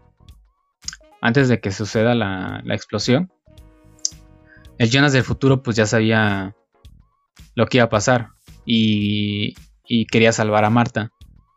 Antes 1.21 1.49
de 1.49 1.59
que 1.59 1.71
suceda 1.71 2.13
la, 2.13 2.61
la 2.63 2.75
explosión. 2.75 3.31
El 4.77 4.89
Jonas 4.89 5.11
del 5.11 5.23
futuro 5.23 5.61
pues 5.63 5.75
ya 5.75 5.85
sabía 5.85 6.55
lo 7.55 7.65
que 7.65 7.77
iba 7.77 7.85
a 7.85 7.89
pasar 7.89 8.29
y, 8.65 9.53
quería 10.05 10.31
salvar 10.31 10.63
a 10.65 10.69
Marta. 10.69 11.11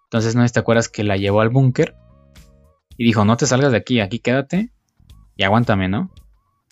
Entonces, 0.04 0.34
¿no 0.34 0.46
te 0.46 0.58
acuerdas 0.58 0.88
que 0.88 1.04
la 1.04 1.16
llevó 1.16 1.40
al 1.40 1.50
búnker? 1.50 1.94
Y 2.96 3.04
dijo, 3.04 3.24
no 3.24 3.36
te 3.36 3.46
salgas 3.46 3.72
de 3.72 3.78
aquí, 3.78 4.00
aquí 4.00 4.18
quédate 4.18 4.70
y 5.36 5.44
aguántame, 5.44 5.88
¿no? 5.88 6.10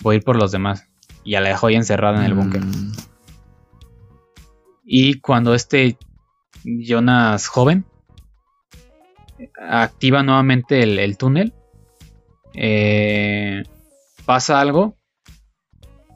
Voy 0.02 0.14
a 0.14 0.18
ir 0.18 0.24
por 0.24 0.36
los 0.36 0.52
demás. 0.52 0.86
Y 1.24 1.32
ya 1.32 1.40
la 1.40 1.50
dejó 1.50 1.68
ahí 1.68 1.76
encerrada 1.76 2.18
en 2.18 2.24
el 2.24 2.34
búnker. 2.34 2.64
Mm. 2.64 2.92
Y 4.84 5.20
cuando 5.20 5.54
este 5.54 5.98
Jonas 6.64 7.46
joven 7.46 7.84
activa 9.56 10.22
nuevamente 10.22 10.82
el, 10.82 11.16
túnel, 11.16 11.54
eh, 12.54 13.62
pasa 14.26 14.60
algo 14.60 14.96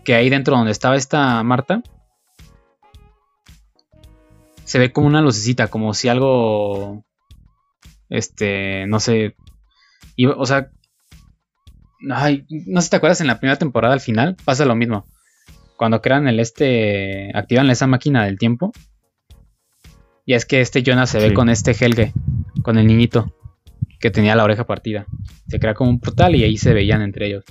que 0.04 0.14
ahí 0.14 0.28
dentro 0.28 0.56
donde 0.56 0.72
estaba 0.72 0.96
esta 0.96 1.42
Marta, 1.42 1.82
se 4.64 4.78
ve 4.78 4.92
como 4.92 5.06
una 5.06 5.22
lucecita, 5.22 5.68
como 5.68 5.94
si 5.94 6.08
algo, 6.08 7.04
este, 8.08 8.86
no 8.86 9.00
sé, 9.00 9.36
o 10.26 10.46
sea, 10.46 10.70
ay, 12.10 12.46
no 12.50 12.80
sé 12.80 12.86
si 12.86 12.90
te 12.90 12.96
acuerdas 12.96 13.20
en 13.20 13.26
la 13.26 13.38
primera 13.38 13.58
temporada 13.58 13.94
al 13.94 14.00
final, 14.00 14.36
pasa 14.44 14.64
lo 14.64 14.74
mismo. 14.74 15.06
Cuando 15.76 16.00
crean 16.00 16.28
el 16.28 16.40
este, 16.40 17.30
activan 17.36 17.70
esa 17.70 17.86
máquina 17.86 18.24
del 18.24 18.38
tiempo. 18.38 18.72
Y 20.26 20.34
es 20.34 20.46
que 20.46 20.60
este 20.60 20.82
Jonas 20.82 21.10
se 21.10 21.18
ve 21.18 21.34
con 21.34 21.48
este 21.50 21.72
Helge, 21.72 22.12
con 22.62 22.78
el 22.78 22.86
niñito, 22.86 23.34
que 24.00 24.10
tenía 24.10 24.36
la 24.36 24.44
oreja 24.44 24.64
partida. 24.66 25.06
Se 25.48 25.58
crea 25.58 25.74
como 25.74 25.90
un 25.90 26.00
portal 26.00 26.34
y 26.34 26.44
ahí 26.44 26.56
se 26.56 26.72
veían 26.72 27.02
entre 27.02 27.26
ellos. 27.26 27.44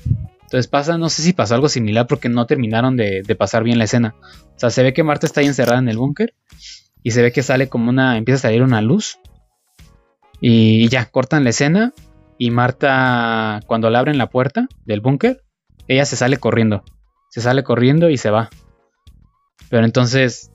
Entonces 0.44 0.68
pasa, 0.68 0.98
no 0.98 1.10
sé 1.10 1.22
si 1.22 1.34
pasó 1.34 1.56
algo 1.56 1.70
similar 1.70 2.08
porque 2.08 2.30
no 2.30 2.46
terminaron 2.48 2.96
de, 2.98 3.22
de 3.22 3.36
pasar 3.36 3.64
bien 3.64 3.78
la 3.78 3.84
escena. 3.84 4.16
O 4.56 4.60
sea, 4.60 4.70
se 4.70 4.82
ve 4.82 4.94
que 4.94 5.04
Marta 5.04 5.26
está 5.26 5.42
ahí 5.42 5.48
encerrada 5.48 5.80
en 5.80 5.90
el 5.90 5.98
búnker 5.98 6.34
y 7.04 7.12
se 7.12 7.22
ve 7.22 7.32
que 7.32 7.44
sale 7.44 7.70
como 7.70 7.90
una, 7.90 8.18
empieza 8.18 8.38
a 8.38 8.50
salir 8.50 8.64
una 8.64 8.82
luz 8.82 9.20
y 10.46 10.90
ya, 10.90 11.06
cortan 11.06 11.44
la 11.44 11.52
escena 11.52 11.94
y 12.44 12.52
Marta 12.52 13.62
cuando 13.68 13.90
le 13.90 13.98
abren 13.98 14.18
la 14.18 14.28
puerta 14.28 14.68
del 14.84 15.00
búnker, 15.00 15.46
ella 15.88 16.04
se 16.04 16.18
sale 16.18 16.36
corriendo, 16.36 16.84
se 17.30 17.40
sale 17.40 17.64
corriendo 17.64 18.10
y 18.10 18.18
se 18.18 18.32
va. 18.32 18.50
Pero 19.70 19.86
entonces 19.86 20.52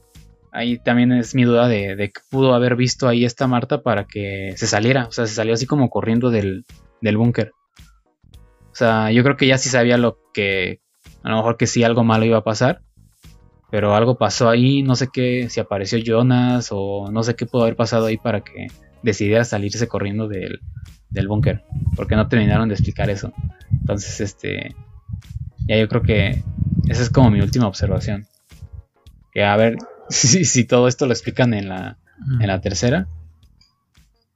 ahí 0.52 0.78
también 0.78 1.12
es 1.12 1.34
mi 1.34 1.44
duda 1.44 1.66
de, 1.66 1.96
que 1.96 2.20
pudo 2.30 2.52
haber 2.52 2.76
visto 2.76 3.08
ahí 3.08 3.24
esta 3.24 3.46
Marta 3.46 3.82
para 3.82 4.04
que 4.04 4.52
se 4.58 4.66
saliera, 4.66 5.06
o 5.06 5.12
sea, 5.12 5.26
se 5.26 5.34
salió 5.34 5.54
así 5.54 5.64
como 5.64 5.88
corriendo 5.88 6.28
del, 6.28 6.66
del 7.00 7.16
búnker. 7.16 7.52
O 8.70 8.74
sea, 8.74 9.10
yo 9.10 9.22
creo 9.22 9.38
que 9.38 9.46
ya 9.46 9.56
sí 9.56 9.70
sabía 9.70 9.96
lo 9.96 10.18
que, 10.34 10.80
a 11.22 11.30
lo 11.30 11.36
mejor 11.36 11.56
que 11.56 11.66
sí 11.66 11.84
algo 11.84 12.04
malo 12.04 12.26
iba 12.26 12.36
a 12.36 12.44
pasar, 12.44 12.82
pero 13.70 13.94
algo 13.94 14.18
pasó 14.18 14.50
ahí, 14.50 14.82
no 14.82 14.94
sé 14.94 15.08
qué, 15.10 15.48
si 15.48 15.58
apareció 15.58 15.98
Jonas 15.98 16.68
o 16.70 17.10
no 17.10 17.22
sé 17.22 17.34
qué 17.34 17.46
pudo 17.46 17.62
haber 17.62 17.76
pasado 17.76 18.04
ahí 18.04 18.18
para 18.18 18.42
que 18.42 18.66
decidiera 19.02 19.44
salirse 19.44 19.88
corriendo 19.88 20.28
del, 20.28 20.60
del 21.10 21.28
búnker, 21.28 21.64
porque 21.96 22.16
no 22.16 22.28
terminaron 22.28 22.68
de 22.68 22.74
explicar 22.74 23.10
eso. 23.10 23.32
Entonces, 23.70 24.20
este, 24.20 24.74
ya 25.66 25.78
yo 25.78 25.88
creo 25.88 26.02
que 26.02 26.42
esa 26.88 27.02
es 27.02 27.10
como 27.10 27.30
mi 27.30 27.40
última 27.40 27.66
observación. 27.66 28.26
Que 29.32 29.44
a 29.44 29.56
ver 29.56 29.76
si, 30.08 30.44
si 30.44 30.64
todo 30.64 30.88
esto 30.88 31.06
lo 31.06 31.12
explican 31.12 31.54
en 31.54 31.68
la, 31.68 31.98
en 32.40 32.46
la 32.46 32.60
tercera, 32.60 33.08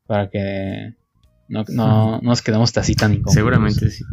para 0.06 0.28
que 0.30 0.94
no, 1.48 1.64
no, 1.68 2.12
no 2.12 2.20
nos 2.22 2.42
quedemos 2.42 2.76
así 2.76 2.94
tan 2.94 3.12
incómodos. 3.12 3.34
Seguramente 3.34 3.90
sí. 3.90 4.04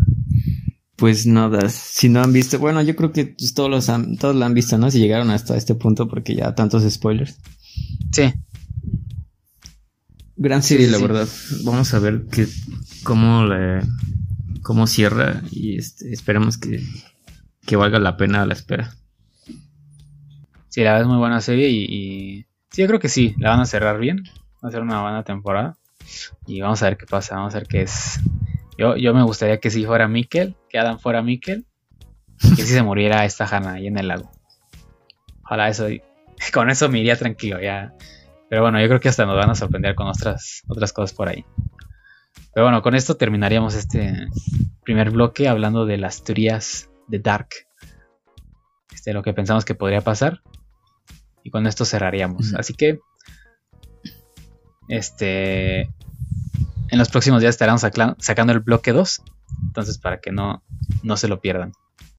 Pues 0.96 1.26
nada, 1.26 1.70
si 1.70 2.10
no 2.10 2.22
han 2.22 2.34
visto, 2.34 2.60
bueno, 2.60 2.82
yo 2.82 2.94
creo 2.94 3.14
que 3.14 3.36
todos 3.56 3.70
los 3.70 3.88
han, 3.88 4.18
todos 4.18 4.36
la 4.36 4.46
han 4.46 4.54
visto, 4.54 4.78
¿no? 4.78 4.92
Si 4.92 5.00
llegaron 5.00 5.30
hasta 5.30 5.56
este 5.56 5.74
punto 5.74 6.10
porque 6.10 6.36
ya 6.36 6.56
tantos 6.56 6.84
spoilers. 6.92 7.40
Sí. 8.12 8.34
Gran 10.42 10.64
serie, 10.64 10.88
la 10.88 10.98
verdad. 10.98 11.28
Vamos 11.64 11.94
a 11.94 12.00
ver 12.00 12.26
que, 12.32 12.48
cómo 13.04 13.46
le, 13.46 13.82
cómo 14.64 14.88
cierra 14.88 15.42
y 15.52 15.78
este, 15.78 16.14
esperemos 16.14 16.58
que, 16.58 16.82
que 17.66 17.76
valga 17.76 18.00
la 18.00 18.16
pena 18.16 18.46
la 18.46 18.54
espera. 18.54 18.96
Sí, 20.70 20.82
la 20.82 20.92
verdad 20.92 21.02
es 21.02 21.08
muy 21.08 21.18
buena 21.18 21.42
serie 21.42 21.68
y, 21.68 21.84
y, 21.84 22.46
sí, 22.72 22.82
yo 22.82 22.88
creo 22.88 23.00
que 23.00 23.10
sí, 23.10 23.36
la 23.38 23.50
van 23.50 23.60
a 23.60 23.66
cerrar 23.66 24.00
bien. 24.00 24.24
Va 24.64 24.70
a 24.70 24.72
ser 24.72 24.82
una 24.82 25.02
buena 25.02 25.24
temporada 25.24 25.78
y 26.48 26.62
vamos 26.62 26.82
a 26.82 26.86
ver 26.86 26.98
qué 26.98 27.06
pasa, 27.06 27.36
vamos 27.36 27.54
a 27.54 27.60
ver 27.60 27.68
qué 27.68 27.82
es 27.82 28.20
yo, 28.80 29.14
me 29.14 29.24
gustaría 29.24 29.60
que 29.60 29.70
si 29.70 29.86
fuera 29.86 30.08
Mikkel, 30.08 30.56
que 30.70 30.80
Adam 30.80 31.00
fuera 31.00 31.22
Mikkel, 31.22 31.66
que 32.56 32.62
si 32.62 32.74
se 32.74 32.82
muriera 32.82 33.26
esta 33.26 33.44
Hannah 33.44 33.74
ahí 33.74 33.88
en 33.88 33.98
el 33.98 34.08
lago. 34.08 34.32
Ojalá 35.44 35.68
eso, 35.68 35.88
con 36.54 36.70
eso 36.70 36.88
me 36.88 37.00
iría 37.00 37.18
tranquilo 37.18 37.60
ya. 37.60 37.94
Pero 38.50 38.62
bueno, 38.62 38.80
yo 38.82 38.88
creo 38.88 39.00
que 39.00 39.10
hasta 39.10 39.26
nos 39.26 39.36
van 39.36 39.50
a 39.50 39.56
sorprender 39.56 39.96
con 39.96 40.08
otras, 40.08 40.64
otras 40.68 40.92
cosas 40.92 41.16
por 41.16 41.30
ahí. 41.30 41.46
Pero 42.54 42.66
bueno, 42.66 42.82
con 42.82 42.96
esto 42.96 43.16
terminaríamos 43.16 43.76
este 43.76 44.28
primer 44.84 45.12
bloque 45.12 45.48
hablando 45.48 45.86
de 45.86 45.98
las 45.98 46.24
teorías 46.24 46.90
de 47.08 47.20
Dark. 47.20 47.50
Este, 48.94 49.14
lo 49.14 49.22
que 49.22 49.34
pensamos 49.34 49.66
que 49.66 49.76
podría 49.76 50.02
pasar. 50.02 50.42
Y 51.44 51.52
con 51.52 51.68
esto 51.68 51.86
cerraríamos. 51.86 52.54
Así 52.56 52.74
que. 52.74 53.00
Este 54.88 55.90
en 56.92 56.98
los 56.98 57.10
próximos 57.10 57.42
días 57.42 57.52
estaremos 57.52 57.82
sacando 58.18 58.54
el 58.54 58.60
bloque 58.60 58.94
2. 58.94 59.22
Entonces, 59.68 59.98
para 59.98 60.20
que 60.20 60.32
no, 60.32 60.64
no 61.04 61.18
se 61.18 61.28
lo 61.28 61.40
pierdan. 61.40 61.74